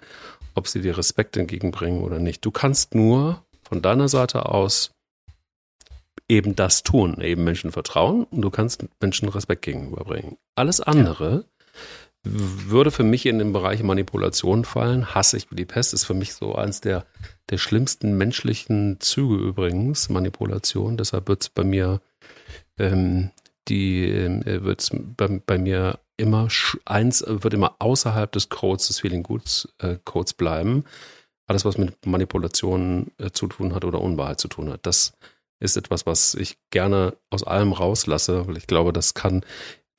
ob 0.56 0.68
sie 0.68 0.82
dir 0.82 0.98
Respekt 0.98 1.38
entgegenbringen 1.38 2.04
oder 2.04 2.20
nicht. 2.20 2.46
Du 2.46 2.52
kannst 2.52 2.96
nur 2.96 3.44
von 3.64 3.82
deiner 3.82 4.08
Seite 4.08 4.48
aus 4.48 4.92
eben 6.30 6.56
das 6.56 6.84
tun, 6.84 7.22
eben 7.22 7.44
Menschen 7.44 7.72
vertrauen 7.72 8.26
und 8.26 8.42
du 8.42 8.50
kannst 8.50 8.86
Menschen 9.00 9.30
Respekt 9.30 9.62
gegenüberbringen. 9.62 10.38
Alles 10.56 10.82
andere 10.82 11.46
würde 12.32 12.91
für 12.91 13.03
mich 13.03 13.25
in 13.25 13.39
den 13.39 13.53
Bereich 13.53 13.84
Manipulation 13.84 14.65
fallen. 14.65 15.13
Hasse 15.13 15.38
ich 15.38 15.47
die 15.51 15.65
Pest, 15.65 15.93
ist 15.93 16.05
für 16.05 16.13
mich 16.13 16.34
so 16.34 16.55
eins 16.55 16.82
der, 16.82 17.05
der 17.49 17.57
schlimmsten 17.57 18.17
menschlichen 18.17 18.99
Züge 18.99 19.36
übrigens, 19.36 20.09
Manipulation. 20.09 20.97
Deshalb 20.97 21.28
wird 21.28 21.43
es 21.43 21.49
bei 21.49 21.63
mir, 21.63 22.01
ähm, 22.78 23.32
die, 23.67 24.09
äh, 24.09 24.63
wird 24.63 24.89
bei, 25.17 25.41
bei 25.45 25.57
mir 25.57 25.99
immer 26.17 26.47
eins, 26.86 27.23
wird 27.28 27.53
immer 27.53 27.75
außerhalb 27.80 28.32
des 28.32 28.49
Codes, 28.49 28.88
des 28.88 28.99
Feeling 28.99 29.23
Goods 29.23 29.69
äh, 29.80 29.97
Codes 30.03 30.34
bleiben. 30.34 30.84
Alles, 31.45 31.63
was 31.63 31.78
mit 31.78 32.05
Manipulation 32.05 33.11
äh, 33.17 33.32
zu 33.32 33.47
tun 33.47 33.73
hat 33.73 33.86
oder 33.86 34.01
Unwahrheit 34.01 34.39
zu 34.39 34.47
tun 34.47 34.69
hat. 34.69 34.86
Das 34.86 35.13
ist 35.59 35.78
etwas, 35.78 36.05
was 36.05 36.36
ich 36.36 36.57
gerne 36.69 37.17
aus 37.30 37.43
allem 37.43 37.71
rauslasse, 37.71 38.47
weil 38.47 38.57
ich 38.57 38.67
glaube, 38.67 38.93
das 38.93 39.13
kann 39.13 39.43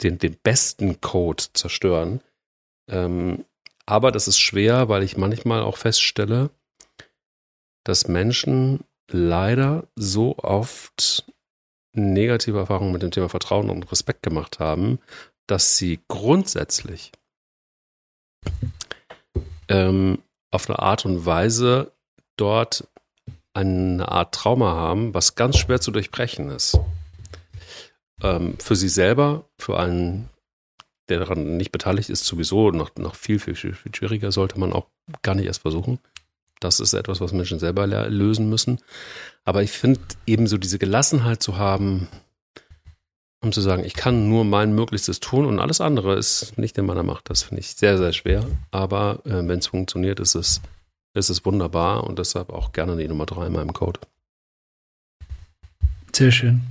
den, 0.03 0.19
den 0.19 0.37
besten 0.43 1.01
Code 1.01 1.45
zerstören. 1.53 2.21
Ähm, 2.91 3.45
aber 3.87 4.13
das 4.13 4.29
ist 4.29 4.39
schwer, 4.39 4.89
weil 4.89 5.03
ich 5.03 5.17
manchmal 5.17 5.63
auch 5.63 5.77
feststelle, 5.77 6.51
dass 7.85 8.09
Menschen 8.09 8.85
leider 9.11 9.87
so 9.97 10.37
oft 10.39 11.25
negative 11.95 12.59
Erfahrungen 12.59 12.93
mit 12.93 13.03
dem 13.03 13.11
Thema 13.11 13.29
Vertrauen 13.29 13.71
und 13.71 13.91
Respekt 13.91 14.23
gemacht 14.23 14.61
haben, 14.61 14.99
dass 15.47 15.77
sie 15.79 16.01
grundsätzlich 16.09 17.13
ähm, 19.69 20.23
auf 20.51 20.69
eine 20.69 20.79
Art 20.79 21.07
und 21.07 21.25
Weise 21.25 21.93
dort 22.37 22.87
eine 23.55 24.07
Art 24.09 24.35
Trauma 24.35 24.75
haben, 24.75 25.15
was 25.15 25.35
ganz 25.35 25.57
schwer 25.57 25.81
zu 25.81 25.91
durchbrechen 25.91 26.51
ist 26.51 26.79
ähm, 28.23 28.55
für 28.59 28.77
sie 28.77 28.89
selber, 28.89 29.45
für 29.59 29.79
einen, 29.79 30.29
der 31.09 31.21
daran 31.21 31.57
nicht 31.57 31.73
beteiligt 31.73 32.11
ist, 32.11 32.25
sowieso 32.25 32.71
noch, 32.71 32.95
noch 32.97 33.15
viel, 33.15 33.39
viel, 33.39 33.55
viel, 33.55 33.75
schwieriger, 33.75 34.33
sollte 34.33 34.59
man 34.59 34.73
auch 34.73 34.87
gar 35.23 35.35
nicht 35.35 35.47
erst 35.47 35.63
versuchen. 35.63 35.99
Das 36.61 36.81
ist 36.81 36.93
etwas, 36.93 37.21
was 37.21 37.33
Menschen 37.33 37.59
selber 37.59 37.87
lösen 37.87 38.49
müssen. 38.49 38.81
Aber 39.45 39.63
ich 39.63 39.71
finde 39.71 40.01
eben 40.27 40.47
so 40.47 40.59
diese 40.59 40.79
Gelassenheit 40.79 41.43
zu 41.43 41.57
haben, 41.57 42.09
um 43.41 43.53
zu 43.53 43.61
sagen, 43.61 43.85
ich 43.85 43.95
kann 43.95 44.29
nur 44.29 44.45
mein 44.45 44.75
Möglichstes 44.75 45.21
tun 45.21 45.47
und 45.47 45.61
alles 45.61 45.81
andere 45.81 46.17
ist 46.17 46.59
nicht 46.59 46.77
in 46.77 46.87
meiner 46.87 47.05
Macht. 47.05 47.31
Das 47.31 47.45
finde 47.45 47.61
ich 47.61 47.69
sehr, 47.69 47.97
sehr 47.97 48.13
schwer. 48.13 48.45
Aber 48.73 49.21
äh, 49.25 49.47
wenn 49.47 49.61
es 49.61 49.69
funktioniert, 49.69 50.19
ist 50.19 50.35
es, 50.35 50.61
ist 51.15 51.31
es 51.31 51.45
wunderbar 51.45 52.05
und 52.05 52.19
deshalb 52.19 52.51
auch 52.51 52.73
gerne 52.73 52.97
die 52.97 53.07
Nummer 53.07 53.27
drei 53.27 53.47
in 53.47 53.53
meinem 53.53 53.73
Code. 53.73 54.01
Sehr 56.13 56.33
schön. 56.33 56.63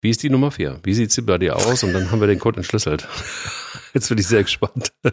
Wie 0.00 0.10
ist 0.10 0.22
die 0.22 0.30
Nummer 0.30 0.50
vier? 0.50 0.80
Wie 0.82 0.94
sieht 0.94 1.12
sie 1.12 1.22
bei 1.22 1.36
dir 1.36 1.56
aus? 1.56 1.82
Und 1.82 1.92
dann 1.92 2.10
haben 2.10 2.20
wir 2.20 2.26
den 2.26 2.38
Code 2.38 2.58
entschlüsselt. 2.58 3.06
Jetzt 3.94 4.08
bin 4.08 4.18
ich 4.18 4.26
sehr 4.26 4.42
gespannt. 4.42 4.92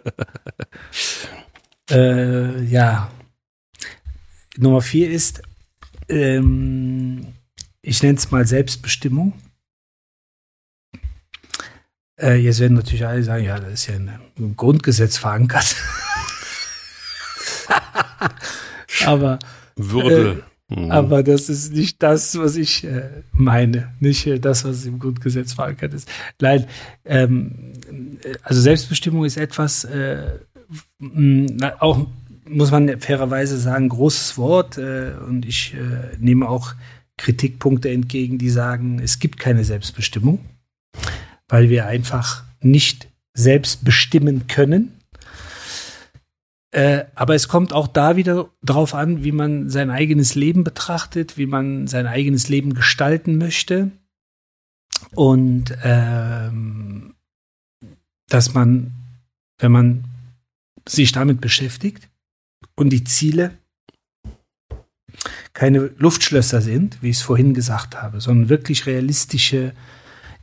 äh, 1.89 2.63
ja. 2.63 3.11
Nummer 4.57 4.81
vier 4.81 5.11
ist, 5.11 5.41
ähm, 6.09 7.33
ich 7.81 8.01
nenne 8.01 8.17
es 8.17 8.31
mal 8.31 8.45
Selbstbestimmung. 8.45 9.33
Äh, 12.19 12.37
jetzt 12.37 12.59
werden 12.59 12.73
natürlich 12.73 13.05
alle 13.05 13.23
sagen, 13.23 13.43
ja, 13.43 13.59
das 13.59 13.73
ist 13.73 13.87
ja 13.87 13.95
im 13.95 14.55
Grundgesetz 14.55 15.17
verankert. 15.17 15.75
Aber 19.05 19.37
Würde. 19.75 20.39
Äh, 20.39 20.56
Mhm. 20.69 20.91
Aber 20.91 21.23
das 21.23 21.49
ist 21.49 21.73
nicht 21.73 22.03
das, 22.03 22.37
was 22.37 22.57
ich 22.57 22.83
äh, 22.83 23.23
meine, 23.31 23.93
nicht 23.99 24.27
äh, 24.27 24.39
das, 24.39 24.65
was 24.65 24.85
im 24.85 24.99
Grundgesetz 24.99 25.53
verankert 25.53 25.93
ist. 25.93 26.09
Nein, 26.41 26.65
ähm, 27.05 27.73
also 28.43 28.61
Selbstbestimmung 28.61 29.23
ist 29.23 29.37
etwas, 29.37 29.85
äh, 29.85 30.39
auch 31.79 32.05
muss 32.49 32.71
man 32.71 32.99
fairerweise 32.99 33.57
sagen, 33.57 33.89
großes 33.89 34.37
Wort 34.37 34.77
äh, 34.77 35.13
und 35.25 35.45
ich 35.45 35.73
äh, 35.73 36.15
nehme 36.19 36.47
auch 36.49 36.73
Kritikpunkte 37.17 37.89
entgegen, 37.89 38.37
die 38.37 38.49
sagen, 38.49 38.99
es 38.99 39.19
gibt 39.19 39.39
keine 39.39 39.63
Selbstbestimmung, 39.63 40.39
weil 41.47 41.69
wir 41.69 41.87
einfach 41.87 42.43
nicht 42.61 43.07
selbst 43.33 43.83
bestimmen 43.85 44.47
können 44.47 44.96
äh, 46.77 47.05
aber 47.15 47.33
es 47.33 47.47
kommt 47.47 47.73
auch 47.73 47.87
da 47.87 48.17
wieder 48.17 48.49
drauf 48.63 48.93
an, 48.93 49.23
wie 49.23 49.31
man 49.31 49.67
sein 49.67 49.89
eigenes 49.89 50.35
Leben 50.35 50.63
betrachtet, 50.63 51.35
wie 51.35 51.47
man 51.47 51.87
sein 51.87 52.05
eigenes 52.05 52.49
Leben 52.49 52.75
gestalten 52.75 53.39
möchte. 53.39 53.89
Und 55.15 55.75
ähm, 55.81 57.15
dass 58.29 58.53
man, 58.53 58.91
wenn 59.57 59.71
man 59.71 60.03
sich 60.87 61.11
damit 61.11 61.41
beschäftigt 61.41 62.09
und 62.75 62.91
die 62.91 63.03
Ziele 63.03 63.57
keine 65.53 65.89
Luftschlösser 65.97 66.61
sind, 66.61 67.01
wie 67.01 67.09
ich 67.09 67.17
es 67.17 67.23
vorhin 67.23 67.55
gesagt 67.55 67.99
habe, 67.99 68.21
sondern 68.21 68.49
wirklich 68.49 68.85
realistische 68.85 69.73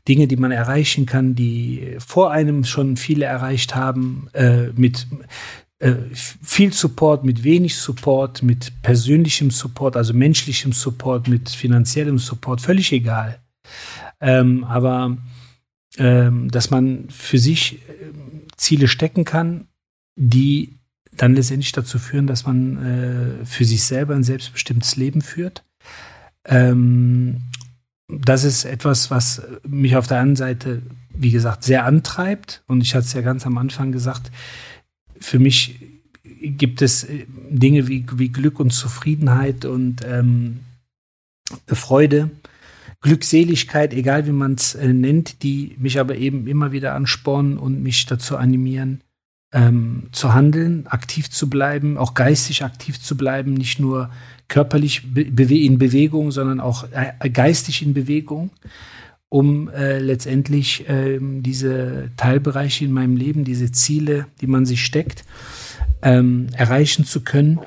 Dinge, 0.09 0.27
die 0.27 0.37
man 0.37 0.51
erreichen 0.51 1.07
kann, 1.07 1.37
die 1.37 1.97
vor 2.05 2.33
einem 2.33 2.65
schon 2.65 2.97
viele 2.97 3.25
erreicht 3.25 3.77
haben, 3.77 4.29
äh, 4.33 4.71
mit 4.75 5.07
viel 6.13 6.73
Support, 6.73 7.25
mit 7.25 7.45
wenig 7.45 7.77
Support, 7.77 8.43
mit 8.43 8.73
persönlichem 8.83 9.51
Support, 9.51 9.97
also 9.97 10.15
menschlichem 10.15 10.73
Support, 10.73 11.29
mit 11.29 11.51
finanziellem 11.51 12.19
Support, 12.19 12.61
völlig 12.61 12.93
egal. 12.93 13.41
Ähm, 14.21 14.65
aber 14.65 15.17
ähm, 15.99 16.51
dass 16.51 16.71
man 16.71 17.09
für 17.11 17.39
sich 17.39 17.75
äh, 17.75 18.13
Ziele 18.57 18.89
stecken 18.89 19.25
kann, 19.25 19.69
die 20.17 20.79
dann 21.17 21.35
letztendlich 21.35 21.73
dazu 21.73 21.99
führen, 21.99 22.27
dass 22.27 22.47
man 22.47 23.43
äh, 23.43 23.45
für 23.45 23.65
sich 23.65 23.85
selber 23.85 24.15
ein 24.15 24.25
selbstbestimmtes 24.25 24.97
Leben 24.97 25.23
führt. 25.23 25.65
Ähm, 26.45 27.43
das 28.09 28.45
ist 28.45 28.65
etwas, 28.65 29.11
was 29.11 29.43
mich 29.67 29.97
auf 29.97 30.07
der 30.07 30.19
einen 30.19 30.37
Seite, 30.37 30.83
wie 31.11 31.31
gesagt, 31.31 31.65
sehr 31.65 31.85
antreibt. 31.85 32.63
Und 32.67 32.81
ich 32.83 32.95
hatte 32.95 33.07
es 33.07 33.13
ja 33.13 33.21
ganz 33.21 33.47
am 33.47 33.57
Anfang 33.57 33.93
gesagt, 33.93 34.31
für 35.21 35.39
mich 35.39 35.77
gibt 36.25 36.83
es 36.83 37.05
äh, 37.05 37.27
Dinge 37.51 37.89
wie, 37.89 38.07
wie 38.17 38.29
Glück 38.29 38.61
und 38.61 38.71
Zufriedenheit 38.71 39.65
und 39.65 40.03
ähm, 40.07 40.61
Freude, 41.67 42.31
Glückseligkeit, 43.01 43.93
egal 43.93 44.27
wie 44.27 44.33
man 44.33 44.55
es 44.55 44.75
äh, 44.75 44.93
nennt, 44.93 45.43
die 45.43 45.77
mich 45.79 46.01
aber 46.01 46.17
eben 46.17 46.47
immer 46.47 46.73
wieder 46.73 46.95
anspornen 46.95 47.59
und 47.59 47.83
mich 47.83 48.07
dazu 48.07 48.37
animieren, 48.37 49.03
ähm, 49.53 50.09
zu 50.13 50.35
handeln, 50.35 50.87
aktiv 50.87 51.31
zu 51.31 51.49
bleiben, 51.49 51.99
auch 51.99 52.15
geistig 52.15 52.65
aktiv 52.65 53.01
zu 53.01 53.17
bleiben, 53.17 53.55
nicht 53.55 53.79
nur 53.79 54.11
körperlich 54.49 55.13
be 55.13 55.55
in 55.55 55.79
Bewegung, 55.79 56.33
sondern 56.33 56.61
auch 56.61 56.87
äh, 56.93 57.31
geistig 57.31 57.83
in 57.83 57.95
Bewegung. 57.95 58.51
Um 59.35 59.69
äh, 59.69 59.99
letztendlich 59.99 60.89
äh, 60.89 61.19
diese 61.21 62.13
Teilbereiche 62.17 62.85
in 62.85 62.93
meinem 62.93 63.17
Leben, 63.17 63.43
diese 63.43 63.73
Ziele, 63.73 64.29
die 64.41 64.47
man 64.47 64.65
sich 64.65 64.85
steckt, 64.85 65.25
ähm, 66.03 66.47
erreichen 66.53 67.05
zu 67.05 67.23
können. 67.23 67.59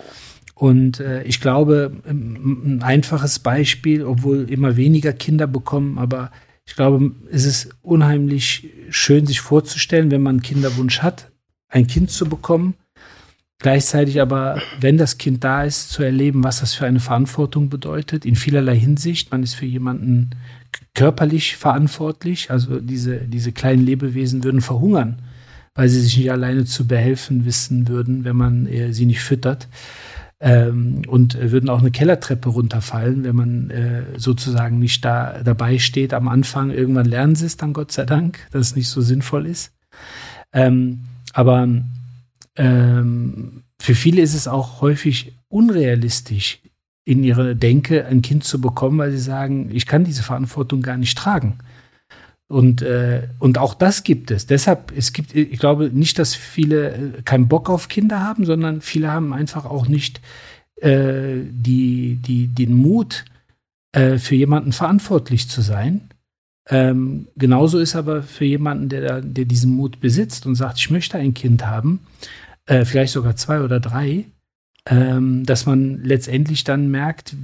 Und 0.56 1.02
äh, 1.02 1.24
ich 1.24 1.42
glaube, 1.42 1.92
ein 2.08 2.82
einfaches 2.84 3.40
Beispiel, 3.40 4.06
obwohl 4.06 4.50
immer 4.50 4.78
weniger 4.78 5.12
Kinder 5.12 5.46
bekommen, 5.46 5.98
aber 5.98 6.32
ich 6.66 6.74
glaube, 6.78 7.12
es 7.30 7.44
ist 7.44 7.76
unheimlich 7.82 8.70
schön, 8.90 9.26
sich 9.26 9.42
vorzustellen, 9.42 10.10
wenn 10.10 10.22
man 10.22 10.36
einen 10.36 10.44
Kinderwunsch 10.44 11.00
hat, 11.00 11.32
ein 11.68 11.86
Kind 11.86 12.12
zu 12.12 12.30
bekommen. 12.30 12.76
Gleichzeitig 13.60 14.22
aber, 14.22 14.62
wenn 14.80 14.98
das 14.98 15.18
Kind 15.18 15.44
da 15.44 15.64
ist, 15.64 15.90
zu 15.90 16.02
erleben, 16.02 16.46
was 16.46 16.62
das 16.62 16.76
für 16.76 16.86
eine 16.86 17.02
Verantwortung 17.02 17.68
bedeutet, 17.68 18.24
in 18.24 18.36
vielerlei 18.36 18.78
Hinsicht. 18.78 19.32
Man 19.32 19.44
ist 19.44 19.56
für 19.56 19.66
jemanden 19.66 20.30
körperlich 20.94 21.58
verantwortlich. 21.58 22.52
Also 22.52 22.80
diese, 22.80 23.20
diese 23.20 23.52
kleinen 23.52 23.86
Lebewesen 23.86 24.44
würden 24.44 24.62
verhungern, 24.62 25.22
weil 25.76 25.90
sie 25.90 26.02
sich 26.02 26.18
nicht 26.18 26.32
alleine 26.32 26.66
zu 26.66 26.88
behelfen 26.88 27.46
wissen 27.46 27.88
würden, 27.88 28.24
wenn 28.24 28.36
man 28.36 28.68
äh, 28.68 28.94
sie 28.94 29.06
nicht 29.06 29.22
füttert 29.22 29.68
ähm, 30.40 31.02
und 31.08 31.40
würden 31.40 31.70
auch 31.70 31.80
eine 31.80 31.92
Kellertreppe 31.92 32.50
runterfallen, 32.50 33.24
wenn 33.24 33.36
man 33.36 33.70
äh, 33.70 34.04
sozusagen 34.18 34.80
nicht 34.80 35.04
da 35.04 35.42
dabei 35.44 35.80
steht 35.80 36.14
am 36.14 36.28
Anfang. 36.28 36.72
Irgendwann 36.72 37.06
lernen 37.06 37.36
sie 37.36 37.46
es 37.46 37.58
dann, 37.58 37.74
Gott 37.74 37.92
sei 37.92 38.06
Dank, 38.06 38.40
dass 38.52 38.68
es 38.68 38.76
nicht 38.76 38.90
so 38.90 39.02
sinnvoll 39.02 39.46
ist. 39.46 39.74
Ähm, 40.54 41.02
aber 41.34 41.68
ähm, 42.56 43.64
für 43.80 43.96
viele 43.96 44.22
ist 44.22 44.34
es 44.34 44.48
auch 44.48 44.82
häufig 44.82 45.34
unrealistisch, 45.50 46.60
in 47.08 47.24
ihrer 47.24 47.56
Denke 47.56 48.06
ein 48.06 48.22
Kind 48.22 48.44
zu 48.44 48.60
bekommen, 48.60 48.98
weil 48.98 49.12
sie 49.12 49.18
sagen, 49.18 49.70
ich 49.72 49.86
kann 49.86 50.04
diese 50.04 50.24
Verantwortung 50.24 50.82
gar 50.82 50.98
nicht 50.98 51.18
tragen. 51.18 51.60
Und, 52.50 52.82
äh, 52.82 53.30
und 53.40 53.58
auch 53.58 53.76
das 53.76 54.04
gibt 54.04 54.30
es. 54.30 54.46
Deshalb, 54.46 54.92
es 54.96 55.14
gibt, 55.14 55.34
ich 55.34 55.58
glaube 55.58 55.90
nicht, 55.94 56.20
dass 56.20 56.36
viele 56.36 56.92
äh, 56.92 57.22
keinen 57.24 57.48
Bock 57.48 57.70
auf 57.70 57.88
Kinder 57.88 58.22
haben, 58.22 58.46
sondern 58.46 58.82
viele 58.82 59.10
haben 59.10 59.32
einfach 59.32 59.66
auch 59.66 59.88
nicht 59.88 60.20
äh, 60.82 61.38
die, 61.50 62.20
die, 62.22 62.50
den 62.50 62.74
Mut, 62.74 63.24
äh, 63.94 64.18
für 64.18 64.36
jemanden 64.36 64.74
verantwortlich 64.74 65.48
zu 65.48 65.62
sein. 65.62 66.10
Ähm, 66.70 67.30
genauso 67.38 67.80
ist 67.80 67.96
aber 67.96 68.22
für 68.22 68.44
jemanden, 68.44 68.90
der, 68.90 69.22
der 69.22 69.46
diesen 69.46 69.72
Mut 69.72 70.02
besitzt 70.02 70.46
und 70.46 70.56
sagt, 70.56 70.78
ich 70.78 70.90
möchte 70.90 71.18
ein 71.18 71.34
Kind 71.34 71.66
haben, 71.66 72.02
äh, 72.66 72.84
vielleicht 72.84 73.14
sogar 73.14 73.38
zwei 73.38 73.62
oder 73.62 73.80
drei, 73.80 74.26
ähm, 74.90 75.46
dass 75.46 75.66
man 75.66 76.04
letztendlich 76.04 76.64
dann 76.64 76.90
merkt, 76.90 77.36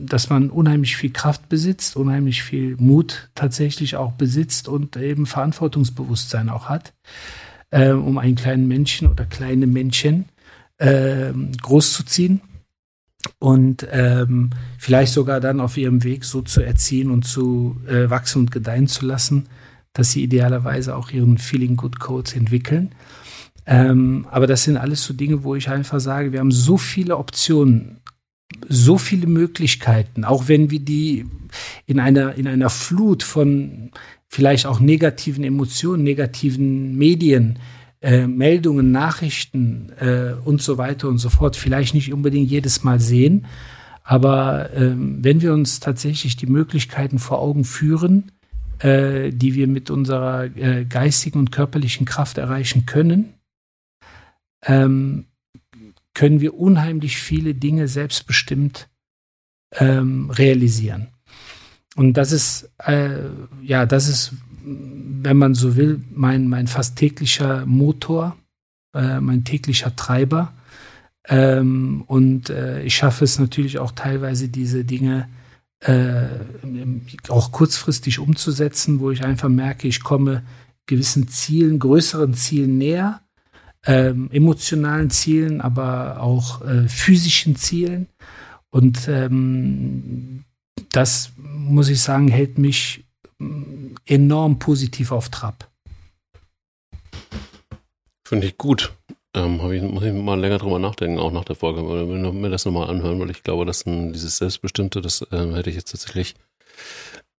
dass 0.00 0.30
man 0.30 0.50
unheimlich 0.50 0.96
viel 0.96 1.10
Kraft 1.10 1.48
besitzt, 1.48 1.96
unheimlich 1.96 2.42
viel 2.42 2.76
Mut 2.78 3.30
tatsächlich 3.34 3.96
auch 3.96 4.12
besitzt 4.12 4.68
und 4.68 4.96
eben 4.96 5.26
Verantwortungsbewusstsein 5.26 6.48
auch 6.48 6.68
hat, 6.68 6.94
äh, 7.70 7.90
um 7.90 8.18
einen 8.18 8.36
kleinen 8.36 8.68
Menschen 8.68 9.08
oder 9.08 9.24
kleine 9.24 9.66
Männchen 9.66 10.26
äh, 10.78 11.32
großzuziehen 11.62 12.40
und 13.40 13.86
ähm, 13.90 14.50
vielleicht 14.78 15.12
sogar 15.12 15.40
dann 15.40 15.60
auf 15.60 15.76
ihrem 15.76 16.04
Weg 16.04 16.24
so 16.24 16.42
zu 16.42 16.60
erziehen 16.60 17.10
und 17.10 17.24
zu 17.24 17.80
äh, 17.88 18.08
wachsen 18.08 18.42
und 18.42 18.52
gedeihen 18.52 18.86
zu 18.86 19.04
lassen, 19.04 19.48
dass 19.92 20.12
sie 20.12 20.22
idealerweise 20.22 20.94
auch 20.94 21.10
ihren 21.10 21.38
Feeling 21.38 21.76
Good 21.76 21.98
Codes 21.98 22.34
entwickeln. 22.34 22.94
Ähm, 23.70 24.26
aber 24.30 24.46
das 24.46 24.64
sind 24.64 24.78
alles 24.78 25.04
so 25.04 25.12
Dinge, 25.12 25.44
wo 25.44 25.54
ich 25.54 25.68
einfach 25.68 26.00
sage, 26.00 26.32
wir 26.32 26.40
haben 26.40 26.50
so 26.50 26.78
viele 26.78 27.18
Optionen, 27.18 27.98
so 28.66 28.96
viele 28.96 29.26
Möglichkeiten, 29.26 30.24
auch 30.24 30.48
wenn 30.48 30.70
wir 30.70 30.80
die 30.80 31.26
in 31.84 32.00
einer, 32.00 32.34
in 32.36 32.48
einer 32.48 32.70
Flut 32.70 33.22
von 33.22 33.90
vielleicht 34.26 34.64
auch 34.64 34.80
negativen 34.80 35.44
Emotionen, 35.44 36.02
negativen 36.02 36.96
Medien, 36.96 37.58
äh, 38.00 38.26
Meldungen, 38.26 38.90
Nachrichten 38.90 39.92
äh, 40.00 40.32
und 40.46 40.62
so 40.62 40.78
weiter 40.78 41.08
und 41.08 41.18
so 41.18 41.28
fort 41.28 41.54
vielleicht 41.54 41.92
nicht 41.92 42.10
unbedingt 42.10 42.50
jedes 42.50 42.84
Mal 42.84 43.00
sehen. 43.00 43.44
Aber 44.02 44.70
ähm, 44.74 45.18
wenn 45.20 45.42
wir 45.42 45.52
uns 45.52 45.80
tatsächlich 45.80 46.36
die 46.36 46.46
Möglichkeiten 46.46 47.18
vor 47.18 47.40
Augen 47.40 47.64
führen, 47.64 48.32
äh, 48.78 49.28
die 49.30 49.54
wir 49.54 49.66
mit 49.66 49.90
unserer 49.90 50.44
äh, 50.56 50.86
geistigen 50.86 51.38
und 51.38 51.52
körperlichen 51.52 52.06
Kraft 52.06 52.38
erreichen 52.38 52.86
können, 52.86 53.34
ähm, 54.62 55.26
können 56.14 56.40
wir 56.40 56.54
unheimlich 56.54 57.18
viele 57.18 57.54
Dinge 57.54 57.88
selbstbestimmt 57.88 58.88
ähm, 59.72 60.30
realisieren. 60.30 61.08
Und 61.96 62.14
das 62.14 62.32
ist, 62.32 62.70
äh, 62.78 63.20
ja, 63.62 63.86
das 63.86 64.08
ist, 64.08 64.32
wenn 64.64 65.36
man 65.36 65.54
so 65.54 65.76
will, 65.76 66.00
mein, 66.10 66.48
mein 66.48 66.66
fast 66.66 66.96
täglicher 66.96 67.66
Motor, 67.66 68.36
äh, 68.94 69.20
mein 69.20 69.44
täglicher 69.44 69.94
Treiber. 69.94 70.52
Ähm, 71.28 72.02
und 72.06 72.50
äh, 72.50 72.82
ich 72.82 72.96
schaffe 72.96 73.24
es 73.24 73.38
natürlich 73.38 73.78
auch 73.78 73.92
teilweise, 73.92 74.48
diese 74.48 74.84
Dinge 74.84 75.28
äh, 75.80 76.26
auch 77.28 77.52
kurzfristig 77.52 78.18
umzusetzen, 78.18 79.00
wo 79.00 79.10
ich 79.10 79.24
einfach 79.24 79.48
merke, 79.48 79.86
ich 79.86 80.02
komme 80.02 80.42
gewissen 80.86 81.28
Zielen, 81.28 81.78
größeren 81.78 82.34
Zielen 82.34 82.78
näher 82.78 83.20
ähm, 83.86 84.30
emotionalen 84.32 85.10
Zielen, 85.10 85.60
aber 85.60 86.20
auch 86.20 86.62
äh, 86.62 86.88
physischen 86.88 87.56
Zielen. 87.56 88.08
Und 88.70 89.08
ähm, 89.08 90.44
das, 90.92 91.32
muss 91.36 91.88
ich 91.88 92.00
sagen, 92.00 92.28
hält 92.28 92.58
mich 92.58 93.04
mm, 93.38 93.94
enorm 94.06 94.58
positiv 94.58 95.12
auf 95.12 95.28
Trab. 95.28 95.70
Finde 98.26 98.46
ich 98.46 98.58
gut. 98.58 98.92
Ähm, 99.34 99.60
ich, 99.72 99.82
muss 99.82 100.04
ich 100.04 100.12
mal 100.12 100.38
länger 100.38 100.58
drüber 100.58 100.78
nachdenken, 100.78 101.18
auch 101.18 101.32
nach 101.32 101.44
der 101.44 101.56
Folge. 101.56 101.82
Oder 101.82 102.32
mir 102.32 102.50
das 102.50 102.64
nochmal 102.64 102.90
anhören, 102.90 103.20
weil 103.20 103.30
ich 103.30 103.42
glaube, 103.42 103.64
dass 103.64 103.86
ein, 103.86 104.12
dieses 104.12 104.38
Selbstbestimmte, 104.38 105.00
das 105.00 105.22
äh, 105.30 105.52
hätte 105.54 105.70
ich 105.70 105.76
jetzt 105.76 105.90
tatsächlich, 105.90 106.34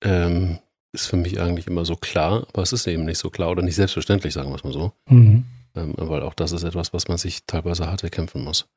ähm, 0.03 0.59
ist 0.91 1.07
für 1.07 1.17
mich 1.17 1.39
eigentlich 1.39 1.67
immer 1.67 1.85
so 1.85 1.95
klar, 1.95 2.47
aber 2.51 2.63
es 2.63 2.73
ist 2.73 2.87
eben 2.87 3.05
nicht 3.05 3.19
so 3.19 3.29
klar 3.29 3.51
oder 3.51 3.61
nicht 3.61 3.75
selbstverständlich, 3.75 4.33
sagen 4.33 4.49
wir 4.49 4.55
es 4.55 4.63
mal 4.63 4.73
so. 4.73 4.93
Mhm. 5.07 5.43
Ähm, 5.76 5.93
weil 5.97 6.22
auch 6.24 6.34
das 6.34 6.51
ist 6.51 6.63
etwas, 6.63 6.93
was 6.93 7.07
man 7.07 7.17
sich 7.17 7.45
teilweise 7.45 7.88
hart 7.88 8.03
erkämpfen 8.03 8.43
muss. 8.43 8.67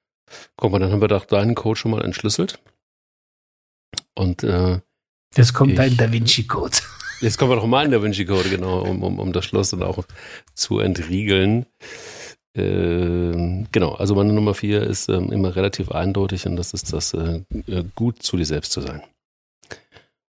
Guck 0.57 0.73
mal, 0.73 0.79
dann 0.79 0.93
haben 0.93 1.01
wir 1.01 1.09
doch 1.09 1.25
deinen 1.25 1.55
Code 1.55 1.79
schon 1.79 1.91
mal 1.91 2.05
entschlüsselt. 2.05 2.59
Und 4.15 4.43
äh, 4.43 4.81
jetzt 5.37 5.55
kommt 5.55 5.73
ich, 5.73 5.77
dein 5.77 5.97
Da 5.97 6.11
Vinci 6.11 6.47
Code. 6.47 6.77
Jetzt 7.21 7.39
kommt 7.39 7.53
doch 7.53 7.67
mein 7.67 7.93
Da 7.93 8.03
Vinci 8.03 8.25
Code, 8.25 8.49
genau, 8.49 8.81
um, 8.81 9.03
um, 9.05 9.21
um 9.21 9.33
das 9.33 9.45
Schloss 9.45 9.71
dann 9.71 9.85
auch 9.85 10.05
zu 10.55 10.81
entriegeln. 10.81 11.67
Äh, 12.55 13.65
genau, 13.73 13.95
also 13.95 14.15
meine 14.15 14.33
Nummer 14.33 14.55
vier 14.55 14.83
ist 14.83 15.09
äh, 15.09 15.17
immer 15.17 15.57
relativ 15.57 15.91
eindeutig 15.91 16.47
und 16.47 16.57
das 16.57 16.75
ist 16.75 16.93
das 16.93 17.15
äh, 17.15 17.43
äh, 17.67 17.85
gut 17.95 18.23
zu 18.23 18.37
dir 18.37 18.45
selbst 18.45 18.73
zu 18.73 18.83
sein. 18.83 19.03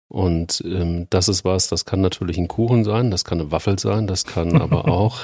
Und 0.07 0.62
ähm, 0.66 1.07
das 1.09 1.30
ist 1.30 1.45
was, 1.45 1.70
das 1.70 1.86
kann 1.86 2.01
natürlich 2.01 2.38
ein 2.38 2.49
Kuchen 2.49 2.84
sein, 2.84 3.09
das 3.09 3.24
kann 3.24 3.39
eine 3.39 3.51
Waffel 3.51 3.80
sein, 3.80 4.05
das 4.05 4.26
kann 4.26 4.62
aber 4.62 4.88
auch 4.89 5.22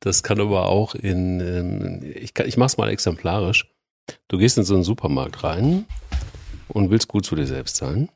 das 0.00 0.22
kann 0.22 0.40
aber 0.40 0.66
auch 0.66 0.94
in, 0.94 1.40
ähm, 1.40 2.00
ich, 2.14 2.38
ich 2.38 2.56
mache 2.56 2.66
es 2.66 2.78
mal 2.78 2.90
exemplarisch. 2.90 3.72
Du 4.28 4.38
gehst 4.38 4.56
in 4.58 4.64
so 4.64 4.74
einen 4.74 4.84
Supermarkt 4.84 5.44
rein 5.44 5.86
und 6.68 6.90
willst 6.90 7.08
gut 7.08 7.26
zu 7.26 7.36
dir 7.36 7.46
selbst 7.46 7.76
sein. 7.76 8.08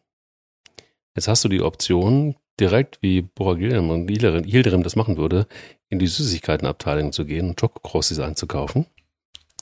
Jetzt 1.15 1.29
hast 1.29 1.45
du 1.45 1.49
die 1.49 1.61
Option, 1.61 2.37
direkt 2.61 3.03
wie 3.03 3.23
Bora 3.23 3.55
Gilderem 3.55 3.91
und 3.91 4.09
Hilderim 4.09 4.83
das 4.83 4.97
machen 4.97 5.17
würde, 5.17 5.47
in 5.89 5.99
die 5.99 6.07
Süßigkeitenabteilung 6.07 7.13
zu 7.13 7.25
gehen 7.25 7.51
und 7.51 7.61
Chocokrossis 7.61 8.19
einzukaufen. 8.19 8.87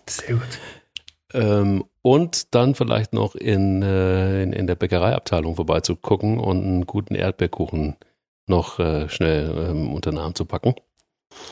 Sehr 0.09 0.35
gut. 0.35 0.59
Ähm, 1.33 1.85
und 2.03 2.55
dann 2.55 2.75
vielleicht 2.75 3.13
noch 3.13 3.35
in, 3.35 3.83
äh, 3.83 4.43
in, 4.43 4.53
in, 4.53 4.67
der 4.67 4.75
Bäckereiabteilung 4.75 5.55
vorbeizugucken 5.55 6.39
und 6.39 6.65
einen 6.65 6.87
guten 6.87 7.15
Erdbeerkuchen 7.15 7.97
noch 8.47 8.81
äh, 8.81 9.09
schnell 9.09 9.71
ähm, 9.71 9.93
unter 9.93 10.11
den 10.11 10.19
Arm 10.19 10.35
zu 10.35 10.45
packen. 10.45 10.75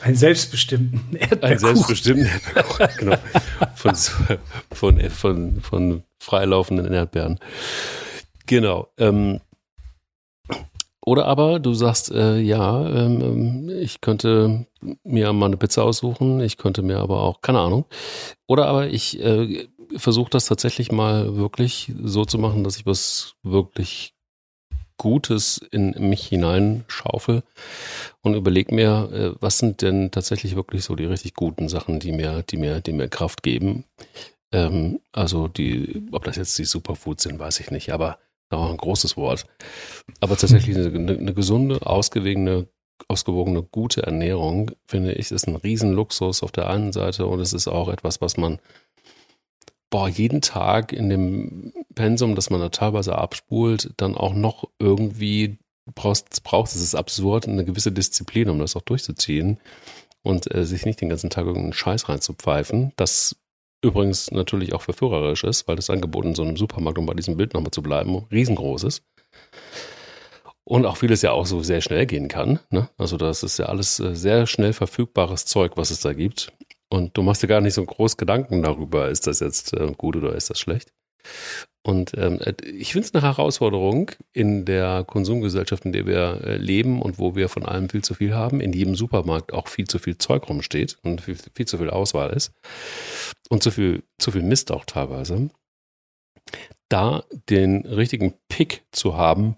Einen 0.01 0.15
selbstbestimmten 0.15 1.01
Erdbeerkuchen. 1.15 1.43
Einen 1.43 1.59
selbstbestimmten 1.59 2.25
Erdbeerkuchen, 2.25 2.87
genau. 2.97 3.17
Von, 3.75 3.95
von, 4.71 5.09
von, 5.09 5.61
von 5.61 6.03
freilaufenden 6.19 6.93
Erdbeeren. 6.93 7.39
Genau. 8.45 8.87
Ähm, 8.97 9.41
oder 11.05 11.25
aber 11.25 11.59
du 11.59 11.73
sagst, 11.73 12.11
äh, 12.11 12.39
ja, 12.39 12.87
ähm, 12.87 13.69
ich 13.69 14.01
könnte 14.01 14.67
mir 15.03 15.33
mal 15.33 15.47
eine 15.47 15.57
Pizza 15.57 15.83
aussuchen, 15.83 16.39
ich 16.39 16.57
könnte 16.57 16.81
mir 16.81 16.99
aber 16.99 17.23
auch, 17.23 17.41
keine 17.41 17.59
Ahnung. 17.59 17.85
Oder 18.47 18.67
aber 18.67 18.87
ich 18.87 19.19
äh, 19.19 19.67
versuche 19.95 20.29
das 20.29 20.45
tatsächlich 20.45 20.91
mal 20.91 21.35
wirklich 21.35 21.91
so 22.03 22.25
zu 22.25 22.37
machen, 22.37 22.63
dass 22.63 22.77
ich 22.77 22.85
was 22.85 23.35
wirklich 23.43 24.13
Gutes 24.99 25.59
in 25.71 25.95
mich 25.97 26.27
hineinschaufel 26.27 27.41
und 28.21 28.35
überleg 28.35 28.71
mir, 28.71 29.09
äh, 29.11 29.41
was 29.41 29.57
sind 29.57 29.81
denn 29.81 30.11
tatsächlich 30.11 30.55
wirklich 30.55 30.83
so 30.83 30.95
die 30.95 31.05
richtig 31.05 31.33
guten 31.33 31.69
Sachen, 31.69 31.99
die 31.99 32.11
mir, 32.11 32.43
die 32.43 32.57
mir, 32.57 32.81
die 32.81 32.91
mir 32.91 33.07
Kraft 33.07 33.41
geben. 33.41 33.85
Ähm, 34.51 34.99
also 35.11 35.47
die, 35.47 36.03
ob 36.11 36.25
das 36.25 36.35
jetzt 36.35 36.57
die 36.59 36.65
Superfoods 36.65 37.23
sind, 37.23 37.39
weiß 37.39 37.61
ich 37.61 37.71
nicht, 37.71 37.91
aber 37.91 38.19
auch 38.51 38.69
ein 38.69 38.77
großes 38.77 39.15
Wort. 39.17 39.45
Aber 40.19 40.35
tatsächlich 40.37 40.75
eine, 40.75 41.17
eine 41.17 41.33
gesunde, 41.33 41.85
ausgewogene, 41.85 42.67
ausgewogene, 43.07 43.63
gute 43.63 44.03
Ernährung, 44.03 44.71
finde 44.85 45.13
ich, 45.13 45.31
ist 45.31 45.47
ein 45.47 45.55
Riesenluxus 45.55 46.43
auf 46.43 46.51
der 46.51 46.69
einen 46.69 46.91
Seite 46.91 47.25
und 47.25 47.39
es 47.39 47.53
ist 47.53 47.67
auch 47.67 47.89
etwas, 47.89 48.21
was 48.21 48.37
man 48.37 48.59
boah, 49.89 50.07
jeden 50.07 50.41
Tag 50.41 50.93
in 50.93 51.09
dem 51.09 51.73
Pensum, 51.95 52.35
das 52.35 52.49
man 52.49 52.59
da 52.59 52.69
teilweise 52.69 53.17
abspult, 53.17 53.91
dann 53.97 54.15
auch 54.15 54.33
noch 54.33 54.69
irgendwie 54.79 55.57
brauchst, 55.95 56.43
braucht, 56.43 56.71
es 56.71 56.81
ist 56.81 56.95
absurd, 56.95 57.47
eine 57.47 57.65
gewisse 57.65 57.91
Disziplin, 57.91 58.49
um 58.49 58.59
das 58.59 58.75
auch 58.75 58.81
durchzuziehen 58.81 59.59
und 60.21 60.53
äh, 60.53 60.65
sich 60.65 60.85
nicht 60.85 61.01
den 61.01 61.09
ganzen 61.09 61.29
Tag 61.29 61.45
irgendeinen 61.45 61.73
Scheiß 61.73 62.09
reinzupfeifen. 62.09 62.93
Das 62.95 63.35
übrigens 63.81 64.31
natürlich 64.31 64.73
auch 64.73 64.81
verführerisch 64.81 65.43
ist, 65.43 65.67
weil 65.67 65.75
das 65.75 65.89
Angebot 65.89 66.25
in 66.25 66.35
so 66.35 66.43
einem 66.43 66.57
Supermarkt, 66.57 66.97
um 66.97 67.05
bei 67.05 67.13
diesem 67.13 67.37
Bild 67.37 67.53
nochmal 67.53 67.71
zu 67.71 67.81
bleiben, 67.81 68.25
riesengroß 68.31 68.83
ist. 68.83 69.03
Und 70.65 70.85
auch 70.85 70.97
vieles 70.97 71.23
ja 71.23 71.31
auch 71.31 71.47
so 71.47 71.63
sehr 71.63 71.81
schnell 71.81 72.05
gehen 72.05 72.27
kann. 72.27 72.59
Ne? 72.69 72.89
Also 72.97 73.17
das 73.17 73.41
ist 73.41 73.57
ja 73.57 73.65
alles 73.65 73.99
äh, 73.99 74.15
sehr 74.15 74.45
schnell 74.45 74.73
verfügbares 74.73 75.45
Zeug, 75.45 75.77
was 75.77 75.89
es 75.89 76.01
da 76.01 76.13
gibt. 76.13 76.51
Und 76.89 77.15
du 77.15 77.21
machst 77.21 77.43
dir 77.43 77.47
gar 77.47 77.61
nicht 77.61 77.75
so 77.75 77.85
groß 77.85 78.17
Gedanken 78.17 78.63
darüber, 78.63 79.09
ist 79.09 79.27
das 79.27 79.39
jetzt 79.39 79.73
äh, 79.73 79.93
gut 79.95 80.15
oder 80.15 80.35
ist 80.35 80.49
das 80.49 80.59
schlecht. 80.59 80.91
Und 81.83 82.13
ähm, 82.17 82.39
äh, 82.41 82.53
ich 82.65 82.91
finde 82.91 83.07
es 83.07 83.13
eine 83.13 83.23
Herausforderung 83.23 84.11
in 84.33 84.65
der 84.65 85.03
Konsumgesellschaft, 85.05 85.85
in 85.85 85.91
der 85.91 86.05
wir 86.05 86.41
äh, 86.43 86.57
leben 86.57 87.01
und 87.01 87.19
wo 87.19 87.35
wir 87.35 87.47
von 87.47 87.65
allem 87.65 87.89
viel 87.89 88.03
zu 88.03 88.13
viel 88.13 88.33
haben, 88.33 88.59
in 88.59 88.73
jedem 88.73 88.95
Supermarkt 88.95 89.53
auch 89.53 89.67
viel 89.67 89.87
zu 89.87 89.99
viel 89.99 90.17
Zeug 90.17 90.49
rumsteht 90.49 90.97
und 91.03 91.21
viel, 91.21 91.37
viel 91.55 91.67
zu 91.67 91.77
viel 91.77 91.89
Auswahl 91.89 92.31
ist 92.31 92.51
und 93.49 93.63
zu 93.63 93.71
viel, 93.71 94.03
zu 94.17 94.31
viel 94.31 94.43
Mist 94.43 94.71
auch 94.71 94.85
teilweise, 94.85 95.49
da 96.89 97.23
den 97.49 97.85
richtigen 97.85 98.33
Pick 98.49 98.83
zu 98.91 99.15
haben, 99.15 99.55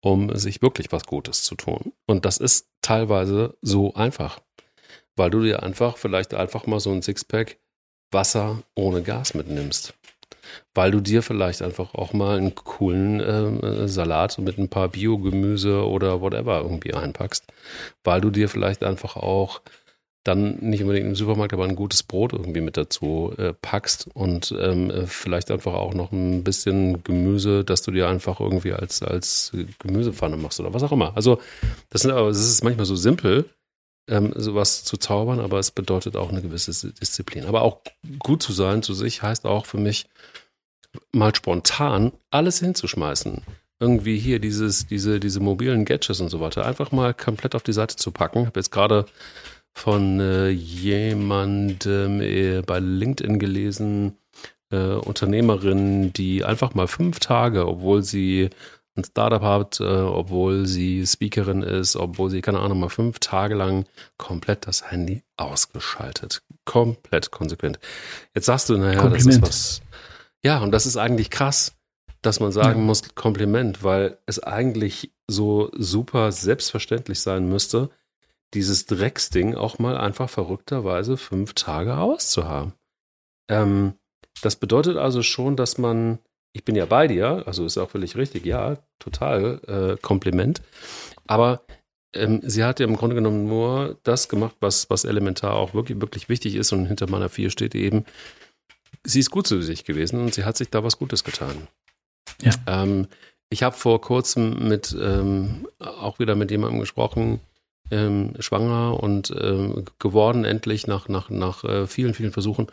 um 0.00 0.34
sich 0.36 0.62
wirklich 0.62 0.90
was 0.92 1.04
Gutes 1.04 1.42
zu 1.42 1.54
tun. 1.54 1.92
Und 2.06 2.24
das 2.24 2.38
ist 2.38 2.68
teilweise 2.82 3.56
so 3.60 3.94
einfach 3.94 4.40
weil 5.20 5.28
du 5.28 5.42
dir 5.42 5.62
einfach 5.62 5.98
vielleicht 5.98 6.32
einfach 6.32 6.66
mal 6.66 6.80
so 6.80 6.90
ein 6.90 7.02
Sixpack 7.02 7.58
Wasser 8.10 8.62
ohne 8.74 9.02
Gas 9.02 9.34
mitnimmst. 9.34 9.92
Weil 10.72 10.90
du 10.92 11.00
dir 11.00 11.22
vielleicht 11.22 11.60
einfach 11.60 11.94
auch 11.94 12.14
mal 12.14 12.38
einen 12.38 12.54
coolen 12.54 13.20
äh, 13.20 13.86
Salat 13.86 14.38
mit 14.38 14.56
ein 14.56 14.70
paar 14.70 14.88
Biogemüse 14.88 15.86
oder 15.86 16.22
whatever 16.22 16.62
irgendwie 16.62 16.94
einpackst. 16.94 17.44
Weil 18.02 18.22
du 18.22 18.30
dir 18.30 18.48
vielleicht 18.48 18.82
einfach 18.82 19.16
auch 19.16 19.60
dann 20.24 20.56
nicht 20.60 20.80
unbedingt 20.80 21.06
im 21.06 21.14
Supermarkt, 21.14 21.52
aber 21.52 21.64
ein 21.64 21.76
gutes 21.76 22.02
Brot 22.02 22.32
irgendwie 22.32 22.62
mit 22.62 22.78
dazu 22.78 23.34
äh, 23.36 23.52
packst 23.52 24.08
und 24.14 24.54
ähm, 24.58 24.90
äh, 24.90 25.06
vielleicht 25.06 25.50
einfach 25.50 25.74
auch 25.74 25.92
noch 25.92 26.12
ein 26.12 26.44
bisschen 26.44 27.04
Gemüse, 27.04 27.62
dass 27.62 27.82
du 27.82 27.90
dir 27.90 28.08
einfach 28.08 28.40
irgendwie 28.40 28.72
als, 28.72 29.02
als 29.02 29.52
Gemüsepfanne 29.80 30.38
machst 30.38 30.60
oder 30.60 30.72
was 30.72 30.82
auch 30.82 30.92
immer. 30.92 31.14
Also 31.14 31.40
das, 31.90 32.02
sind, 32.02 32.10
aber, 32.10 32.28
das 32.28 32.40
ist 32.40 32.64
manchmal 32.64 32.86
so 32.86 32.96
simpel, 32.96 33.50
ähm, 34.10 34.32
sowas 34.36 34.84
zu 34.84 34.96
zaubern, 34.96 35.40
aber 35.40 35.58
es 35.58 35.70
bedeutet 35.70 36.16
auch 36.16 36.30
eine 36.30 36.42
gewisse 36.42 36.92
Disziplin. 36.92 37.46
Aber 37.46 37.62
auch 37.62 37.78
gut 38.18 38.42
zu 38.42 38.52
sein 38.52 38.82
zu 38.82 38.92
sich 38.92 39.22
heißt 39.22 39.46
auch 39.46 39.64
für 39.64 39.78
mich, 39.78 40.06
mal 41.12 41.34
spontan 41.34 42.12
alles 42.30 42.58
hinzuschmeißen. 42.58 43.42
Irgendwie 43.78 44.18
hier 44.18 44.40
dieses, 44.40 44.86
diese, 44.86 45.20
diese 45.20 45.40
mobilen 45.40 45.84
Gadgets 45.84 46.20
und 46.20 46.28
so 46.28 46.40
weiter, 46.40 46.66
einfach 46.66 46.92
mal 46.92 47.14
komplett 47.14 47.54
auf 47.54 47.62
die 47.62 47.72
Seite 47.72 47.96
zu 47.96 48.10
packen. 48.10 48.40
Ich 48.40 48.46
habe 48.46 48.60
jetzt 48.60 48.72
gerade 48.72 49.06
von 49.72 50.20
äh, 50.20 50.48
jemandem 50.48 52.20
äh, 52.20 52.62
bei 52.62 52.80
LinkedIn 52.80 53.38
gelesen, 53.38 54.16
äh, 54.70 54.94
Unternehmerin, 54.94 56.12
die 56.12 56.44
einfach 56.44 56.74
mal 56.74 56.88
fünf 56.88 57.20
Tage, 57.20 57.66
obwohl 57.66 58.02
sie 58.02 58.50
ein 59.00 59.04
Startup 59.04 59.42
hat, 59.42 59.80
äh, 59.80 59.84
obwohl 59.84 60.66
sie 60.66 61.06
Speakerin 61.06 61.62
ist, 61.62 61.96
obwohl 61.96 62.30
sie, 62.30 62.40
keine 62.40 62.60
Ahnung, 62.60 62.80
mal 62.80 62.88
fünf 62.88 63.18
Tage 63.18 63.54
lang 63.54 63.86
komplett 64.16 64.66
das 64.66 64.90
Handy 64.90 65.22
ausgeschaltet. 65.36 66.42
Komplett 66.64 67.30
konsequent. 67.30 67.78
Jetzt 68.34 68.46
sagst 68.46 68.68
du, 68.68 68.76
naja, 68.76 69.08
das 69.08 69.26
ist 69.26 69.42
was. 69.42 69.82
Ja, 70.42 70.60
und 70.60 70.72
das 70.72 70.86
ist 70.86 70.96
eigentlich 70.96 71.30
krass, 71.30 71.74
dass 72.22 72.40
man 72.40 72.52
sagen 72.52 72.80
ja. 72.80 72.86
muss, 72.86 73.14
Kompliment, 73.14 73.82
weil 73.82 74.18
es 74.26 74.42
eigentlich 74.42 75.12
so 75.26 75.70
super 75.76 76.32
selbstverständlich 76.32 77.20
sein 77.20 77.48
müsste, 77.48 77.90
dieses 78.54 78.86
Drecksding 78.86 79.54
auch 79.54 79.78
mal 79.78 79.96
einfach 79.96 80.28
verrückterweise 80.28 81.16
fünf 81.16 81.54
Tage 81.54 81.98
auszuhaben. 81.98 82.74
Ähm, 83.48 83.94
das 84.42 84.56
bedeutet 84.56 84.96
also 84.96 85.22
schon, 85.22 85.56
dass 85.56 85.78
man 85.78 86.18
ich 86.52 86.64
bin 86.64 86.76
ja 86.76 86.86
bei 86.86 87.06
dir, 87.06 87.44
also 87.46 87.64
ist 87.64 87.78
auch 87.78 87.90
völlig 87.90 88.16
richtig, 88.16 88.44
ja, 88.44 88.76
total 88.98 89.60
äh, 89.66 90.00
Kompliment. 90.00 90.62
Aber 91.26 91.62
ähm, 92.12 92.40
sie 92.42 92.64
hat 92.64 92.80
ja 92.80 92.86
im 92.86 92.96
Grunde 92.96 93.14
genommen 93.14 93.46
nur 93.46 93.98
das 94.02 94.28
gemacht, 94.28 94.56
was, 94.60 94.90
was 94.90 95.04
elementar 95.04 95.54
auch 95.54 95.74
wirklich, 95.74 96.00
wirklich 96.00 96.28
wichtig 96.28 96.56
ist 96.56 96.72
und 96.72 96.86
hinter 96.86 97.08
meiner 97.08 97.28
vier 97.28 97.50
steht 97.50 97.74
eben, 97.74 98.04
sie 99.04 99.20
ist 99.20 99.30
gut 99.30 99.46
zu 99.46 99.62
sich 99.62 99.84
gewesen 99.84 100.20
und 100.20 100.34
sie 100.34 100.44
hat 100.44 100.56
sich 100.56 100.70
da 100.70 100.82
was 100.82 100.98
Gutes 100.98 101.22
getan. 101.22 101.68
Ja. 102.42 102.52
Ähm, 102.66 103.06
ich 103.48 103.62
habe 103.62 103.76
vor 103.76 104.00
kurzem 104.00 104.68
mit 104.68 104.96
ähm, 105.00 105.66
auch 105.78 106.18
wieder 106.18 106.34
mit 106.34 106.50
jemandem 106.50 106.80
gesprochen, 106.80 107.40
ähm, 107.90 108.34
schwanger 108.38 109.02
und 109.02 109.34
ähm, 109.40 109.84
geworden 109.98 110.44
endlich 110.44 110.86
nach, 110.86 111.08
nach, 111.08 111.30
nach 111.30 111.64
äh, 111.64 111.86
vielen, 111.86 112.14
vielen 112.14 112.32
Versuchen. 112.32 112.68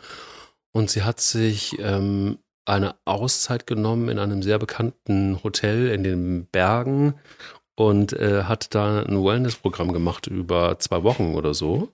Und 0.72 0.90
sie 0.90 1.02
hat 1.02 1.20
sich 1.20 1.76
ähm, 1.80 2.38
eine 2.68 2.94
Auszeit 3.04 3.66
genommen 3.66 4.08
in 4.08 4.18
einem 4.18 4.42
sehr 4.42 4.58
bekannten 4.58 5.42
Hotel 5.42 5.88
in 5.88 6.02
den 6.02 6.46
Bergen 6.46 7.14
und 7.74 8.12
äh, 8.12 8.44
hat 8.44 8.74
da 8.74 9.02
ein 9.02 9.24
Wellness-Programm 9.24 9.92
gemacht 9.92 10.26
über 10.26 10.78
zwei 10.78 11.02
Wochen 11.02 11.34
oder 11.34 11.54
so 11.54 11.88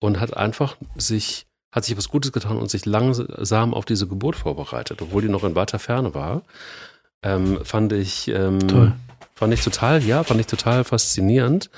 und 0.00 0.20
hat 0.20 0.36
einfach 0.36 0.76
sich, 0.96 1.46
hat 1.70 1.84
sich 1.84 1.96
was 1.96 2.08
Gutes 2.08 2.32
getan 2.32 2.56
und 2.56 2.70
sich 2.70 2.86
langsam 2.86 3.74
auf 3.74 3.84
diese 3.84 4.08
Geburt 4.08 4.36
vorbereitet, 4.36 5.00
obwohl 5.02 5.22
die 5.22 5.28
noch 5.28 5.44
in 5.44 5.54
weiter 5.54 5.78
Ferne 5.78 6.14
war. 6.14 6.42
Ähm, 7.22 7.64
fand 7.64 7.92
ich, 7.92 8.28
ähm, 8.28 8.66
Toll. 8.66 8.94
fand 9.34 9.54
ich 9.54 9.62
total, 9.62 10.02
ja, 10.02 10.24
fand 10.24 10.40
ich 10.40 10.46
total 10.46 10.82
faszinierend, 10.82 11.70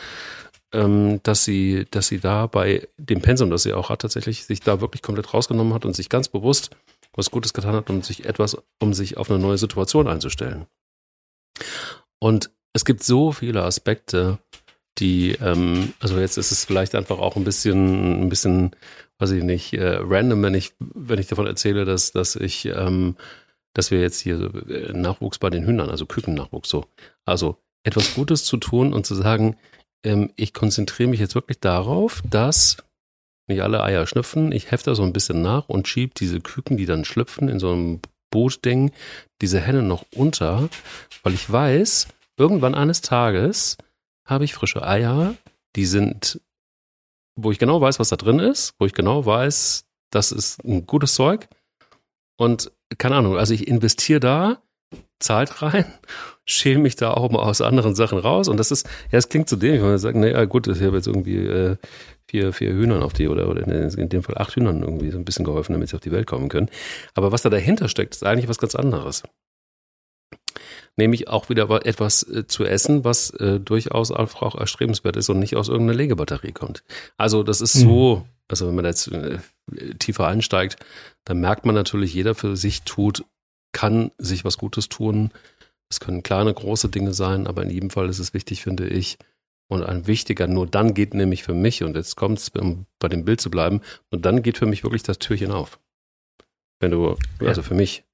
ähm, 0.72 1.20
dass 1.24 1.44
sie, 1.44 1.86
dass 1.90 2.08
sie 2.08 2.20
da 2.20 2.46
bei 2.46 2.88
dem 2.96 3.20
Pensum, 3.20 3.50
das 3.50 3.64
sie 3.64 3.74
auch 3.74 3.90
hat, 3.90 4.00
tatsächlich 4.00 4.46
sich 4.46 4.60
da 4.60 4.80
wirklich 4.80 5.02
komplett 5.02 5.34
rausgenommen 5.34 5.74
hat 5.74 5.84
und 5.84 5.94
sich 5.94 6.08
ganz 6.08 6.28
bewusst 6.28 6.70
was 7.16 7.30
Gutes 7.30 7.52
getan 7.52 7.74
hat, 7.74 7.90
um 7.90 8.02
sich 8.02 8.24
etwas, 8.24 8.56
um 8.80 8.94
sich 8.94 9.16
auf 9.16 9.30
eine 9.30 9.38
neue 9.38 9.58
Situation 9.58 10.08
einzustellen. 10.08 10.66
Und 12.18 12.50
es 12.72 12.84
gibt 12.84 13.02
so 13.02 13.32
viele 13.32 13.62
Aspekte, 13.62 14.38
die, 14.98 15.32
ähm, 15.40 15.92
also 16.00 16.18
jetzt 16.18 16.36
ist 16.38 16.52
es 16.52 16.64
vielleicht 16.64 16.94
einfach 16.94 17.18
auch 17.18 17.36
ein 17.36 17.44
bisschen, 17.44 18.22
ein 18.22 18.28
bisschen, 18.28 18.70
weiß 19.18 19.32
ich 19.32 19.42
nicht, 19.42 19.72
äh, 19.74 19.98
random, 20.00 20.42
wenn 20.42 20.54
ich, 20.54 20.72
wenn 20.78 21.18
ich 21.18 21.26
davon 21.26 21.46
erzähle, 21.46 21.84
dass, 21.84 22.12
dass 22.12 22.36
ich, 22.36 22.66
ähm, 22.66 23.16
dass 23.74 23.90
wir 23.90 24.00
jetzt 24.00 24.20
hier 24.20 24.52
äh, 24.68 24.92
Nachwuchs 24.92 25.38
bei 25.38 25.50
den 25.50 25.66
Hühnern, 25.66 25.90
also 25.90 26.06
Kükennachwuchs 26.06 26.68
so, 26.68 26.86
also 27.24 27.58
etwas 27.82 28.14
Gutes 28.14 28.44
zu 28.44 28.56
tun 28.56 28.92
und 28.92 29.04
zu 29.04 29.14
sagen, 29.14 29.56
ähm, 30.04 30.32
ich 30.36 30.52
konzentriere 30.52 31.10
mich 31.10 31.20
jetzt 31.20 31.34
wirklich 31.34 31.60
darauf, 31.60 32.22
dass 32.28 32.76
nicht 33.46 33.62
alle 33.62 33.82
Eier 33.82 34.06
schlüpfen. 34.06 34.52
Ich 34.52 34.70
hefte 34.70 34.94
so 34.94 35.02
ein 35.02 35.12
bisschen 35.12 35.42
nach 35.42 35.68
und 35.68 35.88
schieb 35.88 36.14
diese 36.14 36.40
Küken, 36.40 36.76
die 36.76 36.86
dann 36.86 37.04
schlüpfen, 37.04 37.48
in 37.48 37.58
so 37.58 37.72
einem 37.72 38.00
Bootding, 38.30 38.90
diese 39.40 39.60
Henne 39.60 39.82
noch 39.82 40.04
unter, 40.14 40.68
weil 41.22 41.34
ich 41.34 41.50
weiß, 41.50 42.08
irgendwann 42.36 42.74
eines 42.74 43.00
Tages 43.00 43.76
habe 44.24 44.44
ich 44.44 44.54
frische 44.54 44.86
Eier, 44.86 45.36
die 45.76 45.86
sind, 45.86 46.40
wo 47.36 47.52
ich 47.52 47.58
genau 47.58 47.80
weiß, 47.80 48.00
was 48.00 48.08
da 48.08 48.16
drin 48.16 48.40
ist, 48.40 48.74
wo 48.78 48.86
ich 48.86 48.92
genau 48.92 49.24
weiß, 49.24 49.84
das 50.10 50.32
ist 50.32 50.64
ein 50.64 50.86
gutes 50.86 51.14
Zeug. 51.14 51.48
Und 52.36 52.72
keine 52.98 53.16
Ahnung, 53.16 53.36
also 53.36 53.54
ich 53.54 53.68
investiere 53.68 54.20
da 54.20 54.62
Zeit 55.18 55.62
rein, 55.62 55.84
schäle 56.44 56.78
mich 56.78 56.96
da 56.96 57.12
auch 57.12 57.30
mal 57.30 57.42
aus 57.42 57.60
anderen 57.60 57.94
Sachen 57.94 58.18
raus. 58.18 58.48
Und 58.48 58.58
das 58.58 58.70
ist, 58.70 58.86
ja, 59.10 59.18
es 59.18 59.28
klingt 59.28 59.48
zu 59.48 59.56
dem, 59.56 59.74
wenn 59.74 59.90
man 59.90 59.98
sagt, 59.98 60.16
naja, 60.16 60.44
gut, 60.44 60.66
ich 60.66 60.82
habe 60.82 60.96
jetzt 60.96 61.06
irgendwie 61.06 61.36
äh, 61.36 61.76
vier, 62.34 62.52
vier 62.52 62.72
Hühnern 62.72 63.00
auf 63.02 63.12
die, 63.12 63.28
oder, 63.28 63.48
oder 63.48 63.64
in 63.64 64.08
dem 64.08 64.24
Fall 64.24 64.36
acht 64.36 64.56
Hühnern 64.56 64.82
irgendwie 64.82 65.10
so 65.12 65.18
ein 65.18 65.24
bisschen 65.24 65.44
geholfen, 65.44 65.72
damit 65.72 65.88
sie 65.88 65.94
auf 65.94 66.02
die 66.02 66.10
Welt 66.10 66.26
kommen 66.26 66.48
können. 66.48 66.68
Aber 67.14 67.30
was 67.30 67.42
da 67.42 67.50
dahinter 67.50 67.88
steckt, 67.88 68.12
ist 68.12 68.24
eigentlich 68.24 68.48
was 68.48 68.58
ganz 68.58 68.74
anderes. 68.74 69.22
Nämlich 70.96 71.28
auch 71.28 71.48
wieder 71.48 71.68
etwas 71.86 72.24
äh, 72.24 72.44
zu 72.48 72.64
essen, 72.64 73.04
was 73.04 73.30
äh, 73.30 73.60
durchaus 73.60 74.10
auch 74.10 74.56
erstrebenswert 74.56 75.16
ist 75.16 75.28
und 75.28 75.38
nicht 75.38 75.54
aus 75.54 75.68
irgendeiner 75.68 75.96
Legebatterie 75.96 76.50
kommt. 76.50 76.82
Also 77.16 77.44
das 77.44 77.60
ist 77.60 77.74
so, 77.74 78.16
mhm. 78.16 78.24
also 78.48 78.66
wenn 78.66 78.74
man 78.74 78.82
da 78.82 78.90
jetzt 78.90 79.12
äh, 79.12 79.38
tiefer 80.00 80.26
einsteigt, 80.26 80.76
dann 81.24 81.38
merkt 81.38 81.66
man 81.66 81.76
natürlich, 81.76 82.14
jeder 82.14 82.34
für 82.34 82.56
sich 82.56 82.82
tut, 82.82 83.24
kann 83.72 84.10
sich 84.18 84.44
was 84.44 84.58
Gutes 84.58 84.88
tun. 84.88 85.30
Es 85.88 86.00
können 86.00 86.24
kleine, 86.24 86.52
große 86.52 86.88
Dinge 86.88 87.14
sein, 87.14 87.46
aber 87.46 87.62
in 87.62 87.70
jedem 87.70 87.90
Fall 87.90 88.08
ist 88.08 88.18
es 88.18 88.34
wichtig, 88.34 88.62
finde 88.62 88.88
ich, 88.88 89.18
und 89.68 89.82
ein 89.82 90.06
wichtiger, 90.06 90.46
nur 90.46 90.66
dann 90.66 90.94
geht 90.94 91.14
nämlich 91.14 91.42
für 91.42 91.54
mich, 91.54 91.82
und 91.82 91.96
jetzt 91.96 92.16
kommt 92.16 92.38
es, 92.38 92.48
um 92.50 92.86
bei 92.98 93.08
dem 93.08 93.24
Bild 93.24 93.40
zu 93.40 93.50
bleiben, 93.50 93.80
nur 94.10 94.20
dann 94.20 94.42
geht 94.42 94.58
für 94.58 94.66
mich 94.66 94.84
wirklich 94.84 95.02
das 95.02 95.18
Türchen 95.18 95.50
auf. 95.50 95.78
Wenn 96.80 96.90
du, 96.90 97.16
also 97.40 97.62
für 97.62 97.74
mich, 97.74 98.04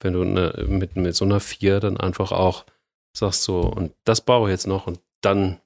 wenn 0.00 0.12
du 0.12 0.22
eine, 0.22 0.66
mit, 0.68 0.96
mit 0.96 1.14
so 1.14 1.24
einer 1.24 1.40
4 1.40 1.80
dann 1.80 1.96
einfach 1.96 2.32
auch 2.32 2.66
sagst 3.14 3.44
so, 3.44 3.60
und 3.60 3.92
das 4.04 4.20
brauche 4.20 4.48
ich 4.48 4.52
jetzt 4.52 4.66
noch 4.66 4.86
und 4.86 5.00
dann 5.20 5.60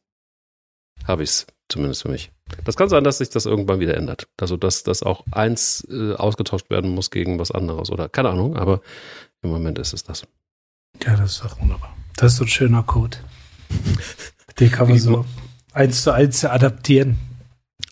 habe 1.05 1.23
ich 1.23 1.31
es, 1.31 1.47
zumindest 1.69 2.03
für 2.03 2.09
mich. 2.09 2.31
Das 2.65 2.77
kann 2.77 2.89
sein, 2.89 3.05
dass 3.05 3.19
sich 3.19 3.31
das 3.31 3.47
irgendwann 3.47 3.81
wieder 3.81 3.97
ändert. 3.97 4.29
Also, 4.41 4.57
dass, 4.57 4.83
dass 4.83 5.03
auch 5.03 5.25
eins 5.33 5.87
äh, 5.91 6.15
ausgetauscht 6.15 6.71
werden 6.71 6.91
muss 6.91 7.11
gegen 7.11 7.39
was 7.39 7.51
anderes 7.51 7.91
oder 7.91 8.09
keine 8.09 8.31
Ahnung, 8.31 8.57
aber 8.57 8.81
im 9.43 9.51
Moment 9.51 9.79
ist 9.79 9.93
es 9.93 10.05
das. 10.05 10.27
Ja, 11.05 11.17
das 11.17 11.33
ist 11.33 11.45
doch 11.45 11.61
wunderbar. 11.61 11.97
Das 12.17 12.33
ist 12.33 12.39
so 12.39 12.45
ein 12.45 12.49
schöner 12.49 12.83
Code. 12.83 13.19
Den 14.59 14.71
kann 14.71 14.89
man 14.89 14.99
so 14.99 15.25
eins 15.73 16.03
zu 16.03 16.13
eins 16.13 16.45
adaptieren. 16.45 17.19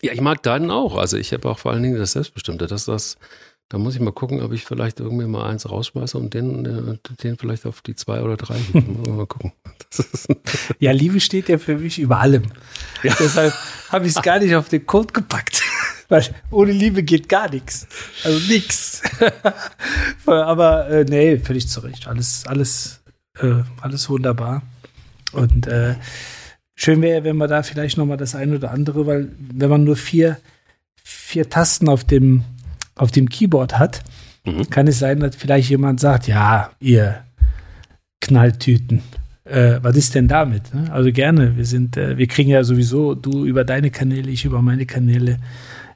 Ja, 0.01 0.13
ich 0.13 0.21
mag 0.21 0.41
deinen 0.43 0.71
auch. 0.71 0.97
Also 0.97 1.17
ich 1.17 1.31
habe 1.33 1.49
auch 1.49 1.59
vor 1.59 1.71
allen 1.71 1.83
Dingen 1.83 1.97
das 1.97 2.13
Selbstbestimmte. 2.13 2.67
Das, 2.67 2.85
das, 2.85 3.17
da 3.69 3.77
muss 3.77 3.95
ich 3.95 4.01
mal 4.01 4.11
gucken, 4.11 4.41
ob 4.41 4.51
ich 4.51 4.65
vielleicht 4.65 4.99
irgendwie 4.99 5.25
mal 5.25 5.49
eins 5.49 5.69
rausschmeiße 5.69 6.17
und 6.17 6.33
den, 6.33 6.65
äh, 6.65 6.97
den 7.23 7.37
vielleicht 7.37 7.65
auf 7.65 7.81
die 7.81 7.95
zwei 7.95 8.21
oder 8.21 8.37
drei. 8.37 8.57
mal 8.73 9.27
gucken. 9.27 9.53
ja, 10.79 10.91
Liebe 10.91 11.19
steht 11.19 11.49
ja 11.49 11.57
für 11.57 11.77
mich 11.77 11.99
über 11.99 12.19
allem. 12.19 12.43
Ja. 13.03 13.15
Deshalb 13.19 13.53
habe 13.89 14.07
ich 14.07 14.15
es 14.15 14.21
gar 14.21 14.39
nicht 14.39 14.55
auf 14.55 14.69
den 14.69 14.85
Code 14.85 15.13
gepackt. 15.13 15.61
Weil 16.07 16.23
ohne 16.51 16.71
Liebe 16.71 17.01
geht 17.01 17.27
gar 17.29 17.49
nichts. 17.49 17.87
Also 18.23 18.39
nichts. 18.47 19.01
Aber 20.27 20.87
äh, 20.87 21.03
nee, 21.03 21.39
völlig 21.39 21.67
zurecht. 21.67 22.07
Alles, 22.07 22.45
alles, 22.45 23.01
äh, 23.39 23.63
alles 23.81 24.07
wunderbar. 24.07 24.61
Und 25.31 25.65
äh, 25.65 25.95
schön 26.75 27.01
wäre, 27.01 27.23
wenn 27.23 27.37
man 27.37 27.49
da 27.49 27.63
vielleicht 27.63 27.97
noch 27.97 28.05
mal 28.05 28.17
das 28.17 28.35
eine 28.35 28.55
oder 28.55 28.71
andere, 28.71 29.07
weil 29.07 29.31
wenn 29.39 29.69
man 29.69 29.83
nur 29.83 29.95
vier, 29.95 30.37
vier 31.03 31.49
Tasten 31.49 31.89
auf 31.89 32.03
dem, 32.03 32.43
auf 32.95 33.11
dem 33.11 33.29
Keyboard 33.29 33.79
hat, 33.79 34.03
mhm. 34.45 34.69
kann 34.69 34.87
es 34.87 34.99
sein, 34.99 35.19
dass 35.19 35.35
vielleicht 35.35 35.69
jemand 35.69 35.99
sagt, 35.99 36.27
ja, 36.27 36.71
ihr 36.79 37.23
Knalltüten, 38.19 39.01
äh, 39.45 39.79
was 39.81 39.95
ist 39.95 40.15
denn 40.15 40.27
damit? 40.27 40.73
Ne? 40.73 40.91
Also 40.91 41.11
gerne, 41.11 41.55
wir 41.55 41.65
sind, 41.65 41.97
äh, 41.97 42.17
wir 42.17 42.27
kriegen 42.27 42.49
ja 42.49 42.63
sowieso, 42.63 43.15
du 43.15 43.45
über 43.45 43.63
deine 43.63 43.91
Kanäle, 43.91 44.29
ich 44.29 44.45
über 44.45 44.61
meine 44.61 44.85
Kanäle, 44.85 45.39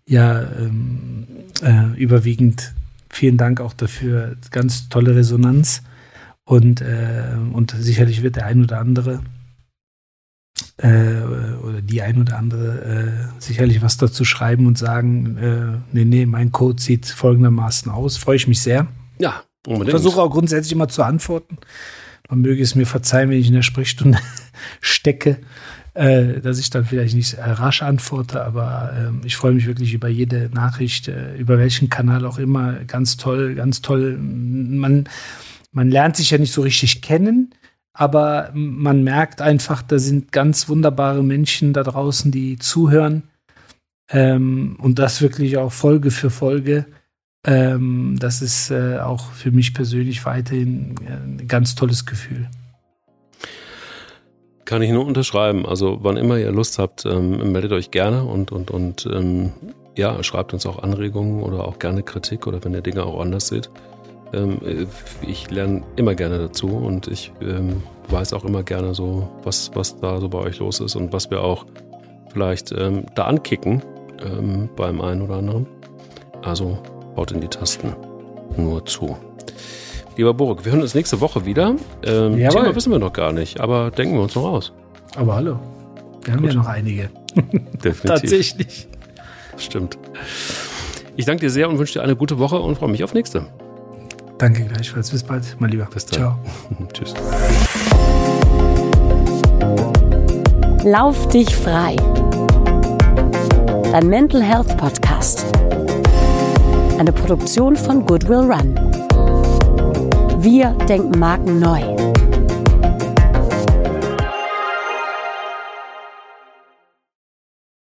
ja 0.05 0.41
ähm, 0.41 1.27
äh, 1.61 1.99
überwiegend 1.99 2.73
vielen 3.09 3.37
Dank 3.37 3.59
auch 3.59 3.73
dafür, 3.73 4.37
ganz 4.51 4.89
tolle 4.89 5.15
Resonanz 5.15 5.83
und, 6.45 6.81
äh, 6.81 7.35
und 7.51 7.71
sicherlich 7.71 8.23
wird 8.23 8.35
der 8.35 8.45
ein 8.45 8.63
oder 8.63 8.79
andere 8.79 9.21
äh, 10.77 11.21
oder 11.63 11.81
die 11.81 12.01
ein 12.01 12.19
oder 12.19 12.37
andere 12.37 13.31
äh, 13.37 13.41
sicherlich 13.41 13.81
was 13.81 13.97
dazu 13.97 14.25
schreiben 14.25 14.65
und 14.65 14.77
sagen, 14.77 15.37
äh, 15.37 15.77
nee, 15.91 16.05
nee, 16.05 16.25
mein 16.25 16.51
Code 16.51 16.81
sieht 16.81 17.05
folgendermaßen 17.05 17.91
aus. 17.91 18.17
Freue 18.17 18.37
ich 18.37 18.47
mich 18.47 18.61
sehr. 18.61 18.87
Ja, 19.19 19.43
unbedingt. 19.65 19.89
Ich 19.89 19.91
versuche 19.91 20.21
auch 20.21 20.29
grundsätzlich 20.29 20.71
immer 20.71 20.87
zu 20.87 21.03
antworten. 21.03 21.57
Man 22.29 22.41
möge 22.41 22.61
es 22.61 22.75
mir 22.75 22.85
verzeihen, 22.85 23.29
wenn 23.29 23.39
ich 23.39 23.47
in 23.47 23.53
der 23.53 23.63
Sprechstunde 23.63 24.19
stecke, 24.81 25.39
äh, 25.95 26.39
dass 26.39 26.59
ich 26.59 26.69
dann 26.69 26.85
vielleicht 26.85 27.15
nicht 27.15 27.37
rasch 27.39 27.81
antworte, 27.81 28.43
aber 28.43 28.93
äh, 28.93 29.25
ich 29.25 29.35
freue 29.35 29.53
mich 29.53 29.65
wirklich 29.65 29.93
über 29.93 30.07
jede 30.07 30.49
Nachricht, 30.53 31.07
äh, 31.07 31.35
über 31.35 31.57
welchen 31.57 31.89
Kanal 31.89 32.25
auch 32.25 32.37
immer. 32.37 32.73
Ganz 32.85 33.17
toll, 33.17 33.55
ganz 33.55 33.81
toll. 33.81 34.17
Man, 34.17 35.09
man 35.71 35.89
lernt 35.89 36.15
sich 36.15 36.29
ja 36.29 36.37
nicht 36.37 36.53
so 36.53 36.61
richtig 36.61 37.01
kennen 37.01 37.53
aber 37.99 38.49
man 38.53 39.03
merkt 39.03 39.41
einfach, 39.41 39.81
da 39.81 39.99
sind 39.99 40.31
ganz 40.31 40.69
wunderbare 40.69 41.21
Menschen 41.21 41.73
da 41.73 41.83
draußen, 41.83 42.31
die 42.31 42.57
zuhören 42.57 43.23
ähm, 44.09 44.77
und 44.81 44.99
das 44.99 45.21
wirklich 45.21 45.57
auch 45.57 45.73
Folge 45.73 46.09
für 46.09 46.29
Folge. 46.29 46.85
Ähm, 47.45 48.15
das 48.17 48.41
ist 48.41 48.71
äh, 48.71 48.99
auch 48.99 49.33
für 49.33 49.51
mich 49.51 49.73
persönlich 49.73 50.25
weiterhin 50.25 50.95
ein 51.09 51.45
ganz 51.49 51.75
tolles 51.75 52.05
Gefühl. 52.05 52.47
Kann 54.63 54.81
ich 54.81 54.91
nur 54.91 55.05
unterschreiben. 55.05 55.65
Also 55.65 55.97
wann 56.01 56.15
immer 56.15 56.37
ihr 56.37 56.53
Lust 56.53 56.79
habt, 56.79 57.05
ähm, 57.05 57.51
meldet 57.51 57.73
euch 57.73 57.91
gerne 57.91 58.23
und, 58.23 58.53
und, 58.53 58.71
und 58.71 59.09
ähm, 59.11 59.51
ja, 59.97 60.23
schreibt 60.23 60.53
uns 60.53 60.65
auch 60.65 60.81
Anregungen 60.81 61.43
oder 61.43 61.67
auch 61.67 61.79
gerne 61.79 62.01
Kritik 62.03 62.47
oder 62.47 62.63
wenn 62.63 62.73
ihr 62.73 62.81
Dinge 62.81 63.03
auch 63.03 63.19
anders 63.19 63.49
seht. 63.49 63.69
Ähm, 64.33 64.87
ich 65.21 65.49
lerne 65.49 65.83
immer 65.95 66.15
gerne 66.15 66.37
dazu 66.37 66.67
und 66.67 67.07
ich 67.07 67.31
ähm, 67.41 67.81
weiß 68.09 68.33
auch 68.33 68.45
immer 68.45 68.63
gerne 68.63 68.93
so, 68.93 69.27
was, 69.43 69.71
was 69.73 69.99
da 69.99 70.19
so 70.19 70.29
bei 70.29 70.39
euch 70.39 70.59
los 70.59 70.79
ist 70.79 70.95
und 70.95 71.13
was 71.13 71.29
wir 71.31 71.41
auch 71.41 71.65
vielleicht 72.31 72.71
ähm, 72.71 73.05
da 73.15 73.25
ankicken 73.25 73.81
ähm, 74.23 74.69
beim 74.75 75.01
einen 75.01 75.21
oder 75.21 75.35
anderen. 75.35 75.67
Also 76.43 76.77
haut 77.15 77.31
in 77.31 77.41
die 77.41 77.47
Tasten 77.47 77.95
nur 78.55 78.85
zu. 78.85 79.17
Lieber 80.15 80.33
Burg, 80.33 80.65
wir 80.65 80.71
hören 80.71 80.81
uns 80.81 80.95
nächste 80.95 81.21
Woche 81.21 81.45
wieder. 81.45 81.75
Ähm, 82.03 82.35
Thema 82.35 82.75
wissen 82.75 82.91
wir 82.91 82.99
noch 82.99 83.13
gar 83.13 83.31
nicht, 83.31 83.59
aber 83.59 83.91
denken 83.91 84.15
wir 84.15 84.21
uns 84.21 84.35
noch 84.35 84.43
aus. 84.43 84.73
Aber 85.15 85.35
hallo, 85.35 85.59
wir 86.23 86.33
haben 86.33 86.41
Gut. 86.41 86.53
ja 86.53 86.59
noch 86.59 86.67
einige. 86.67 87.09
Definitiv. 87.35 88.03
Tatsächlich. 88.03 88.87
Stimmt. 89.57 89.97
Ich 91.15 91.25
danke 91.25 91.41
dir 91.41 91.49
sehr 91.49 91.69
und 91.69 91.79
wünsche 91.79 91.93
dir 91.93 92.03
eine 92.03 92.15
gute 92.15 92.39
Woche 92.39 92.59
und 92.59 92.77
freue 92.77 92.89
mich 92.89 93.03
auf 93.03 93.13
nächste. 93.13 93.45
Danke 94.39 94.63
gleichfalls. 94.63 95.11
Bis 95.11 95.21
bald, 95.21 95.55
mein 95.59 95.69
Lieber. 95.69 95.85
Bis 95.93 96.05
dann. 96.07 96.19
Ciao. 96.19 96.39
Tschüss. 96.93 97.13
Lauf 100.83 101.27
dich 101.27 101.53
frei. 101.55 101.95
Dein 103.91 104.07
Mental 104.07 104.41
Health 104.41 104.77
Podcast. 104.77 105.45
Eine 106.97 107.11
Produktion 107.11 107.75
von 107.75 108.05
Goodwill 108.05 108.51
Run. 108.51 108.75
Wir 110.41 110.69
denken 110.87 111.19
Marken 111.19 111.59
neu. 111.59 111.98